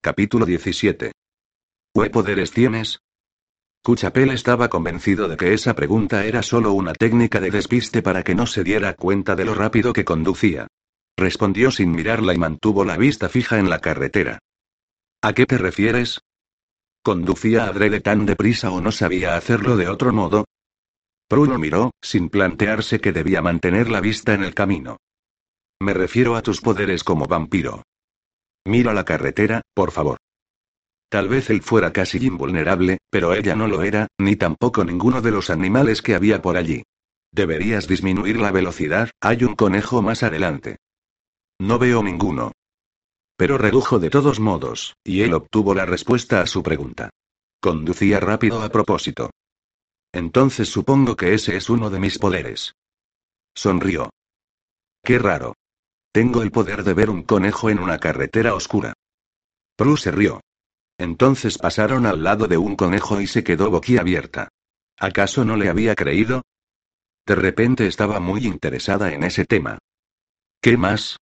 Capítulo 0.00 0.46
17. 0.46 1.10
¿Qué 1.92 2.10
poderes 2.10 2.52
tienes? 2.52 3.00
Cuchapel 3.82 4.30
estaba 4.30 4.68
convencido 4.68 5.26
de 5.26 5.36
que 5.36 5.52
esa 5.52 5.74
pregunta 5.74 6.26
era 6.26 6.44
solo 6.44 6.74
una 6.74 6.92
técnica 6.92 7.40
de 7.40 7.50
despiste 7.50 8.02
para 8.02 8.22
que 8.22 8.36
no 8.36 8.46
se 8.46 8.62
diera 8.62 8.94
cuenta 8.94 9.34
de 9.34 9.46
lo 9.46 9.56
rápido 9.56 9.92
que 9.92 10.04
conducía. 10.04 10.68
Respondió 11.16 11.72
sin 11.72 11.90
mirarla 11.90 12.34
y 12.34 12.38
mantuvo 12.38 12.84
la 12.84 12.96
vista 12.96 13.28
fija 13.28 13.58
en 13.58 13.68
la 13.68 13.80
carretera. 13.80 14.38
¿A 15.22 15.32
qué 15.32 15.44
te 15.44 15.58
refieres? 15.58 16.20
¿Conducía 17.02 17.64
adrede 17.64 17.98
tan 17.98 18.26
deprisa 18.26 18.70
o 18.70 18.80
no 18.80 18.92
sabía 18.92 19.34
hacerlo 19.34 19.76
de 19.76 19.88
otro 19.88 20.12
modo? 20.12 20.44
Pruno 21.30 21.60
miró, 21.60 21.92
sin 22.02 22.28
plantearse 22.28 23.00
que 23.00 23.12
debía 23.12 23.40
mantener 23.40 23.88
la 23.88 24.00
vista 24.00 24.34
en 24.34 24.42
el 24.42 24.52
camino. 24.52 24.96
Me 25.80 25.94
refiero 25.94 26.34
a 26.34 26.42
tus 26.42 26.60
poderes 26.60 27.04
como 27.04 27.26
vampiro. 27.26 27.84
Mira 28.66 28.92
la 28.92 29.04
carretera, 29.04 29.62
por 29.72 29.92
favor. 29.92 30.18
Tal 31.08 31.28
vez 31.28 31.48
él 31.50 31.62
fuera 31.62 31.92
casi 31.92 32.18
invulnerable, 32.26 32.98
pero 33.10 33.32
ella 33.32 33.54
no 33.54 33.68
lo 33.68 33.84
era, 33.84 34.08
ni 34.18 34.34
tampoco 34.34 34.84
ninguno 34.84 35.22
de 35.22 35.30
los 35.30 35.50
animales 35.50 36.02
que 36.02 36.16
había 36.16 36.42
por 36.42 36.56
allí. 36.56 36.82
Deberías 37.30 37.86
disminuir 37.86 38.40
la 38.40 38.50
velocidad, 38.50 39.10
hay 39.20 39.44
un 39.44 39.54
conejo 39.54 40.02
más 40.02 40.24
adelante. 40.24 40.78
No 41.60 41.78
veo 41.78 42.02
ninguno. 42.02 42.50
Pero 43.36 43.56
redujo 43.56 44.00
de 44.00 44.10
todos 44.10 44.40
modos, 44.40 44.96
y 45.04 45.22
él 45.22 45.34
obtuvo 45.34 45.76
la 45.76 45.86
respuesta 45.86 46.40
a 46.40 46.46
su 46.48 46.64
pregunta. 46.64 47.10
Conducía 47.60 48.18
rápido 48.18 48.62
a 48.62 48.68
propósito. 48.68 49.30
Entonces 50.12 50.68
supongo 50.68 51.16
que 51.16 51.34
ese 51.34 51.56
es 51.56 51.70
uno 51.70 51.90
de 51.90 52.00
mis 52.00 52.18
poderes. 52.18 52.74
Sonrió. 53.54 54.10
Qué 55.02 55.18
raro. 55.18 55.54
Tengo 56.12 56.42
el 56.42 56.50
poder 56.50 56.82
de 56.82 56.94
ver 56.94 57.10
un 57.10 57.22
conejo 57.22 57.70
en 57.70 57.78
una 57.78 57.98
carretera 57.98 58.54
oscura. 58.54 58.92
Prue 59.76 59.96
se 59.96 60.10
rió. 60.10 60.40
Entonces 60.98 61.56
pasaron 61.56 62.04
al 62.04 62.22
lado 62.22 62.46
de 62.46 62.58
un 62.58 62.76
conejo 62.76 63.20
y 63.20 63.26
se 63.26 63.44
quedó 63.44 63.70
boquiabierta. 63.70 64.48
¿Acaso 64.98 65.44
no 65.44 65.56
le 65.56 65.70
había 65.70 65.94
creído? 65.94 66.42
De 67.26 67.34
repente 67.34 67.86
estaba 67.86 68.20
muy 68.20 68.44
interesada 68.46 69.12
en 69.12 69.22
ese 69.22 69.44
tema. 69.44 69.78
¿Qué 70.60 70.76
más? 70.76 71.16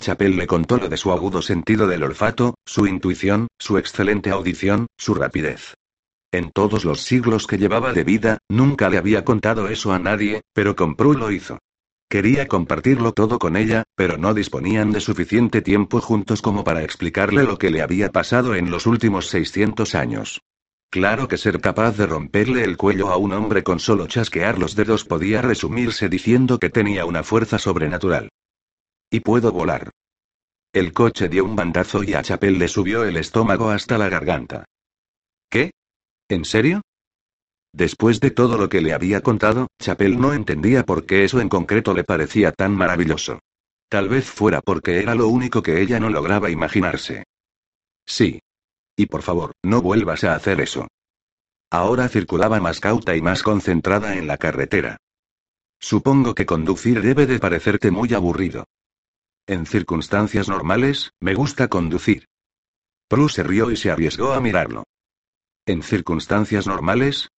Chapel 0.00 0.36
le 0.36 0.46
contó 0.46 0.78
lo 0.78 0.88
de 0.88 0.96
su 0.96 1.12
agudo 1.12 1.42
sentido 1.42 1.86
del 1.86 2.02
olfato, 2.02 2.54
su 2.64 2.86
intuición, 2.86 3.48
su 3.58 3.76
excelente 3.76 4.30
audición, 4.30 4.86
su 4.96 5.14
rapidez. 5.14 5.74
En 6.32 6.52
todos 6.52 6.84
los 6.84 7.00
siglos 7.02 7.48
que 7.48 7.58
llevaba 7.58 7.92
de 7.92 8.04
vida, 8.04 8.38
nunca 8.48 8.88
le 8.88 8.98
había 8.98 9.24
contado 9.24 9.68
eso 9.68 9.92
a 9.92 9.98
nadie, 9.98 10.42
pero 10.52 10.76
con 10.76 10.94
Prue 10.94 11.16
lo 11.16 11.32
hizo. 11.32 11.58
Quería 12.08 12.46
compartirlo 12.46 13.12
todo 13.12 13.38
con 13.38 13.56
ella, 13.56 13.84
pero 13.96 14.16
no 14.16 14.32
disponían 14.32 14.92
de 14.92 15.00
suficiente 15.00 15.60
tiempo 15.60 16.00
juntos 16.00 16.40
como 16.40 16.62
para 16.62 16.82
explicarle 16.82 17.44
lo 17.44 17.58
que 17.58 17.70
le 17.70 17.82
había 17.82 18.10
pasado 18.10 18.54
en 18.54 18.70
los 18.70 18.86
últimos 18.86 19.28
600 19.28 19.94
años. 19.94 20.40
Claro 20.90 21.28
que 21.28 21.36
ser 21.36 21.60
capaz 21.60 21.96
de 21.96 22.06
romperle 22.06 22.64
el 22.64 22.76
cuello 22.76 23.10
a 23.10 23.16
un 23.16 23.32
hombre 23.32 23.62
con 23.62 23.78
solo 23.78 24.06
chasquear 24.08 24.58
los 24.58 24.74
dedos 24.74 25.04
podía 25.04 25.40
resumirse 25.40 26.08
diciendo 26.08 26.58
que 26.58 26.68
tenía 26.68 27.06
una 27.06 27.22
fuerza 27.22 27.58
sobrenatural. 27.58 28.28
Y 29.08 29.20
puedo 29.20 29.52
volar. 29.52 29.90
El 30.72 30.92
coche 30.92 31.28
dio 31.28 31.44
un 31.44 31.56
bandazo 31.56 32.04
y 32.04 32.14
a 32.14 32.22
Chapel 32.22 32.58
le 32.58 32.68
subió 32.68 33.04
el 33.04 33.16
estómago 33.16 33.70
hasta 33.70 33.98
la 33.98 34.08
garganta. 34.08 34.64
¿En 36.30 36.44
serio? 36.44 36.80
Después 37.72 38.20
de 38.20 38.30
todo 38.30 38.56
lo 38.56 38.68
que 38.68 38.80
le 38.80 38.92
había 38.92 39.20
contado, 39.20 39.66
Chapel 39.80 40.20
no 40.20 40.32
entendía 40.32 40.84
por 40.84 41.04
qué 41.04 41.24
eso 41.24 41.40
en 41.40 41.48
concreto 41.48 41.92
le 41.92 42.04
parecía 42.04 42.52
tan 42.52 42.72
maravilloso. 42.72 43.40
Tal 43.88 44.08
vez 44.08 44.30
fuera 44.30 44.60
porque 44.60 45.00
era 45.00 45.16
lo 45.16 45.26
único 45.26 45.60
que 45.60 45.82
ella 45.82 45.98
no 45.98 46.08
lograba 46.08 46.48
imaginarse. 46.48 47.24
Sí. 48.06 48.38
Y 48.96 49.06
por 49.06 49.22
favor, 49.22 49.52
no 49.64 49.82
vuelvas 49.82 50.22
a 50.22 50.36
hacer 50.36 50.60
eso. 50.60 50.86
Ahora 51.68 52.08
circulaba 52.08 52.60
más 52.60 52.78
cauta 52.78 53.16
y 53.16 53.22
más 53.22 53.42
concentrada 53.42 54.16
en 54.16 54.28
la 54.28 54.36
carretera. 54.36 54.98
Supongo 55.80 56.36
que 56.36 56.46
conducir 56.46 57.02
debe 57.02 57.26
de 57.26 57.40
parecerte 57.40 57.90
muy 57.90 58.14
aburrido. 58.14 58.66
En 59.48 59.66
circunstancias 59.66 60.48
normales, 60.48 61.10
me 61.18 61.34
gusta 61.34 61.66
conducir. 61.66 62.26
Prue 63.08 63.28
se 63.28 63.42
rió 63.42 63.72
y 63.72 63.76
se 63.76 63.90
arriesgó 63.90 64.32
a 64.32 64.40
mirarlo. 64.40 64.84
En 65.70 65.84
circunstancias 65.84 66.66
normales, 66.66 67.28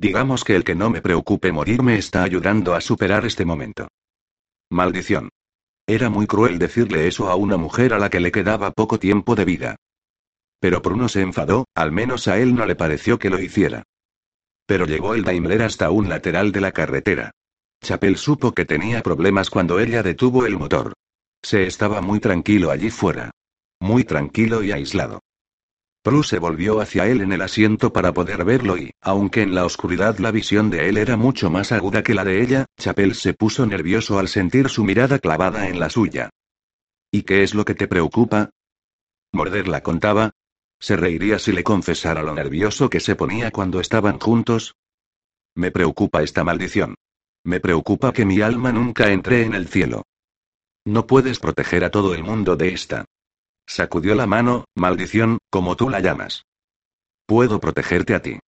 Digamos 0.00 0.44
que 0.44 0.54
el 0.54 0.62
que 0.62 0.76
no 0.76 0.90
me 0.90 1.02
preocupe 1.02 1.50
morir 1.50 1.82
me 1.82 1.98
está 1.98 2.22
ayudando 2.22 2.74
a 2.74 2.80
superar 2.80 3.26
este 3.26 3.44
momento. 3.44 3.88
Maldición. 4.70 5.30
Era 5.88 6.08
muy 6.08 6.28
cruel 6.28 6.60
decirle 6.60 7.08
eso 7.08 7.28
a 7.28 7.34
una 7.34 7.56
mujer 7.56 7.92
a 7.92 7.98
la 7.98 8.08
que 8.08 8.20
le 8.20 8.30
quedaba 8.30 8.70
poco 8.70 9.00
tiempo 9.00 9.34
de 9.34 9.44
vida. 9.44 9.76
Pero 10.60 10.82
Bruno 10.82 11.08
se 11.08 11.20
enfadó, 11.20 11.64
al 11.74 11.90
menos 11.90 12.28
a 12.28 12.38
él 12.38 12.54
no 12.54 12.64
le 12.64 12.76
pareció 12.76 13.18
que 13.18 13.28
lo 13.28 13.40
hiciera. 13.40 13.82
Pero 14.64 14.86
llegó 14.86 15.16
el 15.16 15.24
Daimler 15.24 15.62
hasta 15.62 15.90
un 15.90 16.08
lateral 16.08 16.52
de 16.52 16.60
la 16.60 16.70
carretera. 16.70 17.32
Chapel 17.82 18.18
supo 18.18 18.52
que 18.52 18.66
tenía 18.66 19.02
problemas 19.02 19.50
cuando 19.50 19.80
ella 19.80 20.04
detuvo 20.04 20.46
el 20.46 20.56
motor. 20.56 20.92
Se 21.42 21.66
estaba 21.66 22.02
muy 22.02 22.20
tranquilo 22.20 22.70
allí 22.70 22.90
fuera. 22.90 23.32
Muy 23.80 24.04
tranquilo 24.04 24.62
y 24.62 24.70
aislado. 24.70 25.22
Prue 26.08 26.24
se 26.24 26.38
volvió 26.38 26.80
hacia 26.80 27.06
él 27.06 27.20
en 27.20 27.32
el 27.32 27.42
asiento 27.42 27.92
para 27.92 28.14
poder 28.14 28.42
verlo 28.42 28.78
y, 28.78 28.92
aunque 29.02 29.42
en 29.42 29.54
la 29.54 29.66
oscuridad 29.66 30.16
la 30.20 30.30
visión 30.30 30.70
de 30.70 30.88
él 30.88 30.96
era 30.96 31.18
mucho 31.18 31.50
más 31.50 31.70
aguda 31.70 32.02
que 32.02 32.14
la 32.14 32.24
de 32.24 32.40
ella, 32.40 32.64
Chapel 32.78 33.14
se 33.14 33.34
puso 33.34 33.66
nervioso 33.66 34.18
al 34.18 34.28
sentir 34.28 34.70
su 34.70 34.84
mirada 34.84 35.18
clavada 35.18 35.68
en 35.68 35.78
la 35.78 35.90
suya. 35.90 36.30
¿Y 37.10 37.24
qué 37.24 37.42
es 37.42 37.52
lo 37.52 37.66
que 37.66 37.74
te 37.74 37.88
preocupa? 37.88 38.48
¿Morderla 39.32 39.82
contaba? 39.82 40.30
¿Se 40.80 40.96
reiría 40.96 41.38
si 41.38 41.52
le 41.52 41.62
confesara 41.62 42.22
lo 42.22 42.34
nervioso 42.34 42.88
que 42.88 43.00
se 43.00 43.14
ponía 43.14 43.50
cuando 43.50 43.78
estaban 43.78 44.18
juntos? 44.18 44.76
Me 45.54 45.70
preocupa 45.70 46.22
esta 46.22 46.42
maldición. 46.42 46.94
Me 47.44 47.60
preocupa 47.60 48.14
que 48.14 48.24
mi 48.24 48.40
alma 48.40 48.72
nunca 48.72 49.12
entre 49.12 49.42
en 49.42 49.52
el 49.52 49.68
cielo. 49.68 50.04
No 50.86 51.06
puedes 51.06 51.38
proteger 51.38 51.84
a 51.84 51.90
todo 51.90 52.14
el 52.14 52.24
mundo 52.24 52.56
de 52.56 52.72
esta. 52.72 53.04
Sacudió 53.68 54.14
la 54.14 54.26
mano, 54.26 54.64
maldición, 54.74 55.36
como 55.50 55.76
tú 55.76 55.90
la 55.90 56.00
llamas. 56.00 56.46
Puedo 57.26 57.60
protegerte 57.60 58.14
a 58.14 58.22
ti. 58.22 58.38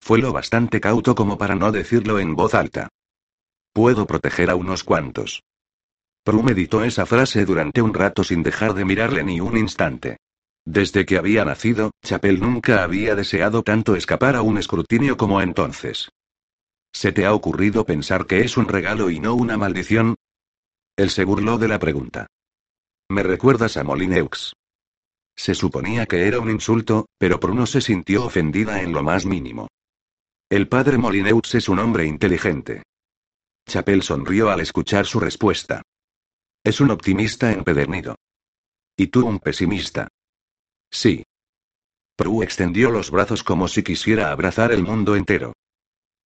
Fue 0.00 0.18
lo 0.18 0.32
bastante 0.32 0.80
cauto 0.80 1.16
como 1.16 1.36
para 1.36 1.56
no 1.56 1.72
decirlo 1.72 2.20
en 2.20 2.36
voz 2.36 2.54
alta. 2.54 2.88
Puedo 3.72 4.06
proteger 4.06 4.48
a 4.50 4.54
unos 4.54 4.84
cuantos. 4.84 5.42
Prue 6.22 6.44
meditó 6.44 6.84
esa 6.84 7.06
frase 7.06 7.44
durante 7.44 7.82
un 7.82 7.92
rato 7.92 8.22
sin 8.22 8.44
dejar 8.44 8.74
de 8.74 8.84
mirarle 8.84 9.24
ni 9.24 9.40
un 9.40 9.58
instante. 9.58 10.18
Desde 10.64 11.04
que 11.04 11.18
había 11.18 11.44
nacido, 11.44 11.90
Chapel 12.04 12.40
nunca 12.40 12.84
había 12.84 13.16
deseado 13.16 13.64
tanto 13.64 13.96
escapar 13.96 14.36
a 14.36 14.42
un 14.42 14.58
escrutinio 14.58 15.16
como 15.16 15.40
entonces. 15.40 16.08
¿Se 16.92 17.10
te 17.10 17.26
ha 17.26 17.34
ocurrido 17.34 17.84
pensar 17.84 18.26
que 18.26 18.40
es 18.40 18.56
un 18.56 18.68
regalo 18.68 19.10
y 19.10 19.18
no 19.18 19.34
una 19.34 19.56
maldición? 19.56 20.14
Él 20.96 21.10
se 21.10 21.24
burló 21.24 21.58
de 21.58 21.68
la 21.68 21.80
pregunta. 21.80 22.28
Me 23.08 23.22
recuerdas 23.22 23.76
a 23.76 23.84
Molineux. 23.84 24.54
Se 25.36 25.54
suponía 25.54 26.06
que 26.06 26.26
era 26.26 26.40
un 26.40 26.50
insulto, 26.50 27.06
pero 27.18 27.38
Bruno 27.38 27.66
se 27.66 27.80
sintió 27.80 28.24
ofendida 28.24 28.82
en 28.82 28.92
lo 28.92 29.02
más 29.02 29.26
mínimo. 29.26 29.68
El 30.48 30.68
padre 30.68 30.98
Molineux 30.98 31.54
es 31.54 31.68
un 31.68 31.78
hombre 31.78 32.06
inteligente. 32.06 32.82
Chapel 33.68 34.02
sonrió 34.02 34.50
al 34.50 34.60
escuchar 34.60 35.06
su 35.06 35.20
respuesta. 35.20 35.82
Es 36.64 36.80
un 36.80 36.90
optimista 36.90 37.52
empedernido. 37.52 38.16
Y 38.96 39.08
tú 39.08 39.26
un 39.26 39.38
pesimista. 39.38 40.08
Sí. 40.90 41.24
Prue 42.16 42.44
extendió 42.44 42.90
los 42.90 43.10
brazos 43.10 43.44
como 43.44 43.68
si 43.68 43.82
quisiera 43.82 44.32
abrazar 44.32 44.72
el 44.72 44.82
mundo 44.82 45.16
entero. 45.16 45.52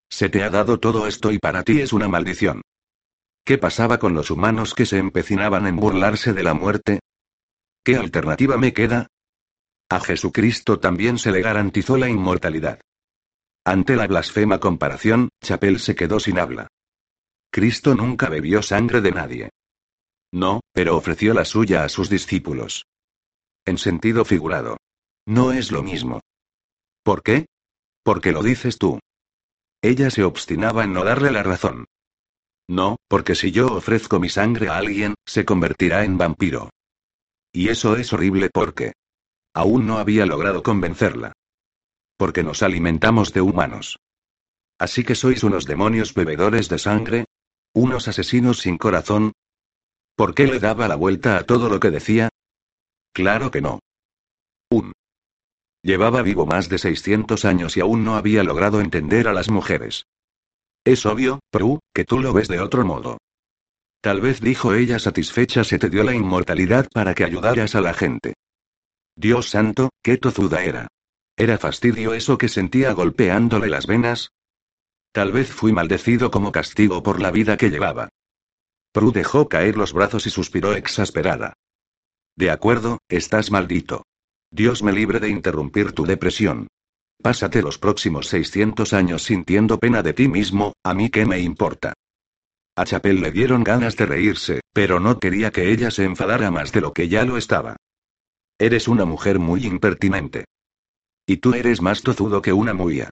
Se 0.09 0.29
te 0.29 0.43
ha 0.43 0.51
dado 0.51 0.79
todo 0.79 1.07
esto 1.07 1.33
y 1.33 1.39
para 1.39 1.63
ti 1.63 1.81
es 1.81 1.93
una 1.93 2.09
maldición. 2.09 2.63
¿Qué 3.45 3.59
pasaba 3.59 3.99
con 3.99 4.15
los 4.15 4.31
humanos 4.31 4.75
que 4.75 4.87
se 4.87 4.99
empecinaban 4.99 5.67
en 5.67 5.77
burlarse 5.77 6.33
de 6.33 6.43
la 6.43 6.55
muerte? 6.55 7.01
¿Qué 7.85 7.97
alternativa 7.97 8.57
me 8.57 8.73
queda? 8.73 9.09
A 9.89 10.01
Jesucristo 10.01 10.79
también 10.79 11.19
se 11.19 11.33
le 11.33 11.43
garantizó 11.43 11.97
la 11.97 12.09
inmortalidad. 12.09 12.81
Ante 13.65 13.97
la 13.97 14.07
blasfema 14.07 14.61
comparación, 14.61 15.31
Chapel 15.43 15.81
se 15.81 15.95
quedó 15.95 16.21
sin 16.21 16.39
habla. 16.39 16.69
Cristo 17.51 17.95
nunca 17.95 18.29
bebió 18.29 18.63
sangre 18.63 19.01
de 19.01 19.11
nadie. 19.11 19.51
No, 20.33 20.61
pero 20.73 20.97
ofreció 20.97 21.35
la 21.35 21.45
suya 21.45 21.85
a 21.85 21.89
sus 21.89 22.09
discípulos. 22.09 22.87
En 23.65 23.79
sentido 23.79 24.25
figurado. 24.25 24.77
No 25.27 25.53
es 25.53 25.73
lo 25.73 25.83
mismo. 25.83 26.21
¿Por 27.03 27.23
qué? 27.23 27.47
Porque 28.05 28.33
lo 28.33 28.43
dices 28.43 28.79
tú. 28.79 29.01
Ella 29.83 30.11
se 30.11 30.23
obstinaba 30.23 30.85
en 30.85 30.93
no 30.93 31.05
darle 31.05 31.31
la 31.31 31.43
razón. 31.43 31.87
No, 32.71 32.97
porque 33.09 33.35
si 33.35 33.51
yo 33.51 33.67
ofrezco 33.75 34.21
mi 34.21 34.29
sangre 34.29 34.69
a 34.69 34.77
alguien, 34.77 35.15
se 35.27 35.45
convertirá 35.45 36.05
en 36.05 36.17
vampiro. 36.17 36.71
Y 37.53 37.69
eso 37.69 37.97
es 37.97 38.13
horrible 38.13 38.49
porque... 38.49 38.93
Aún 39.53 39.89
no 39.89 39.99
había 39.99 40.25
logrado 40.25 40.63
convencerla. 40.63 41.33
Porque 42.17 42.45
nos 42.45 42.63
alimentamos 42.63 43.33
de 43.33 43.41
humanos. 43.41 43.99
Así 44.79 45.03
que 45.03 45.17
sois 45.17 45.43
unos 45.43 45.67
demonios 45.67 46.15
bebedores 46.15 46.69
de 46.69 46.79
sangre, 46.79 47.25
unos 47.75 48.07
asesinos 48.07 48.61
sin 48.61 48.79
corazón, 48.79 49.33
¿Por 50.21 50.35
qué 50.35 50.47
le 50.47 50.61
daba 50.61 50.87
la 50.87 50.97
vuelta 50.97 51.39
a 51.39 51.45
todo 51.45 51.71
lo 51.71 51.81
que 51.81 51.91
decía? 51.91 52.29
Claro 53.15 53.51
que 53.51 53.63
no. 53.63 53.81
Un. 54.71 54.93
Llevaba 55.83 56.21
vivo 56.21 56.45
más 56.45 56.69
de 56.69 56.77
600 56.77 57.47
años 57.47 57.79
y 57.79 57.81
aún 57.81 58.05
no 58.05 58.17
había 58.17 58.45
logrado 58.45 58.83
entender 58.83 59.29
a 59.29 59.33
las 59.33 59.49
mujeres. 59.49 60.05
Es 60.85 61.05
obvio, 61.05 61.41
Prue, 61.51 61.81
que 61.95 62.05
tú 62.05 62.19
lo 62.21 62.33
ves 62.33 62.49
de 62.49 62.61
otro 62.61 62.85
modo. 62.85 63.19
Tal 64.01 64.21
vez 64.21 64.41
dijo 64.41 64.75
ella 64.75 64.99
satisfecha 64.99 65.63
se 65.63 65.79
te 65.79 65.91
dio 65.91 66.05
la 66.05 66.15
inmortalidad 66.15 66.89
para 66.93 67.15
que 67.15 67.25
ayudaras 67.25 67.75
a 67.75 67.83
la 67.83 67.93
gente. 67.93 68.35
Dios 69.15 69.51
santo, 69.51 69.91
qué 70.03 70.17
tozuda 70.17 70.65
era. 70.65 70.89
¿Era 71.37 71.59
fastidio 71.59 72.15
eso 72.15 72.39
que 72.39 72.49
sentía 72.49 72.93
golpeándole 72.93 73.69
las 73.69 73.87
venas? 73.87 74.33
Tal 75.13 75.33
vez 75.33 75.51
fui 75.51 75.73
maldecido 75.73 76.31
como 76.31 76.53
castigo 76.53 77.03
por 77.03 77.21
la 77.21 77.31
vida 77.31 77.57
que 77.57 77.69
llevaba. 77.69 78.09
Prue 78.93 79.13
dejó 79.13 79.49
caer 79.49 79.77
los 79.77 79.93
brazos 79.93 80.27
y 80.27 80.31
suspiró 80.31 80.73
exasperada. 80.75 81.55
De 82.37 82.51
acuerdo, 82.51 82.99
estás 83.09 83.51
maldito. 83.51 84.07
Dios 84.51 84.83
me 84.83 84.93
libre 84.93 85.21
de 85.21 85.29
interrumpir 85.29 85.93
tu 85.93 86.07
depresión. 86.07 86.69
Pásate 87.23 87.61
los 87.61 87.79
próximos 87.79 88.29
600 88.29 88.93
años 88.95 89.25
sintiendo 89.25 89.79
pena 89.79 90.03
de 90.03 90.15
ti 90.15 90.29
mismo, 90.29 90.73
a 90.83 90.95
mí 90.95 91.11
qué 91.11 91.27
me 91.27 91.39
importa. 91.41 91.93
A 92.77 92.85
Chapel 92.85 93.21
le 93.21 93.31
dieron 93.31 93.63
ganas 93.63 93.97
de 93.97 94.07
reírse, 94.07 94.61
pero 94.73 95.01
no 95.01 95.19
quería 95.19 95.51
que 95.51 95.71
ella 95.71 95.91
se 95.91 96.05
enfadara 96.05 96.51
más 96.51 96.73
de 96.73 96.81
lo 96.81 96.95
que 96.95 97.09
ya 97.09 97.25
lo 97.25 97.37
estaba. 97.37 97.77
Eres 98.59 98.89
una 98.89 99.05
mujer 99.05 99.39
muy 99.39 99.67
impertinente. 99.67 100.47
Y 101.27 101.37
tú 101.39 101.53
eres 101.53 101.83
más 101.83 102.03
tozudo 102.03 102.41
que 102.41 102.55
una 102.55 102.73
muía. 102.73 103.11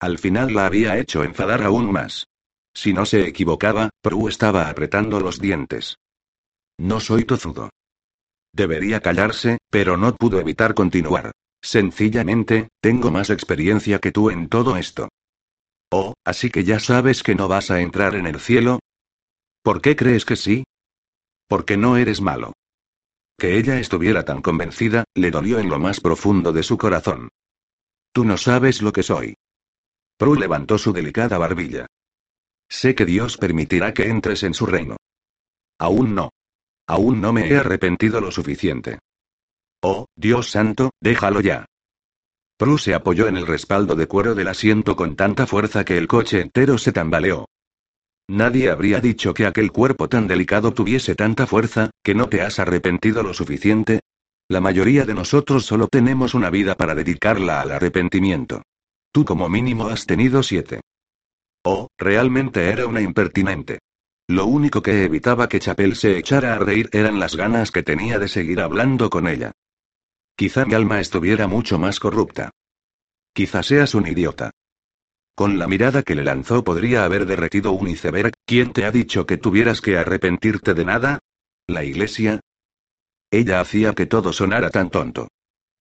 Al 0.00 0.18
final 0.18 0.54
la 0.54 0.66
había 0.66 0.96
hecho 0.96 1.22
enfadar 1.22 1.62
aún 1.62 1.92
más. 1.92 2.26
Si 2.72 2.92
no 2.92 3.04
se 3.04 3.26
equivocaba, 3.26 3.90
Prue 4.00 4.30
estaba 4.30 4.70
apretando 4.70 5.20
los 5.20 5.38
dientes. 5.38 5.96
No 6.78 7.00
soy 7.00 7.24
tozudo. 7.24 7.70
Debería 8.52 9.00
callarse, 9.00 9.58
pero 9.70 9.96
no 9.96 10.14
pudo 10.14 10.40
evitar 10.40 10.74
continuar. 10.74 11.32
Sencillamente, 11.60 12.68
tengo 12.80 13.10
más 13.10 13.30
experiencia 13.30 13.98
que 13.98 14.12
tú 14.12 14.30
en 14.30 14.48
todo 14.48 14.76
esto. 14.76 15.08
Oh, 15.90 16.14
así 16.24 16.50
que 16.50 16.64
ya 16.64 16.80
sabes 16.80 17.22
que 17.22 17.34
no 17.34 17.48
vas 17.48 17.70
a 17.70 17.80
entrar 17.80 18.14
en 18.14 18.26
el 18.26 18.40
cielo. 18.40 18.80
¿Por 19.62 19.80
qué 19.80 19.96
crees 19.96 20.24
que 20.24 20.36
sí? 20.36 20.64
Porque 21.48 21.76
no 21.76 21.96
eres 21.96 22.20
malo. 22.20 22.52
Que 23.38 23.56
ella 23.56 23.78
estuviera 23.78 24.24
tan 24.24 24.42
convencida, 24.42 25.04
le 25.14 25.30
dolió 25.30 25.58
en 25.58 25.68
lo 25.68 25.78
más 25.78 26.00
profundo 26.00 26.52
de 26.52 26.62
su 26.62 26.76
corazón. 26.76 27.30
Tú 28.12 28.24
no 28.24 28.36
sabes 28.36 28.82
lo 28.82 28.92
que 28.92 29.02
soy. 29.02 29.34
Prue 30.16 30.38
levantó 30.38 30.78
su 30.78 30.92
delicada 30.92 31.38
barbilla. 31.38 31.86
Sé 32.68 32.94
que 32.94 33.06
Dios 33.06 33.36
permitirá 33.36 33.94
que 33.94 34.08
entres 34.08 34.42
en 34.42 34.54
su 34.54 34.66
reino. 34.66 34.96
Aún 35.78 36.14
no. 36.14 36.30
Aún 36.86 37.20
no 37.20 37.32
me 37.32 37.48
he 37.48 37.56
arrepentido 37.56 38.20
lo 38.20 38.30
suficiente. 38.30 38.98
Oh, 39.82 40.06
Dios 40.16 40.50
santo, 40.50 40.90
déjalo 41.00 41.40
ya. 41.40 41.66
Prue 42.58 42.78
se 42.78 42.94
apoyó 42.94 43.28
en 43.28 43.36
el 43.36 43.46
respaldo 43.46 43.94
de 43.94 44.08
cuero 44.08 44.34
del 44.34 44.48
asiento 44.48 44.96
con 44.96 45.14
tanta 45.14 45.46
fuerza 45.46 45.84
que 45.84 45.96
el 45.96 46.08
coche 46.08 46.40
entero 46.40 46.76
se 46.78 46.92
tambaleó. 46.92 47.46
Nadie 48.28 48.70
habría 48.70 49.00
dicho 49.00 49.32
que 49.32 49.46
aquel 49.46 49.70
cuerpo 49.70 50.08
tan 50.08 50.26
delicado 50.26 50.72
tuviese 50.74 51.14
tanta 51.14 51.46
fuerza, 51.46 51.90
que 52.02 52.14
no 52.14 52.28
te 52.28 52.42
has 52.42 52.58
arrepentido 52.58 53.22
lo 53.22 53.32
suficiente. 53.32 54.00
La 54.48 54.60
mayoría 54.60 55.04
de 55.04 55.14
nosotros 55.14 55.64
solo 55.64 55.86
tenemos 55.86 56.34
una 56.34 56.50
vida 56.50 56.74
para 56.74 56.94
dedicarla 56.94 57.60
al 57.60 57.70
arrepentimiento. 57.70 58.62
Tú 59.12 59.24
como 59.24 59.48
mínimo 59.48 59.86
has 59.86 60.04
tenido 60.04 60.42
siete. 60.42 60.80
Oh, 61.64 61.88
realmente 61.96 62.68
era 62.68 62.86
una 62.86 63.00
impertinente. 63.00 63.78
Lo 64.26 64.46
único 64.46 64.82
que 64.82 65.04
evitaba 65.04 65.48
que 65.48 65.60
Chapel 65.60 65.96
se 65.96 66.18
echara 66.18 66.54
a 66.54 66.58
reír 66.58 66.90
eran 66.92 67.18
las 67.18 67.36
ganas 67.36 67.70
que 67.70 67.82
tenía 67.82 68.18
de 68.18 68.28
seguir 68.28 68.60
hablando 68.60 69.08
con 69.08 69.28
ella. 69.28 69.52
Quizá 70.38 70.64
mi 70.64 70.74
alma 70.74 71.00
estuviera 71.00 71.48
mucho 71.48 71.80
más 71.80 71.98
corrupta. 71.98 72.52
Quizá 73.34 73.64
seas 73.64 73.96
un 73.96 74.06
idiota. 74.06 74.52
Con 75.34 75.58
la 75.58 75.66
mirada 75.66 76.04
que 76.04 76.14
le 76.14 76.22
lanzó 76.22 76.62
podría 76.62 77.04
haber 77.04 77.26
derretido 77.26 77.72
un 77.72 77.88
iceberg. 77.88 78.34
¿Quién 78.46 78.72
te 78.72 78.84
ha 78.84 78.92
dicho 78.92 79.26
que 79.26 79.36
tuvieras 79.36 79.80
que 79.80 79.98
arrepentirte 79.98 80.74
de 80.74 80.84
nada? 80.84 81.18
¿La 81.66 81.82
iglesia? 81.82 82.38
Ella 83.32 83.60
hacía 83.60 83.94
que 83.94 84.06
todo 84.06 84.32
sonara 84.32 84.70
tan 84.70 84.90
tonto. 84.90 85.26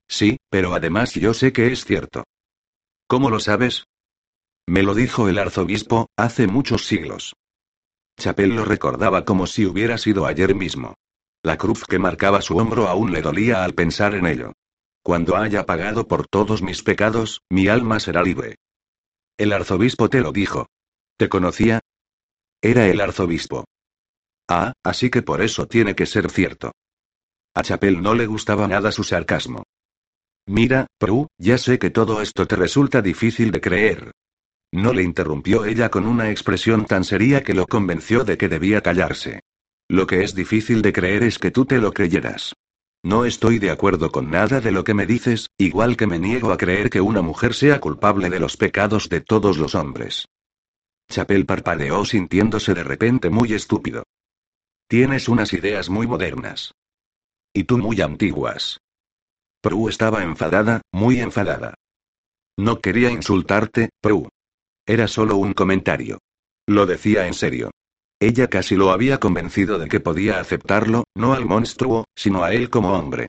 Sí, 0.08 0.38
pero 0.50 0.74
además 0.74 1.14
yo 1.14 1.36
sé 1.36 1.54
que 1.54 1.72
es 1.72 1.86
cierto. 1.86 2.24
¿Cómo 3.06 3.30
lo 3.30 3.40
sabes? 3.40 3.86
Me 4.66 4.82
lo 4.82 4.96
dijo 4.96 5.30
el 5.30 5.38
arzobispo, 5.38 6.08
hace 6.18 6.48
muchos 6.48 6.88
siglos. 6.88 7.36
Chapel 8.20 8.56
lo 8.56 8.66
recordaba 8.66 9.24
como 9.24 9.46
si 9.46 9.68
hubiera 9.68 10.00
sido 10.00 10.26
ayer 10.26 10.56
mismo. 10.56 10.96
La 11.44 11.58
cruz 11.58 11.86
que 11.86 12.00
marcaba 12.00 12.42
su 12.42 12.58
hombro 12.58 12.88
aún 12.88 13.12
le 13.12 13.22
dolía 13.22 13.64
al 13.64 13.74
pensar 13.74 14.16
en 14.16 14.26
ello. 14.26 14.54
Cuando 15.04 15.38
haya 15.38 15.66
pagado 15.66 16.08
por 16.08 16.28
todos 16.28 16.62
mis 16.62 16.84
pecados, 16.84 17.42
mi 17.50 17.68
alma 17.68 18.00
será 18.00 18.24
libre. 18.24 18.56
El 19.38 19.54
arzobispo 19.54 20.10
te 20.10 20.22
lo 20.22 20.32
dijo. 20.32 20.68
¿Te 21.18 21.30
conocía? 21.30 21.80
Era 22.62 22.88
el 22.88 23.00
arzobispo. 23.00 23.66
Ah, 24.50 24.74
así 24.84 25.10
que 25.10 25.22
por 25.22 25.42
eso 25.42 25.68
tiene 25.68 25.96
que 25.96 26.06
ser 26.06 26.30
cierto. 26.30 26.72
A 27.54 27.64
Chapel 27.64 28.02
no 28.02 28.14
le 28.14 28.26
gustaba 28.26 28.68
nada 28.68 28.92
su 28.92 29.04
sarcasmo. 29.04 29.64
Mira, 30.48 30.88
Prue, 30.98 31.28
ya 31.38 31.58
sé 31.58 31.80
que 31.80 31.90
todo 31.90 32.22
esto 32.22 32.48
te 32.48 32.56
resulta 32.56 33.02
difícil 33.02 33.52
de 33.52 33.62
creer, 33.62 34.12
no 34.72 34.92
le 34.92 35.04
interrumpió 35.04 35.64
ella 35.64 35.90
con 35.90 36.06
una 36.06 36.30
expresión 36.30 36.86
tan 36.86 37.06
seria 37.06 37.42
que 37.42 37.54
lo 37.54 37.68
convenció 37.68 38.24
de 38.24 38.38
que 38.38 38.50
debía 38.50 38.82
callarse. 38.82 39.42
Lo 39.90 40.06
que 40.06 40.24
es 40.24 40.36
difícil 40.36 40.82
de 40.82 40.92
creer 40.92 41.24
es 41.24 41.40
que 41.40 41.52
tú 41.52 41.66
te 41.66 41.80
lo 41.80 41.94
creyeras. 41.94 42.54
No 43.04 43.24
estoy 43.24 43.58
de 43.60 43.70
acuerdo 43.70 44.12
con 44.12 44.30
nada 44.30 44.60
de 44.60 44.72
lo 44.72 44.84
que 44.84 44.94
me 44.94 45.06
dices, 45.06 45.48
igual 45.58 45.96
que 45.96 46.08
me 46.08 46.20
niego 46.20 46.52
a 46.52 46.58
creer 46.58 46.90
que 46.90 47.00
una 47.00 47.22
mujer 47.22 47.54
sea 47.54 47.80
culpable 47.80 48.30
de 48.30 48.40
los 48.40 48.58
pecados 48.58 49.08
de 49.08 49.22
todos 49.22 49.58
los 49.58 49.76
hombres. 49.76 50.28
Chapel 51.10 51.46
parpadeó 51.46 52.04
sintiéndose 52.04 52.74
de 52.74 52.84
repente 52.84 53.30
muy 53.30 53.54
estúpido. 53.54 54.04
Tienes 54.90 55.30
unas 55.30 55.54
ideas 55.54 55.90
muy 55.90 56.06
modernas. 56.06 56.74
Y 57.54 57.64
tú 57.64 57.78
muy 57.78 58.02
antiguas. 58.02 58.80
Prue 59.62 59.90
estaba 59.90 60.24
enfadada, 60.24 60.82
muy 60.92 61.20
enfadada. 61.20 61.76
No 62.58 62.80
quería 62.80 63.10
insultarte, 63.10 63.90
Prue. 64.02 64.28
Era 64.86 65.08
solo 65.08 65.38
un 65.38 65.54
comentario. 65.54 66.20
Lo 66.68 66.86
decía 66.86 67.28
en 67.28 67.34
serio. 67.34 67.72
Ella 68.20 68.48
casi 68.48 68.76
lo 68.76 68.92
había 68.92 69.20
convencido 69.20 69.78
de 69.78 69.88
que 69.88 70.00
podía 70.00 70.40
aceptarlo, 70.40 71.04
no 71.16 71.34
al 71.34 71.46
monstruo, 71.46 72.06
sino 72.16 72.44
a 72.44 72.54
él 72.54 72.70
como 72.70 72.94
hombre. 72.94 73.28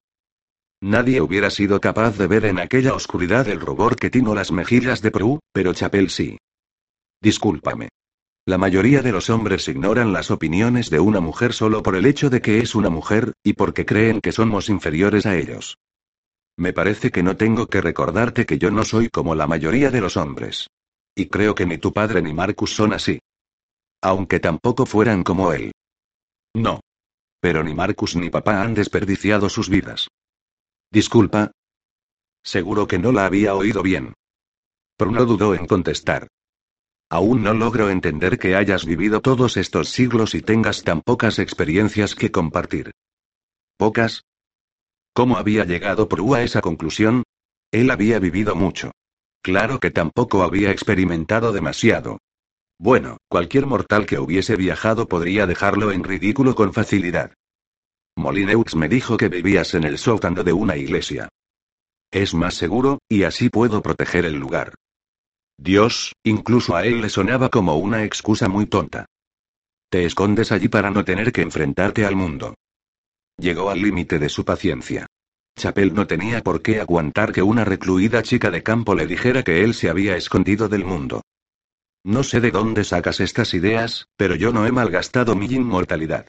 Nadie 0.81 1.21
hubiera 1.21 1.51
sido 1.51 1.81
capaz 1.81 2.17
de 2.17 2.27
ver 2.27 2.45
en 2.45 2.59
aquella 2.59 2.95
oscuridad 2.95 3.49
el 3.49 3.61
rubor 3.61 3.97
que 3.97 4.11
tinó 4.11 4.35
las 4.35 4.53
mejillas 4.53 5.03
de 5.03 5.11
Prue, 5.11 5.41
pero 5.53 5.75
Chapel 5.75 6.09
sí. 6.09 6.39
Discúlpame. 7.21 7.89
La 8.47 8.57
mayoría 8.57 9.03
de 9.03 9.13
los 9.13 9.29
hombres 9.29 9.69
ignoran 9.69 10.13
las 10.13 10.31
opiniones 10.31 10.89
de 10.89 11.01
una 11.01 11.21
mujer 11.21 11.53
solo 11.53 11.83
por 11.83 11.97
el 11.97 12.07
hecho 12.07 12.31
de 12.31 12.41
que 12.41 12.61
es 12.61 12.75
una 12.75 12.89
mujer, 12.89 13.35
y 13.43 13.53
porque 13.53 13.85
creen 13.85 14.21
que 14.23 14.33
somos 14.33 14.71
inferiores 14.71 15.27
a 15.27 15.37
ellos. 15.37 15.77
Me 16.57 16.73
parece 16.73 17.11
que 17.11 17.23
no 17.23 17.37
tengo 17.37 17.67
que 17.67 17.83
recordarte 17.83 18.47
que 18.47 18.59
yo 18.59 18.71
no 18.71 18.85
soy 18.85 19.11
como 19.11 19.35
la 19.35 19.47
mayoría 19.47 19.91
de 19.91 20.01
los 20.01 20.17
hombres. 20.17 20.69
Y 21.15 21.27
creo 21.27 21.55
que 21.55 21.67
ni 21.67 21.77
tu 21.77 21.93
padre 21.93 22.23
ni 22.23 22.33
Marcus 22.33 22.73
son 22.75 22.95
así. 22.95 23.19
Aunque 24.01 24.41
tampoco 24.41 24.87
fueran 24.87 25.23
como 25.25 25.53
él. 25.53 25.73
No. 26.55 26.81
Pero 27.41 27.63
ni 27.63 27.75
Marcus 27.75 28.17
ni 28.17 28.31
papá 28.31 28.63
han 28.63 28.75
desperdiciado 28.75 29.49
sus 29.49 29.69
vidas. 29.69 30.09
Disculpa. 30.91 31.53
Seguro 32.43 32.87
que 32.87 32.99
no 32.99 33.13
la 33.13 33.27
había 33.27 33.55
oído 33.55 33.83
bien. 33.83 34.15
Pero 34.97 35.11
no 35.11 35.25
dudó 35.25 35.55
en 35.55 35.67
contestar. 35.67 36.29
Aún 37.11 37.43
no 37.43 37.55
logro 37.55 37.91
entender 37.91 38.39
que 38.39 38.55
hayas 38.55 38.85
vivido 38.85 39.21
todos 39.21 39.57
estos 39.57 39.89
siglos 39.89 40.35
y 40.35 40.43
tengas 40.43 40.83
tan 40.83 41.01
pocas 41.01 41.39
experiencias 41.39 42.15
que 42.15 42.31
compartir. 42.31 42.91
¿Pocas? 43.77 44.25
¿Cómo 45.15 45.37
había 45.37 45.65
llegado 45.65 46.09
Prue 46.09 46.39
a 46.39 46.43
esa 46.43 46.61
conclusión? 46.61 47.23
Él 47.71 47.91
había 47.91 48.19
vivido 48.19 48.55
mucho. 48.55 48.93
Claro 49.43 49.79
que 49.79 49.91
tampoco 49.91 50.43
había 50.43 50.71
experimentado 50.71 51.53
demasiado. 51.53 52.19
Bueno, 52.79 53.19
cualquier 53.29 53.67
mortal 53.67 54.07
que 54.07 54.19
hubiese 54.19 54.55
viajado 54.55 55.09
podría 55.09 55.47
dejarlo 55.47 55.91
en 55.91 56.05
ridículo 56.05 56.55
con 56.55 56.73
facilidad. 56.73 57.33
Molineux 58.17 58.77
me 58.77 58.89
dijo 58.89 59.17
que 59.17 59.29
vivías 59.29 59.75
en 59.75 59.85
el 59.85 59.99
sótano 59.99 60.45
de 60.45 60.53
una 60.53 60.77
iglesia. 60.77 61.29
Es 62.11 62.35
más 62.35 62.55
seguro, 62.55 63.01
y 63.09 63.25
así 63.25 63.49
puedo 63.49 63.83
proteger 63.83 64.25
el 64.25 64.37
lugar. 64.37 64.75
Dios, 65.59 66.13
incluso 66.23 66.77
a 66.77 66.85
él 66.85 67.01
le 67.01 67.09
sonaba 67.09 67.49
como 67.49 67.77
una 67.77 68.05
excusa 68.05 68.49
muy 68.49 68.67
tonta. 68.67 69.07
Te 69.91 70.05
escondes 70.05 70.53
allí 70.53 70.69
para 70.69 70.91
no 70.91 71.05
tener 71.05 71.33
que 71.33 71.43
enfrentarte 71.43 72.07
al 72.07 72.15
mundo. 72.15 72.55
Llegó 73.39 73.71
al 73.71 73.83
límite 73.83 74.19
de 74.19 74.29
su 74.29 74.45
paciencia. 74.45 75.07
Chapel 75.57 75.95
no 75.95 76.07
tenía 76.07 76.43
por 76.43 76.63
qué 76.63 76.81
aguantar 76.81 77.33
que 77.33 77.43
una 77.43 77.65
recluida 77.65 78.23
chica 78.23 78.51
de 78.51 78.63
campo 78.63 78.95
le 78.95 79.07
dijera 79.07 79.43
que 79.43 79.65
él 79.65 79.75
se 79.75 79.91
había 79.91 80.17
escondido 80.17 80.69
del 80.69 80.85
mundo. 80.85 81.23
No 82.05 82.23
sé 82.23 82.41
de 82.41 82.51
dónde 82.51 82.85
sacas 82.85 83.21
estas 83.21 83.55
ideas, 83.55 84.09
pero 84.17 84.35
yo 84.35 84.53
no 84.53 84.67
he 84.67 84.73
malgastado 84.73 85.35
mi 85.35 85.47
inmortalidad. 85.47 86.27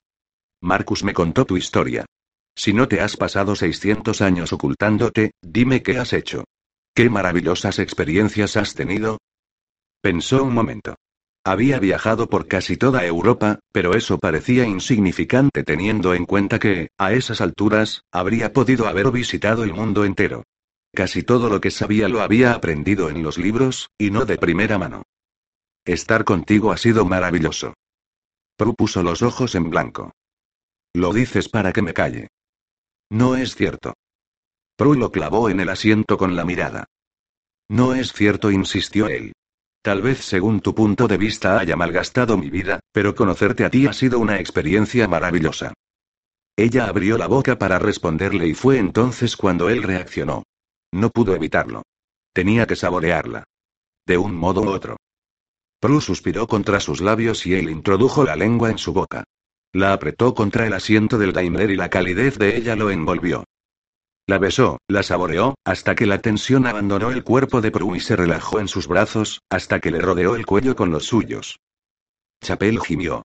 Marcus 0.62 1.04
me 1.04 1.14
contó 1.14 1.46
tu 1.46 1.58
historia. 1.58 2.06
Si 2.56 2.74
no 2.74 2.88
te 2.88 3.00
has 3.00 3.16
pasado 3.16 3.56
600 3.56 4.22
años 4.22 4.52
ocultándote, 4.52 5.32
dime 5.42 5.82
qué 5.82 5.98
has 5.98 6.14
hecho. 6.14 6.44
¿Qué 6.94 7.10
maravillosas 7.10 7.80
experiencias 7.80 8.58
has 8.58 8.74
tenido? 8.76 9.20
Pensó 10.02 10.44
un 10.44 10.54
momento. 10.54 10.96
Había 11.46 11.80
viajado 11.80 12.28
por 12.28 12.48
casi 12.48 12.76
toda 12.76 13.06
Europa, 13.06 13.60
pero 13.72 13.94
eso 13.94 14.18
parecía 14.18 14.66
insignificante 14.66 15.64
teniendo 15.64 16.14
en 16.14 16.26
cuenta 16.26 16.60
que, 16.60 16.90
a 16.98 17.14
esas 17.14 17.40
alturas, 17.40 18.04
habría 18.12 18.52
podido 18.52 18.88
haber 18.88 19.10
visitado 19.12 19.64
el 19.64 19.74
mundo 19.74 20.04
entero. 20.04 20.44
Casi 20.94 21.24
todo 21.24 21.50
lo 21.50 21.62
que 21.62 21.72
sabía 21.72 22.10
lo 22.10 22.22
había 22.22 22.54
aprendido 22.54 23.10
en 23.10 23.24
los 23.24 23.38
libros, 23.38 23.90
y 23.98 24.12
no 24.12 24.26
de 24.26 24.38
primera 24.38 24.78
mano. 24.78 25.04
Estar 25.90 26.24
contigo 26.24 26.72
ha 26.72 26.78
sido 26.78 27.04
maravilloso. 27.04 27.74
Pru 28.56 28.76
puso 28.76 29.02
los 29.02 29.24
ojos 29.24 29.56
en 29.56 29.72
blanco. 29.72 30.12
Lo 30.94 31.14
dices 31.14 31.50
para 31.50 31.74
que 31.74 31.82
me 31.82 31.96
calle. 31.96 32.28
No 33.10 33.36
es 33.36 33.56
cierto. 33.56 33.96
Pru 34.78 34.94
lo 34.94 35.12
clavó 35.12 35.50
en 35.50 35.60
el 35.60 35.70
asiento 35.70 36.16
con 36.16 36.36
la 36.36 36.46
mirada. 36.46 36.86
No 37.70 37.96
es 37.96 38.14
cierto, 38.14 38.52
insistió 38.52 39.08
él. 39.08 39.34
Tal 39.82 40.04
vez 40.04 40.20
según 40.20 40.62
tu 40.62 40.76
punto 40.76 41.08
de 41.08 41.18
vista 41.18 41.58
haya 41.58 41.76
malgastado 41.76 42.38
mi 42.38 42.52
vida, 42.52 42.82
pero 42.92 43.16
conocerte 43.16 43.66
a 43.66 43.72
ti 43.72 43.88
ha 43.88 43.94
sido 43.94 44.20
una 44.20 44.40
experiencia 44.40 45.08
maravillosa. 45.08 45.74
Ella 46.56 46.86
abrió 46.86 47.18
la 47.18 47.26
boca 47.26 47.58
para 47.58 47.80
responderle 47.80 48.46
y 48.46 48.54
fue 48.54 48.78
entonces 48.78 49.36
cuando 49.36 49.70
él 49.70 49.82
reaccionó. 49.82 50.44
No 50.92 51.10
pudo 51.10 51.34
evitarlo. 51.34 51.82
Tenía 52.32 52.68
que 52.68 52.76
saborearla. 52.76 53.44
De 54.06 54.20
un 54.20 54.36
modo 54.36 54.62
u 54.62 54.70
otro. 54.70 54.98
Prue 55.80 56.02
suspiró 56.02 56.48
contra 56.48 56.80
sus 56.80 57.00
labios 57.00 57.46
y 57.46 57.54
él 57.54 57.70
introdujo 57.70 58.26
la 58.26 58.36
lengua 58.36 58.70
en 58.70 58.78
su 58.78 58.92
boca. 58.92 59.24
La 59.72 59.94
apretó 59.94 60.34
contra 60.34 60.68
el 60.68 60.74
asiento 60.74 61.18
del 61.18 61.32
Daimler 61.32 61.72
y 61.72 61.76
la 61.76 61.90
calidez 61.90 62.38
de 62.38 62.58
ella 62.58 62.76
lo 62.76 62.90
envolvió. 62.90 63.46
La 64.28 64.40
besó, 64.40 64.78
la 64.88 65.04
saboreó, 65.04 65.56
hasta 65.64 65.96
que 65.96 66.06
la 66.06 66.22
tensión 66.22 66.68
abandonó 66.68 67.12
el 67.12 67.24
cuerpo 67.24 67.62
de 67.62 67.72
Prue 67.72 67.98
y 67.98 68.00
se 68.00 68.16
relajó 68.16 68.60
en 68.60 68.68
sus 68.68 68.88
brazos, 68.88 69.42
hasta 69.50 69.80
que 69.80 69.90
le 69.90 70.00
rodeó 70.00 70.36
el 70.36 70.46
cuello 70.46 70.76
con 70.76 70.92
los 70.92 71.06
suyos. 71.06 71.60
Chapel 72.42 72.80
gimió. 72.80 73.24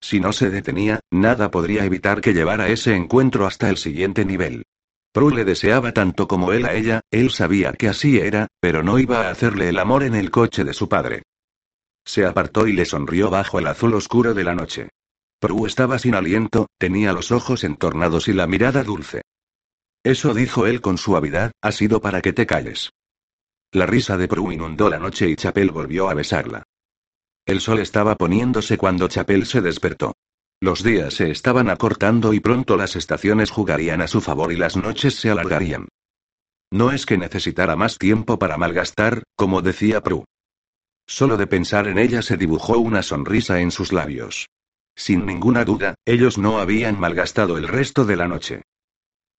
Si 0.00 0.20
no 0.20 0.32
se 0.32 0.50
detenía, 0.50 1.00
nada 1.10 1.50
podría 1.50 1.84
evitar 1.84 2.20
que 2.20 2.32
llevara 2.32 2.68
ese 2.68 2.96
encuentro 2.96 3.46
hasta 3.46 3.68
el 3.68 3.76
siguiente 3.76 4.24
nivel. 4.24 4.64
Prue 5.12 5.34
le 5.34 5.44
deseaba 5.44 5.92
tanto 5.92 6.26
como 6.26 6.52
él 6.52 6.64
a 6.64 6.74
ella, 6.74 7.00
él 7.10 7.30
sabía 7.30 7.72
que 7.72 7.88
así 7.88 8.18
era, 8.18 8.46
pero 8.60 8.82
no 8.82 8.98
iba 8.98 9.26
a 9.26 9.30
hacerle 9.30 9.68
el 9.68 9.78
amor 9.78 10.02
en 10.02 10.14
el 10.14 10.30
coche 10.30 10.64
de 10.64 10.72
su 10.72 10.88
padre. 10.88 11.22
Se 12.10 12.26
apartó 12.26 12.66
y 12.66 12.72
le 12.72 12.86
sonrió 12.86 13.30
bajo 13.30 13.60
el 13.60 13.68
azul 13.68 13.94
oscuro 13.94 14.34
de 14.34 14.42
la 14.42 14.52
noche. 14.52 14.88
Prue 15.38 15.68
estaba 15.68 15.96
sin 15.96 16.16
aliento, 16.16 16.66
tenía 16.76 17.12
los 17.12 17.30
ojos 17.30 17.62
entornados 17.62 18.26
y 18.26 18.32
la 18.32 18.48
mirada 18.48 18.82
dulce. 18.82 19.22
Eso 20.02 20.34
dijo 20.34 20.66
él 20.66 20.80
con 20.80 20.98
suavidad, 20.98 21.52
ha 21.62 21.70
sido 21.70 22.00
para 22.00 22.20
que 22.20 22.32
te 22.32 22.46
calles. 22.46 22.90
La 23.70 23.86
risa 23.86 24.16
de 24.16 24.26
Prue 24.26 24.54
inundó 24.54 24.90
la 24.90 24.98
noche 24.98 25.30
y 25.30 25.36
Chapel 25.36 25.70
volvió 25.70 26.10
a 26.10 26.14
besarla. 26.14 26.64
El 27.46 27.60
sol 27.60 27.78
estaba 27.78 28.16
poniéndose 28.16 28.76
cuando 28.76 29.06
Chapel 29.06 29.46
se 29.46 29.60
despertó. 29.60 30.14
Los 30.60 30.82
días 30.82 31.14
se 31.14 31.30
estaban 31.30 31.70
acortando 31.70 32.32
y 32.32 32.40
pronto 32.40 32.76
las 32.76 32.96
estaciones 32.96 33.52
jugarían 33.52 34.02
a 34.02 34.08
su 34.08 34.20
favor 34.20 34.52
y 34.52 34.56
las 34.56 34.76
noches 34.76 35.14
se 35.14 35.30
alargarían. 35.30 35.86
No 36.72 36.90
es 36.90 37.06
que 37.06 37.18
necesitara 37.18 37.76
más 37.76 37.98
tiempo 37.98 38.36
para 38.36 38.56
malgastar, 38.56 39.22
como 39.36 39.62
decía 39.62 40.00
Prue. 40.00 40.24
Solo 41.06 41.36
de 41.36 41.46
pensar 41.46 41.88
en 41.88 41.98
ella 41.98 42.22
se 42.22 42.36
dibujó 42.36 42.78
una 42.78 43.02
sonrisa 43.02 43.60
en 43.60 43.70
sus 43.70 43.92
labios. 43.92 44.48
Sin 44.94 45.26
ninguna 45.26 45.64
duda, 45.64 45.94
ellos 46.04 46.38
no 46.38 46.58
habían 46.58 46.98
malgastado 47.00 47.58
el 47.58 47.68
resto 47.68 48.04
de 48.04 48.16
la 48.16 48.28
noche. 48.28 48.62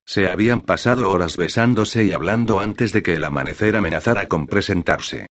Se 0.05 0.27
habían 0.27 0.61
pasado 0.61 1.09
horas 1.09 1.37
besándose 1.37 2.03
y 2.03 2.11
hablando 2.11 2.59
antes 2.59 2.91
de 2.91 3.03
que 3.03 3.13
el 3.13 3.23
amanecer 3.23 3.75
amenazara 3.75 4.27
con 4.27 4.47
presentarse. 4.47 5.27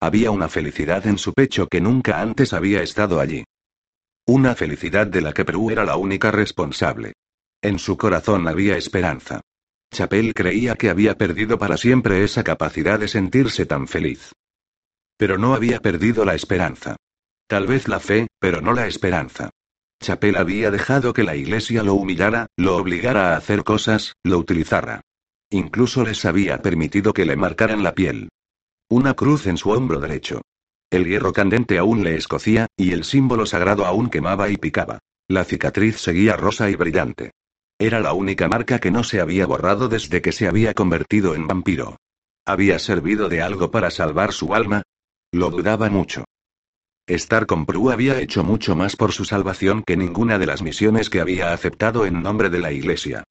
Había 0.00 0.30
una 0.30 0.48
felicidad 0.48 1.06
en 1.06 1.18
su 1.18 1.32
pecho 1.32 1.68
que 1.68 1.80
nunca 1.80 2.20
antes 2.20 2.52
había 2.52 2.82
estado 2.82 3.20
allí. 3.20 3.44
Una 4.26 4.54
felicidad 4.54 5.06
de 5.06 5.20
la 5.20 5.32
que 5.32 5.44
Perú 5.44 5.70
era 5.70 5.84
la 5.84 5.96
única 5.96 6.30
responsable. 6.30 7.12
En 7.60 7.78
su 7.78 7.96
corazón 7.96 8.48
había 8.48 8.76
esperanza. 8.76 9.40
Chapel 9.92 10.32
creía 10.34 10.74
que 10.74 10.90
había 10.90 11.16
perdido 11.16 11.58
para 11.58 11.76
siempre 11.76 12.24
esa 12.24 12.42
capacidad 12.42 12.98
de 12.98 13.08
sentirse 13.08 13.66
tan 13.66 13.86
feliz. 13.86 14.32
Pero 15.22 15.38
no 15.38 15.54
había 15.54 15.78
perdido 15.78 16.24
la 16.24 16.34
esperanza. 16.34 16.96
Tal 17.46 17.68
vez 17.68 17.86
la 17.86 18.00
fe, 18.00 18.26
pero 18.40 18.60
no 18.60 18.72
la 18.72 18.88
esperanza. 18.88 19.50
Chapel 20.02 20.34
había 20.34 20.72
dejado 20.72 21.12
que 21.12 21.22
la 21.22 21.36
iglesia 21.36 21.84
lo 21.84 21.94
humillara, 21.94 22.48
lo 22.56 22.74
obligara 22.74 23.32
a 23.32 23.36
hacer 23.36 23.62
cosas, 23.62 24.14
lo 24.24 24.38
utilizara. 24.38 25.00
Incluso 25.48 26.02
les 26.02 26.24
había 26.24 26.60
permitido 26.60 27.12
que 27.12 27.24
le 27.24 27.36
marcaran 27.36 27.84
la 27.84 27.94
piel. 27.94 28.30
Una 28.88 29.14
cruz 29.14 29.46
en 29.46 29.58
su 29.58 29.70
hombro 29.70 30.00
derecho. 30.00 30.42
El 30.90 31.04
hierro 31.04 31.32
candente 31.32 31.78
aún 31.78 32.02
le 32.02 32.16
escocía, 32.16 32.66
y 32.76 32.90
el 32.90 33.04
símbolo 33.04 33.46
sagrado 33.46 33.86
aún 33.86 34.10
quemaba 34.10 34.48
y 34.48 34.56
picaba. 34.56 34.98
La 35.28 35.44
cicatriz 35.44 35.98
seguía 35.98 36.36
rosa 36.36 36.68
y 36.68 36.74
brillante. 36.74 37.30
Era 37.78 38.00
la 38.00 38.12
única 38.12 38.48
marca 38.48 38.80
que 38.80 38.90
no 38.90 39.04
se 39.04 39.20
había 39.20 39.46
borrado 39.46 39.88
desde 39.88 40.20
que 40.20 40.32
se 40.32 40.48
había 40.48 40.74
convertido 40.74 41.36
en 41.36 41.46
vampiro. 41.46 41.96
¿Había 42.44 42.80
servido 42.80 43.28
de 43.28 43.40
algo 43.40 43.70
para 43.70 43.92
salvar 43.92 44.32
su 44.32 44.52
alma? 44.52 44.82
Lo 45.32 45.48
dudaba 45.48 45.88
mucho. 45.88 46.24
Estar 47.06 47.46
con 47.46 47.64
Prue 47.64 47.92
había 47.92 48.20
hecho 48.20 48.44
mucho 48.44 48.76
más 48.76 48.96
por 48.96 49.12
su 49.12 49.24
salvación 49.24 49.82
que 49.82 49.96
ninguna 49.96 50.38
de 50.38 50.46
las 50.46 50.60
misiones 50.62 51.08
que 51.08 51.20
había 51.20 51.52
aceptado 51.54 52.04
en 52.04 52.22
nombre 52.22 52.50
de 52.50 52.58
la 52.58 52.70
Iglesia. 52.70 53.24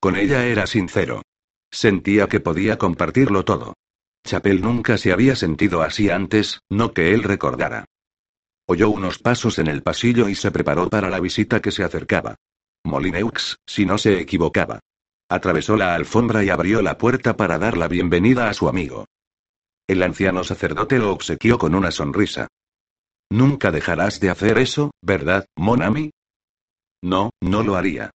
Con 0.00 0.16
ella 0.16 0.46
era 0.46 0.68
sincero. 0.68 1.22
Sentía 1.70 2.28
que 2.28 2.38
podía 2.38 2.78
compartirlo 2.78 3.44
todo. 3.44 3.74
Chapel 4.24 4.60
nunca 4.60 4.98
se 4.98 5.12
había 5.12 5.34
sentido 5.34 5.82
así 5.82 6.10
antes, 6.10 6.60
no 6.70 6.92
que 6.92 7.12
él 7.12 7.24
recordara. 7.24 7.84
Oyó 8.66 8.90
unos 8.90 9.18
pasos 9.18 9.58
en 9.58 9.66
el 9.66 9.82
pasillo 9.82 10.28
y 10.28 10.36
se 10.36 10.50
preparó 10.52 10.88
para 10.88 11.10
la 11.10 11.18
visita 11.18 11.60
que 11.60 11.72
se 11.72 11.82
acercaba. 11.82 12.36
Molineux, 12.84 13.56
si 13.66 13.84
no 13.84 13.98
se 13.98 14.20
equivocaba. 14.20 14.78
Atravesó 15.28 15.76
la 15.76 15.94
alfombra 15.94 16.44
y 16.44 16.50
abrió 16.50 16.82
la 16.82 16.96
puerta 16.98 17.36
para 17.36 17.58
dar 17.58 17.76
la 17.76 17.88
bienvenida 17.88 18.48
a 18.48 18.54
su 18.54 18.68
amigo. 18.68 19.06
El 19.88 20.02
anciano 20.02 20.44
sacerdote 20.44 20.98
lo 20.98 21.12
obsequió 21.12 21.56
con 21.56 21.74
una 21.74 21.90
sonrisa. 21.90 22.46
Nunca 23.30 23.70
dejarás 23.70 24.20
de 24.20 24.28
hacer 24.28 24.58
eso, 24.58 24.90
¿verdad, 25.02 25.46
Monami? 25.56 26.10
No, 27.02 27.30
no 27.40 27.62
lo 27.62 27.74
haría. 27.74 28.10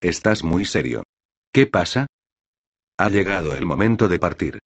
Estás 0.00 0.42
muy 0.42 0.64
serio. 0.64 1.02
¿Qué 1.52 1.66
pasa? 1.66 2.06
Ha 2.98 3.10
llegado 3.10 3.54
el 3.54 3.66
momento 3.66 4.08
de 4.08 4.18
partir. 4.18 4.58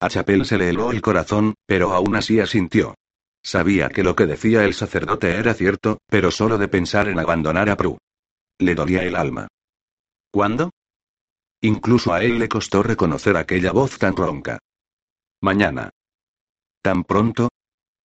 A 0.00 0.08
Chapel 0.08 0.44
se 0.44 0.58
le 0.58 0.70
heló 0.70 0.90
el 0.90 1.00
corazón, 1.00 1.54
pero 1.66 1.92
aún 1.92 2.16
así 2.16 2.40
asintió. 2.40 2.94
Sabía 3.44 3.90
que 3.90 4.02
lo 4.02 4.16
que 4.16 4.26
decía 4.26 4.64
el 4.64 4.74
sacerdote 4.74 5.36
era 5.36 5.54
cierto, 5.54 5.98
pero 6.08 6.30
solo 6.32 6.58
de 6.58 6.66
pensar 6.66 7.08
en 7.08 7.20
abandonar 7.20 7.68
a 7.68 7.76
Prue. 7.76 7.98
Le 8.58 8.74
dolía 8.74 9.02
el 9.02 9.14
alma. 9.14 9.46
¿Cuándo? 10.32 10.70
Incluso 11.60 12.12
a 12.12 12.24
él 12.24 12.38
le 12.38 12.48
costó 12.48 12.82
reconocer 12.82 13.36
aquella 13.36 13.70
voz 13.70 13.98
tan 13.98 14.16
ronca. 14.16 14.58
Mañana. 15.44 15.90
¿Tan 16.80 17.04
pronto? 17.04 17.50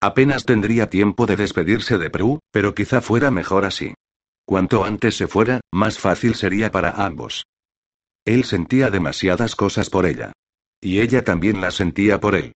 Apenas 0.02 0.44
tendría 0.44 0.90
tiempo 0.90 1.26
de 1.26 1.38
despedirse 1.38 1.98
de 1.98 2.10
Prue, 2.10 2.40
pero 2.52 2.76
quizá 2.76 3.00
fuera 3.00 3.32
mejor 3.32 3.64
así. 3.64 3.94
Cuanto 4.44 4.84
antes 4.84 5.16
se 5.16 5.30
fuera, 5.30 5.62
más 5.72 6.00
fácil 6.00 6.36
sería 6.36 6.70
para 6.70 6.90
ambos. 7.06 7.46
Él 8.26 8.44
sentía 8.44 8.90
demasiadas 8.90 9.56
cosas 9.56 9.90
por 9.90 10.06
ella. 10.06 10.34
Y 10.82 11.00
ella 11.00 11.24
también 11.24 11.62
las 11.62 11.76
sentía 11.76 12.20
por 12.20 12.36
él. 12.36 12.52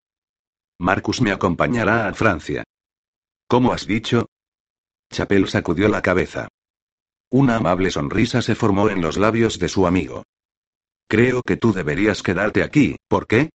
Marcus 0.80 1.22
me 1.22 1.32
acompañará 1.32 2.10
a 2.10 2.14
Francia. 2.14 2.66
¿Cómo 3.48 3.72
has 3.72 3.88
dicho? 3.88 4.26
Chapel 5.14 5.48
sacudió 5.48 5.88
la 5.88 6.02
cabeza. 6.02 6.50
Una 7.30 7.56
amable 7.56 7.90
sonrisa 7.90 8.42
se 8.42 8.54
formó 8.54 8.90
en 8.90 9.00
los 9.02 9.16
labios 9.16 9.60
de 9.60 9.70
su 9.70 9.88
amigo. 9.88 10.24
Creo 11.08 11.42
que 11.42 11.56
tú 11.56 11.72
deberías 11.72 12.22
quedarte 12.22 12.64
aquí, 12.64 12.98
¿por 13.08 13.28
qué? 13.28 13.50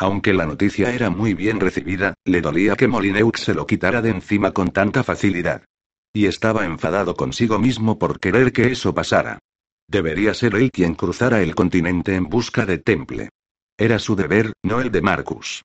Aunque 0.00 0.32
la 0.32 0.46
noticia 0.46 0.94
era 0.94 1.10
muy 1.10 1.34
bien 1.34 1.60
recibida, 1.60 2.14
le 2.24 2.40
dolía 2.40 2.74
que 2.74 2.88
Molineux 2.88 3.38
se 3.38 3.52
lo 3.52 3.66
quitara 3.66 4.00
de 4.00 4.08
encima 4.08 4.52
con 4.52 4.70
tanta 4.70 5.04
facilidad. 5.04 5.62
Y 6.14 6.24
estaba 6.24 6.64
enfadado 6.64 7.14
consigo 7.14 7.58
mismo 7.58 7.98
por 7.98 8.18
querer 8.18 8.50
que 8.50 8.72
eso 8.72 8.94
pasara. 8.94 9.40
Debería 9.86 10.32
ser 10.32 10.54
él 10.54 10.70
quien 10.70 10.94
cruzara 10.94 11.42
el 11.42 11.54
continente 11.54 12.14
en 12.14 12.30
busca 12.30 12.64
de 12.64 12.78
Temple. 12.78 13.28
Era 13.76 13.98
su 13.98 14.16
deber, 14.16 14.54
no 14.62 14.80
el 14.80 14.90
de 14.90 15.02
Marcus. 15.02 15.64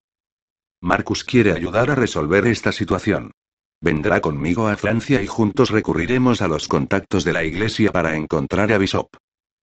Marcus 0.81 1.23
quiere 1.23 1.53
ayudar 1.53 1.89
a 1.89 1.95
resolver 1.95 2.45
esta 2.45 2.73
situación. 2.73 3.31
Vendrá 3.79 4.19
conmigo 4.19 4.67
a 4.67 4.75
Francia 4.75 5.21
y 5.21 5.27
juntos 5.27 5.69
recurriremos 5.69 6.41
a 6.41 6.49
los 6.49 6.67
contactos 6.67 7.23
de 7.23 7.31
la 7.31 7.45
iglesia 7.45 7.93
para 7.93 8.17
encontrar 8.17 8.73
a 8.73 8.77
Bishop. 8.79 9.15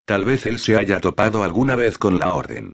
Tal 0.07 0.25
vez 0.25 0.47
él 0.47 0.59
se 0.59 0.79
haya 0.79 0.99
topado 0.99 1.45
alguna 1.45 1.77
vez 1.77 1.99
con 1.99 2.19
la 2.19 2.33
orden. 2.33 2.73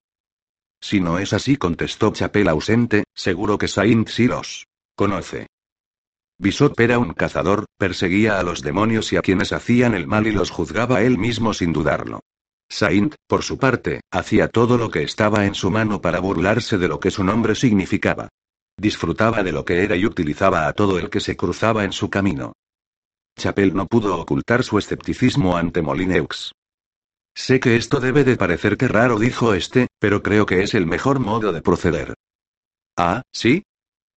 Si 0.81 1.01
no 1.01 1.19
es 1.19 1.33
así, 1.33 1.57
contestó 1.57 2.13
Chapel 2.13 2.49
ausente, 2.49 3.05
seguro 3.15 3.59
que 3.59 3.69
Saint 3.69 4.09
sí 4.09 4.27
los 4.27 4.67
conoce. 4.95 5.47
Bishop 6.39 6.79
era 6.79 6.99
un 6.99 7.15
cazador, 7.15 7.65
perseguía 7.77 8.39
a 8.39 8.43
los 8.45 8.63
demonios 8.63 9.13
y 9.13 9.17
a 9.17 9.23
quienes 9.23 9.53
hacían 9.53 9.95
el 9.95 10.07
mal 10.07 10.27
y 10.27 10.33
los 10.33 10.51
juzgaba 10.51 11.03
él 11.03 11.19
mismo 11.19 11.53
sin 11.53 11.73
dudarlo. 11.73 12.21
Saint, 12.69 13.15
por 13.27 13.43
su 13.43 13.59
parte, 13.59 14.03
hacía 14.13 14.49
todo 14.49 14.79
lo 14.79 14.91
que 14.91 15.03
estaba 15.03 15.47
en 15.47 15.55
su 15.55 15.71
mano 15.71 16.01
para 16.01 16.21
burlarse 16.21 16.79
de 16.79 16.87
lo 16.87 17.01
que 17.01 17.11
su 17.11 17.25
nombre 17.25 17.55
significaba. 17.55 18.29
Disfrutaba 18.77 19.43
de 19.43 19.53
lo 19.53 19.65
que 19.65 19.83
era 19.83 19.97
y 19.97 20.07
utilizaba 20.07 20.69
a 20.69 20.73
todo 20.75 20.99
el 20.99 21.11
que 21.11 21.21
se 21.21 21.37
cruzaba 21.37 21.83
en 21.85 21.93
su 21.93 22.09
camino. 22.09 22.53
Chapel 23.37 23.75
no 23.75 23.87
pudo 23.87 24.21
ocultar 24.21 24.63
su 24.63 24.79
escepticismo 24.79 25.57
ante 25.57 25.83
Molineux. 25.83 26.53
Sé 27.39 27.61
que 27.61 27.77
esto 27.77 28.01
debe 28.01 28.25
de 28.25 28.37
parecerte 28.37 28.89
raro, 28.89 29.17
dijo 29.17 29.55
este, 29.55 29.87
pero 30.01 30.25
creo 30.25 30.45
que 30.45 30.65
es 30.65 30.75
el 30.75 30.87
mejor 30.87 31.21
modo 31.21 31.53
de 31.53 31.63
proceder. 31.63 32.15
Ah, 32.97 33.23
¿sí? 33.33 33.63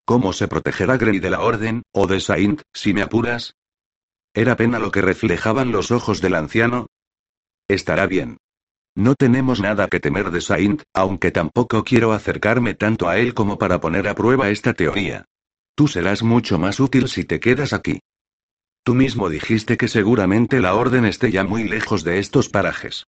¿Cómo 0.06 0.34
se 0.34 0.48
protegerá 0.48 0.98
Grey 0.98 1.20
de 1.20 1.30
la 1.30 1.42
Orden, 1.42 1.84
o 1.94 2.08
de 2.08 2.20
Saint, 2.20 2.64
si 2.74 2.96
me 2.96 3.04
apuras? 3.04 3.54
¿Era 4.34 4.56
pena 4.56 4.80
lo 4.80 4.90
que 4.92 5.02
reflejaban 5.02 5.72
los 5.72 5.92
ojos 5.92 6.20
del 6.20 6.34
anciano? 6.34 6.88
Estará 7.68 8.08
bien. 8.08 8.38
No 8.96 9.14
tenemos 9.14 9.62
nada 9.62 9.88
que 9.88 10.00
temer 10.00 10.32
de 10.32 10.42
Saint, 10.42 10.82
aunque 10.92 11.30
tampoco 11.30 11.84
quiero 11.84 12.14
acercarme 12.14 12.74
tanto 12.74 13.08
a 13.08 13.20
él 13.20 13.36
como 13.36 13.60
para 13.60 13.80
poner 13.80 14.08
a 14.08 14.16
prueba 14.16 14.50
esta 14.50 14.74
teoría. 14.74 15.26
Tú 15.76 15.88
serás 15.88 16.24
mucho 16.24 16.58
más 16.58 16.80
útil 16.80 17.08
si 17.08 17.24
te 17.24 17.40
quedas 17.40 17.72
aquí. 17.72 18.00
Tú 18.84 18.96
mismo 18.96 19.30
dijiste 19.30 19.78
que 19.78 19.88
seguramente 19.88 20.60
la 20.60 20.74
orden 20.74 21.06
esté 21.06 21.32
ya 21.32 21.44
muy 21.44 21.66
lejos 21.66 22.04
de 22.04 22.18
estos 22.18 22.50
parajes. 22.50 23.06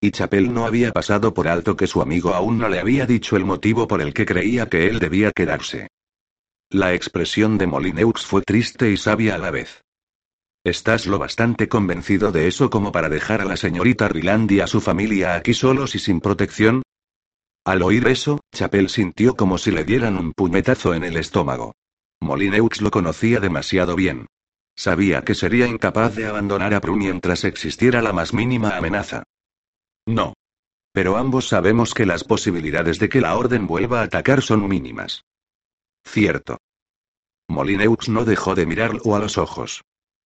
Y 0.00 0.10
Chapel 0.10 0.52
no 0.52 0.66
había 0.66 0.92
pasado 0.92 1.34
por 1.34 1.48
alto 1.48 1.76
que 1.76 1.86
su 1.86 2.00
amigo 2.00 2.34
aún 2.34 2.58
no 2.58 2.68
le 2.68 2.78
había 2.78 3.06
dicho 3.06 3.36
el 3.36 3.44
motivo 3.44 3.86
por 3.86 4.00
el 4.00 4.14
que 4.14 4.26
creía 4.26 4.68
que 4.68 4.86
él 4.86 4.98
debía 4.98 5.32
quedarse. 5.32 5.88
La 6.70 6.94
expresión 6.94 7.58
de 7.58 7.66
Molineux 7.66 8.24
fue 8.24 8.42
triste 8.42 8.90
y 8.90 8.96
sabia 8.96 9.34
a 9.34 9.38
la 9.38 9.50
vez. 9.50 9.82
¿Estás 10.64 11.06
lo 11.06 11.18
bastante 11.18 11.68
convencido 11.68 12.32
de 12.32 12.48
eso 12.48 12.70
como 12.70 12.90
para 12.90 13.08
dejar 13.08 13.40
a 13.40 13.44
la 13.44 13.56
señorita 13.56 14.08
Riland 14.08 14.50
y 14.50 14.60
a 14.60 14.66
su 14.66 14.80
familia 14.80 15.36
aquí 15.36 15.54
solos 15.54 15.94
y 15.94 15.98
sin 15.98 16.20
protección? 16.20 16.82
Al 17.64 17.82
oír 17.82 18.08
eso, 18.08 18.40
Chapel 18.52 18.88
sintió 18.88 19.36
como 19.36 19.58
si 19.58 19.70
le 19.70 19.84
dieran 19.84 20.16
un 20.16 20.32
puñetazo 20.32 20.94
en 20.94 21.04
el 21.04 21.16
estómago. 21.16 21.74
Molineux 22.20 22.80
lo 22.80 22.90
conocía 22.90 23.40
demasiado 23.40 23.94
bien. 23.94 24.26
Sabía 24.76 25.22
que 25.22 25.34
sería 25.34 25.66
incapaz 25.66 26.14
de 26.14 26.26
abandonar 26.26 26.74
a 26.74 26.80
Prue 26.80 26.96
mientras 26.96 27.44
existiera 27.44 28.02
la 28.02 28.12
más 28.12 28.34
mínima 28.34 28.76
amenaza. 28.76 29.22
No. 30.06 30.34
Pero 30.92 31.16
ambos 31.16 31.48
sabemos 31.48 31.94
que 31.94 32.06
las 32.06 32.24
posibilidades 32.24 32.98
de 32.98 33.08
que 33.08 33.20
la 33.20 33.36
Orden 33.36 33.66
vuelva 33.66 34.00
a 34.00 34.04
atacar 34.04 34.42
son 34.42 34.68
mínimas. 34.68 35.24
Cierto. 36.04 36.58
Molineux 37.48 38.08
no 38.08 38.24
dejó 38.24 38.54
de 38.54 38.66
mirarlo 38.66 39.16
a 39.16 39.18
los 39.18 39.38
ojos. 39.38 39.82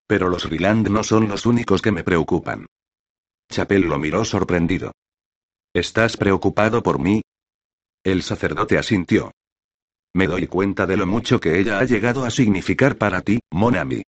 Pero 0.06 0.28
los 0.28 0.50
Riland 0.50 0.88
no 0.88 1.04
son 1.04 1.28
los 1.28 1.46
únicos 1.46 1.80
que 1.80 1.92
me 1.92 2.02
preocupan. 2.02 2.66
Chapel 3.48 3.82
lo 3.82 3.98
miró 3.98 4.24
sorprendido. 4.24 4.92
¿Estás 5.72 6.16
preocupado 6.16 6.82
por 6.82 6.98
mí? 6.98 7.22
El 8.02 8.22
sacerdote 8.22 8.78
asintió. 8.78 9.30
Me 10.12 10.26
doy 10.26 10.48
cuenta 10.48 10.86
de 10.86 10.96
lo 10.96 11.06
mucho 11.06 11.38
que 11.38 11.60
ella 11.60 11.78
ha 11.78 11.84
llegado 11.84 12.24
a 12.24 12.30
significar 12.30 12.96
para 12.96 13.20
ti, 13.20 13.38
Monami. 13.52 14.02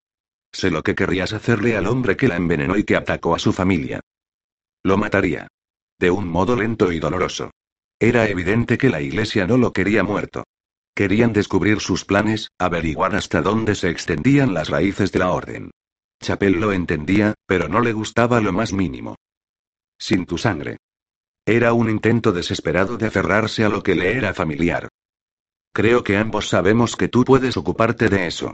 Sé 0.52 0.70
lo 0.70 0.82
que 0.82 0.94
querrías 0.94 1.32
hacerle 1.32 1.76
al 1.76 1.86
hombre 1.86 2.16
que 2.16 2.28
la 2.28 2.36
envenenó 2.36 2.76
y 2.76 2.84
que 2.84 2.96
atacó 2.96 3.34
a 3.34 3.38
su 3.38 3.52
familia. 3.52 4.00
Lo 4.84 4.96
mataría. 4.96 5.48
De 5.98 6.10
un 6.10 6.28
modo 6.28 6.56
lento 6.56 6.92
y 6.92 6.98
doloroso. 6.98 7.50
Era 7.98 8.28
evidente 8.28 8.78
que 8.78 8.90
la 8.90 9.00
iglesia 9.00 9.46
no 9.46 9.56
lo 9.56 9.72
quería 9.72 10.02
muerto. 10.02 10.44
Querían 10.94 11.32
descubrir 11.32 11.80
sus 11.80 12.04
planes, 12.04 12.48
averiguar 12.58 13.14
hasta 13.16 13.40
dónde 13.40 13.74
se 13.74 13.88
extendían 13.88 14.52
las 14.52 14.68
raíces 14.68 15.10
de 15.12 15.20
la 15.20 15.32
orden. 15.32 15.70
Chapel 16.20 16.60
lo 16.60 16.72
entendía, 16.72 17.34
pero 17.46 17.68
no 17.68 17.80
le 17.80 17.92
gustaba 17.92 18.40
lo 18.40 18.52
más 18.52 18.72
mínimo. 18.72 19.16
Sin 19.98 20.26
tu 20.26 20.36
sangre. 20.36 20.78
Era 21.46 21.72
un 21.72 21.88
intento 21.88 22.32
desesperado 22.32 22.96
de 22.98 23.06
aferrarse 23.06 23.64
a 23.64 23.68
lo 23.68 23.82
que 23.82 23.94
le 23.94 24.16
era 24.16 24.34
familiar. 24.34 24.88
Creo 25.72 26.04
que 26.04 26.16
ambos 26.16 26.48
sabemos 26.48 26.96
que 26.96 27.08
tú 27.08 27.24
puedes 27.24 27.56
ocuparte 27.56 28.08
de 28.08 28.26
eso. 28.26 28.52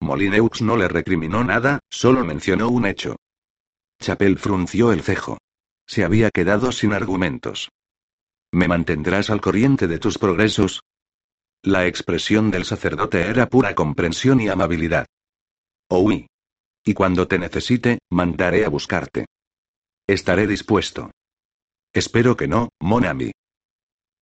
Molineux 0.00 0.60
no 0.62 0.76
le 0.76 0.88
recriminó 0.88 1.44
nada, 1.44 1.80
solo 1.88 2.24
mencionó 2.24 2.68
un 2.68 2.86
hecho. 2.86 3.16
Chapel 4.00 4.38
frunció 4.38 4.92
el 4.92 5.02
cejo. 5.02 5.38
Se 5.86 6.04
había 6.04 6.30
quedado 6.30 6.72
sin 6.72 6.92
argumentos. 6.92 7.70
¿Me 8.52 8.68
mantendrás 8.68 9.30
al 9.30 9.40
corriente 9.40 9.86
de 9.86 9.98
tus 9.98 10.18
progresos? 10.18 10.82
La 11.62 11.86
expresión 11.86 12.50
del 12.50 12.64
sacerdote 12.64 13.22
era 13.22 13.48
pura 13.48 13.74
comprensión 13.74 14.40
y 14.40 14.48
amabilidad. 14.48 15.06
Oí. 15.88 16.26
Y 16.84 16.94
cuando 16.94 17.26
te 17.26 17.38
necesite, 17.38 17.98
mandaré 18.10 18.64
a 18.64 18.68
buscarte. 18.68 19.26
Estaré 20.06 20.46
dispuesto. 20.46 21.10
Espero 21.92 22.36
que 22.36 22.46
no, 22.46 22.68
Monami. 22.80 23.32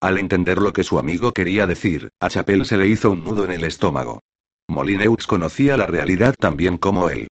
Al 0.00 0.18
entender 0.18 0.58
lo 0.58 0.72
que 0.72 0.84
su 0.84 0.98
amigo 0.98 1.32
quería 1.32 1.66
decir, 1.66 2.10
a 2.20 2.28
Chapel 2.30 2.64
se 2.64 2.76
le 2.76 2.86
hizo 2.86 3.10
un 3.10 3.24
nudo 3.24 3.44
en 3.44 3.52
el 3.52 3.64
estómago. 3.64 4.20
Molineux 4.68 5.26
conocía 5.26 5.76
la 5.76 5.86
realidad 5.86 6.34
tan 6.38 6.56
bien 6.56 6.78
como 6.78 7.10
él. 7.10 7.28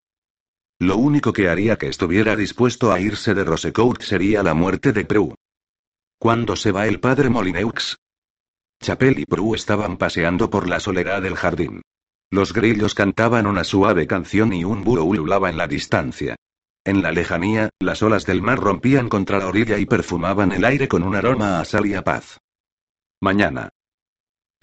Lo 0.79 0.97
único 0.97 1.33
que 1.33 1.49
haría 1.49 1.77
que 1.77 1.87
estuviera 1.87 2.35
dispuesto 2.35 2.91
a 2.91 2.99
irse 2.99 3.33
de 3.33 3.43
Rosecourt 3.43 4.01
sería 4.01 4.43
la 4.43 4.53
muerte 4.53 4.91
de 4.91 5.05
Prue. 5.05 5.35
¿Cuándo 6.19 6.55
se 6.55 6.71
va 6.71 6.87
el 6.87 6.99
padre 6.99 7.29
Molineux? 7.29 7.97
Chapel 8.81 9.19
y 9.19 9.25
Prue 9.25 9.55
estaban 9.55 9.97
paseando 9.97 10.49
por 10.49 10.67
la 10.67 10.79
soledad 10.79 11.21
del 11.21 11.35
jardín. 11.35 11.81
Los 12.29 12.53
grillos 12.53 12.95
cantaban 12.95 13.45
una 13.45 13.63
suave 13.63 14.07
canción 14.07 14.53
y 14.53 14.63
un 14.63 14.83
búho 14.83 15.03
ululaba 15.03 15.49
en 15.49 15.57
la 15.57 15.67
distancia. 15.67 16.35
En 16.83 17.01
la 17.01 17.11
lejanía, 17.11 17.69
las 17.79 18.03
olas 18.03 18.25
del 18.25 18.41
mar 18.41 18.59
rompían 18.59 19.07
contra 19.07 19.39
la 19.39 19.47
orilla 19.47 19.77
y 19.77 19.85
perfumaban 19.85 20.51
el 20.51 20.65
aire 20.65 20.87
con 20.87 21.03
un 21.03 21.15
aroma 21.15 21.61
a 21.61 21.65
sal 21.65 21.85
y 21.85 21.93
a 21.93 22.03
paz. 22.03 22.39
Mañana. 23.21 23.69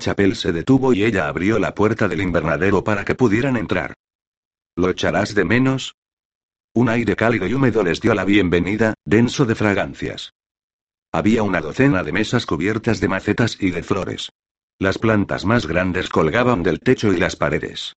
Chapel 0.00 0.34
se 0.34 0.50
detuvo 0.50 0.92
y 0.92 1.04
ella 1.04 1.28
abrió 1.28 1.60
la 1.60 1.74
puerta 1.74 2.08
del 2.08 2.20
invernadero 2.20 2.82
para 2.82 3.04
que 3.04 3.14
pudieran 3.14 3.56
entrar. 3.56 3.94
¿Lo 4.74 4.90
echarás 4.90 5.34
de 5.34 5.44
menos? 5.44 5.94
Un 6.74 6.88
aire 6.88 7.14
cálido 7.14 7.46
y 7.46 7.54
húmedo 7.54 7.84
les 7.84 8.00
dio 8.00 8.14
la 8.14 8.24
bienvenida, 8.24 8.94
denso 9.04 9.44
de 9.44 9.54
fragancias. 9.54 10.32
Había 11.12 11.42
una 11.42 11.60
docena 11.60 12.02
de 12.02 12.12
mesas 12.12 12.46
cubiertas 12.46 13.00
de 13.00 13.08
macetas 13.08 13.56
y 13.60 13.70
de 13.70 13.82
flores. 13.82 14.30
Las 14.78 14.98
plantas 14.98 15.44
más 15.44 15.66
grandes 15.66 16.08
colgaban 16.08 16.62
del 16.62 16.80
techo 16.80 17.12
y 17.12 17.18
las 17.18 17.36
paredes. 17.36 17.94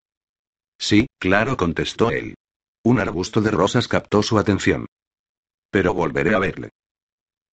Sí, 0.78 1.08
claro, 1.20 1.56
contestó 1.56 2.12
él. 2.12 2.36
Un 2.84 3.00
arbusto 3.00 3.40
de 3.42 3.52
rosas 3.52 3.88
captó 3.88 4.22
su 4.22 4.38
atención. 4.38 4.88
Pero 5.72 5.94
volveré 5.94 6.36
a 6.36 6.40
verle. 6.40 6.70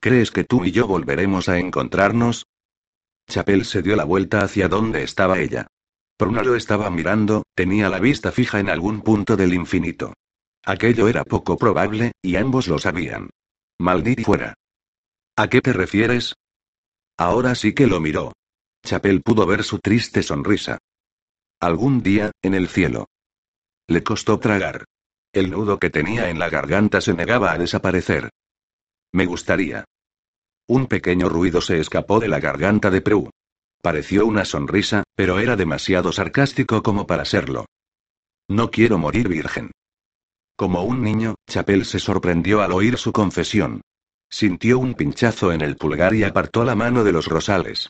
¿Crees 0.01 0.31
que 0.31 0.44
tú 0.44 0.64
y 0.64 0.72
yo 0.72 0.86
volveremos 0.86 1.48
a 1.48 1.59
encontrarnos? 1.59 2.47
Chapel 3.31 3.65
se 3.65 3.81
dio 3.81 3.94
la 3.94 4.05
vuelta 4.05 4.40
hacia 4.40 4.69
donde 4.69 5.05
estaba 5.05 5.39
ella. 5.39 5.69
Pruna 6.16 6.43
lo 6.43 6.57
estaba 6.57 6.90
mirando, 6.90 7.44
tenía 7.55 7.89
la 7.89 8.01
vista 8.01 8.32
fija 8.32 8.59
en 8.59 8.69
algún 8.69 9.02
punto 9.02 9.36
del 9.36 9.55
infinito. 9.55 10.15
Aquello 10.65 11.07
era 11.07 11.24
poco 11.24 11.57
probable, 11.57 12.12
y 12.23 12.35
ambos 12.35 12.66
lo 12.66 12.78
sabían. 12.78 13.31
Maldito 13.78 14.24
fuera. 14.24 14.55
¿A 15.36 15.48
qué 15.48 15.61
te 15.61 15.73
refieres? 15.73 16.35
Ahora 17.16 17.55
sí 17.55 17.73
que 17.73 17.86
lo 17.86 18.01
miró. 18.01 18.32
Chapel 18.85 19.23
pudo 19.23 19.47
ver 19.47 19.62
su 19.62 19.78
triste 19.78 20.24
sonrisa. 20.24 20.78
Algún 21.61 22.02
día, 22.02 22.32
en 22.43 22.55
el 22.55 22.66
cielo. 22.69 23.07
Le 23.86 24.02
costó 24.02 24.40
tragar. 24.40 24.85
El 25.32 25.51
nudo 25.51 25.78
que 25.78 25.90
tenía 25.90 26.31
en 26.31 26.40
la 26.40 26.51
garganta 26.51 27.01
se 27.01 27.15
negaba 27.15 27.52
a 27.52 27.59
desaparecer. 27.59 28.31
Me 29.12 29.24
gustaría. 29.27 29.85
Un 30.71 30.87
pequeño 30.87 31.29
ruido 31.29 31.61
se 31.61 31.81
escapó 31.81 32.21
de 32.21 32.29
la 32.29 32.39
garganta 32.39 32.93
de 32.93 33.01
Prue. 33.01 33.29
Pareció 33.83 34.25
una 34.25 34.45
sonrisa, 34.45 35.03
pero 35.17 35.41
era 35.41 35.57
demasiado 35.57 36.13
sarcástico 36.13 36.81
como 36.81 37.09
para 37.09 37.25
serlo. 37.25 37.67
No 38.49 38.71
quiero 38.71 38.97
morir 38.97 39.27
virgen. 39.27 39.73
Como 40.55 40.85
un 40.85 41.03
niño, 41.03 41.35
Chapel 41.49 41.85
se 41.85 41.99
sorprendió 41.99 42.63
al 42.63 42.71
oír 42.71 42.99
su 42.99 43.11
confesión. 43.11 43.81
Sintió 44.31 44.79
un 44.79 44.95
pinchazo 44.95 45.51
en 45.51 45.63
el 45.63 45.75
pulgar 45.75 46.15
y 46.15 46.23
apartó 46.23 46.63
la 46.63 46.77
mano 46.77 47.03
de 47.03 47.11
los 47.11 47.27
rosales. 47.27 47.89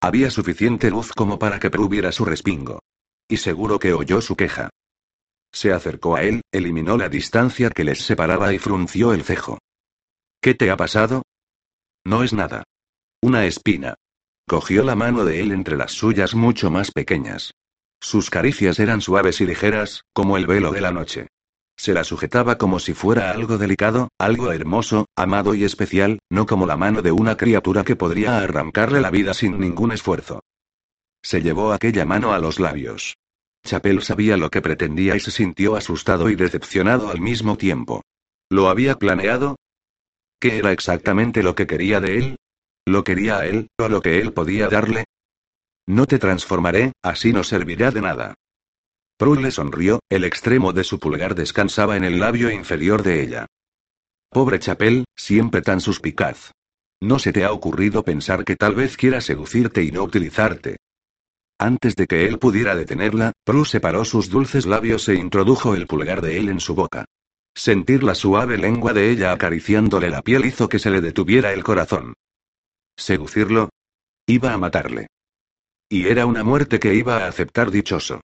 Había 0.00 0.30
suficiente 0.30 0.88
luz 0.88 1.12
como 1.12 1.38
para 1.38 1.58
que 1.58 1.68
Prue 1.68 1.90
viera 1.90 2.12
su 2.12 2.24
respingo. 2.24 2.78
Y 3.28 3.36
seguro 3.36 3.78
que 3.78 3.92
oyó 3.92 4.22
su 4.22 4.36
queja. 4.36 4.70
Se 5.52 5.70
acercó 5.70 6.16
a 6.16 6.22
él, 6.22 6.40
eliminó 6.50 6.96
la 6.96 7.10
distancia 7.10 7.68
que 7.68 7.84
les 7.84 8.00
separaba 8.00 8.54
y 8.54 8.58
frunció 8.58 9.12
el 9.12 9.22
cejo. 9.22 9.58
¿Qué 10.40 10.54
te 10.54 10.70
ha 10.70 10.78
pasado? 10.78 11.24
No 12.04 12.22
es 12.22 12.32
nada. 12.32 12.64
Una 13.22 13.44
espina. 13.46 13.94
Cogió 14.48 14.82
la 14.82 14.96
mano 14.96 15.24
de 15.24 15.40
él 15.40 15.52
entre 15.52 15.76
las 15.76 15.92
suyas 15.92 16.34
mucho 16.34 16.70
más 16.70 16.90
pequeñas. 16.90 17.52
Sus 18.00 18.30
caricias 18.30 18.78
eran 18.78 19.00
suaves 19.00 19.40
y 19.40 19.46
ligeras, 19.46 20.04
como 20.12 20.36
el 20.36 20.46
velo 20.46 20.72
de 20.72 20.80
la 20.80 20.90
noche. 20.90 21.28
Se 21.76 21.94
la 21.94 22.04
sujetaba 22.04 22.58
como 22.58 22.78
si 22.78 22.94
fuera 22.94 23.30
algo 23.30 23.58
delicado, 23.58 24.08
algo 24.18 24.52
hermoso, 24.52 25.06
amado 25.16 25.54
y 25.54 25.64
especial, 25.64 26.18
no 26.30 26.46
como 26.46 26.66
la 26.66 26.76
mano 26.76 27.02
de 27.02 27.12
una 27.12 27.36
criatura 27.36 27.84
que 27.84 27.96
podría 27.96 28.38
arrancarle 28.38 29.00
la 29.00 29.10
vida 29.10 29.34
sin 29.34 29.58
ningún 29.58 29.92
esfuerzo. 29.92 30.40
Se 31.22 31.42
llevó 31.42 31.72
aquella 31.72 32.04
mano 32.04 32.32
a 32.32 32.38
los 32.38 32.60
labios. 32.60 33.16
Chapel 33.64 34.02
sabía 34.02 34.36
lo 34.36 34.50
que 34.50 34.62
pretendía 34.62 35.16
y 35.16 35.20
se 35.20 35.30
sintió 35.30 35.76
asustado 35.76 36.30
y 36.30 36.34
decepcionado 36.34 37.10
al 37.10 37.20
mismo 37.20 37.56
tiempo. 37.56 38.02
¿Lo 38.48 38.68
había 38.68 38.96
planeado? 38.96 39.56
¿Qué 40.40 40.56
era 40.56 40.72
exactamente 40.72 41.42
lo 41.42 41.54
que 41.54 41.66
quería 41.66 42.00
de 42.00 42.16
él? 42.16 42.36
¿Lo 42.86 43.04
quería 43.04 43.38
a 43.38 43.46
él, 43.46 43.68
o 43.78 43.88
lo 43.90 44.00
que 44.00 44.18
él 44.20 44.32
podía 44.32 44.68
darle? 44.68 45.04
No 45.86 46.06
te 46.06 46.18
transformaré, 46.18 46.92
así 47.02 47.32
no 47.32 47.44
servirá 47.44 47.90
de 47.90 48.00
nada. 48.00 48.34
Prue 49.18 49.42
le 49.42 49.50
sonrió, 49.50 50.00
el 50.08 50.24
extremo 50.24 50.72
de 50.72 50.82
su 50.82 50.98
pulgar 50.98 51.34
descansaba 51.34 51.98
en 51.98 52.04
el 52.04 52.18
labio 52.18 52.50
inferior 52.50 53.02
de 53.02 53.22
ella. 53.22 53.46
Pobre 54.30 54.58
Chapel, 54.58 55.04
siempre 55.14 55.60
tan 55.60 55.82
suspicaz. 55.82 56.52
¿No 57.02 57.18
se 57.18 57.32
te 57.32 57.44
ha 57.44 57.52
ocurrido 57.52 58.02
pensar 58.02 58.44
que 58.44 58.56
tal 58.56 58.74
vez 58.74 58.96
quiera 58.96 59.20
seducirte 59.20 59.82
y 59.82 59.90
no 59.90 60.04
utilizarte? 60.04 60.76
Antes 61.58 61.96
de 61.96 62.06
que 62.06 62.24
él 62.26 62.38
pudiera 62.38 62.74
detenerla, 62.74 63.32
Prue 63.44 63.66
separó 63.66 64.06
sus 64.06 64.30
dulces 64.30 64.64
labios 64.64 65.06
e 65.10 65.16
introdujo 65.16 65.74
el 65.74 65.86
pulgar 65.86 66.22
de 66.22 66.38
él 66.38 66.48
en 66.48 66.60
su 66.60 66.74
boca. 66.74 67.04
Sentir 67.54 68.02
la 68.02 68.14
suave 68.14 68.56
lengua 68.56 68.92
de 68.92 69.10
ella 69.10 69.32
acariciándole 69.32 70.10
la 70.10 70.22
piel 70.22 70.44
hizo 70.46 70.68
que 70.68 70.78
se 70.78 70.90
le 70.90 71.00
detuviera 71.00 71.52
el 71.52 71.64
corazón. 71.64 72.14
¿Seducirlo? 72.96 73.70
Iba 74.26 74.52
a 74.52 74.58
matarle. 74.58 75.08
Y 75.88 76.06
era 76.06 76.26
una 76.26 76.44
muerte 76.44 76.78
que 76.78 76.94
iba 76.94 77.24
a 77.24 77.26
aceptar 77.26 77.70
dichoso. 77.70 78.20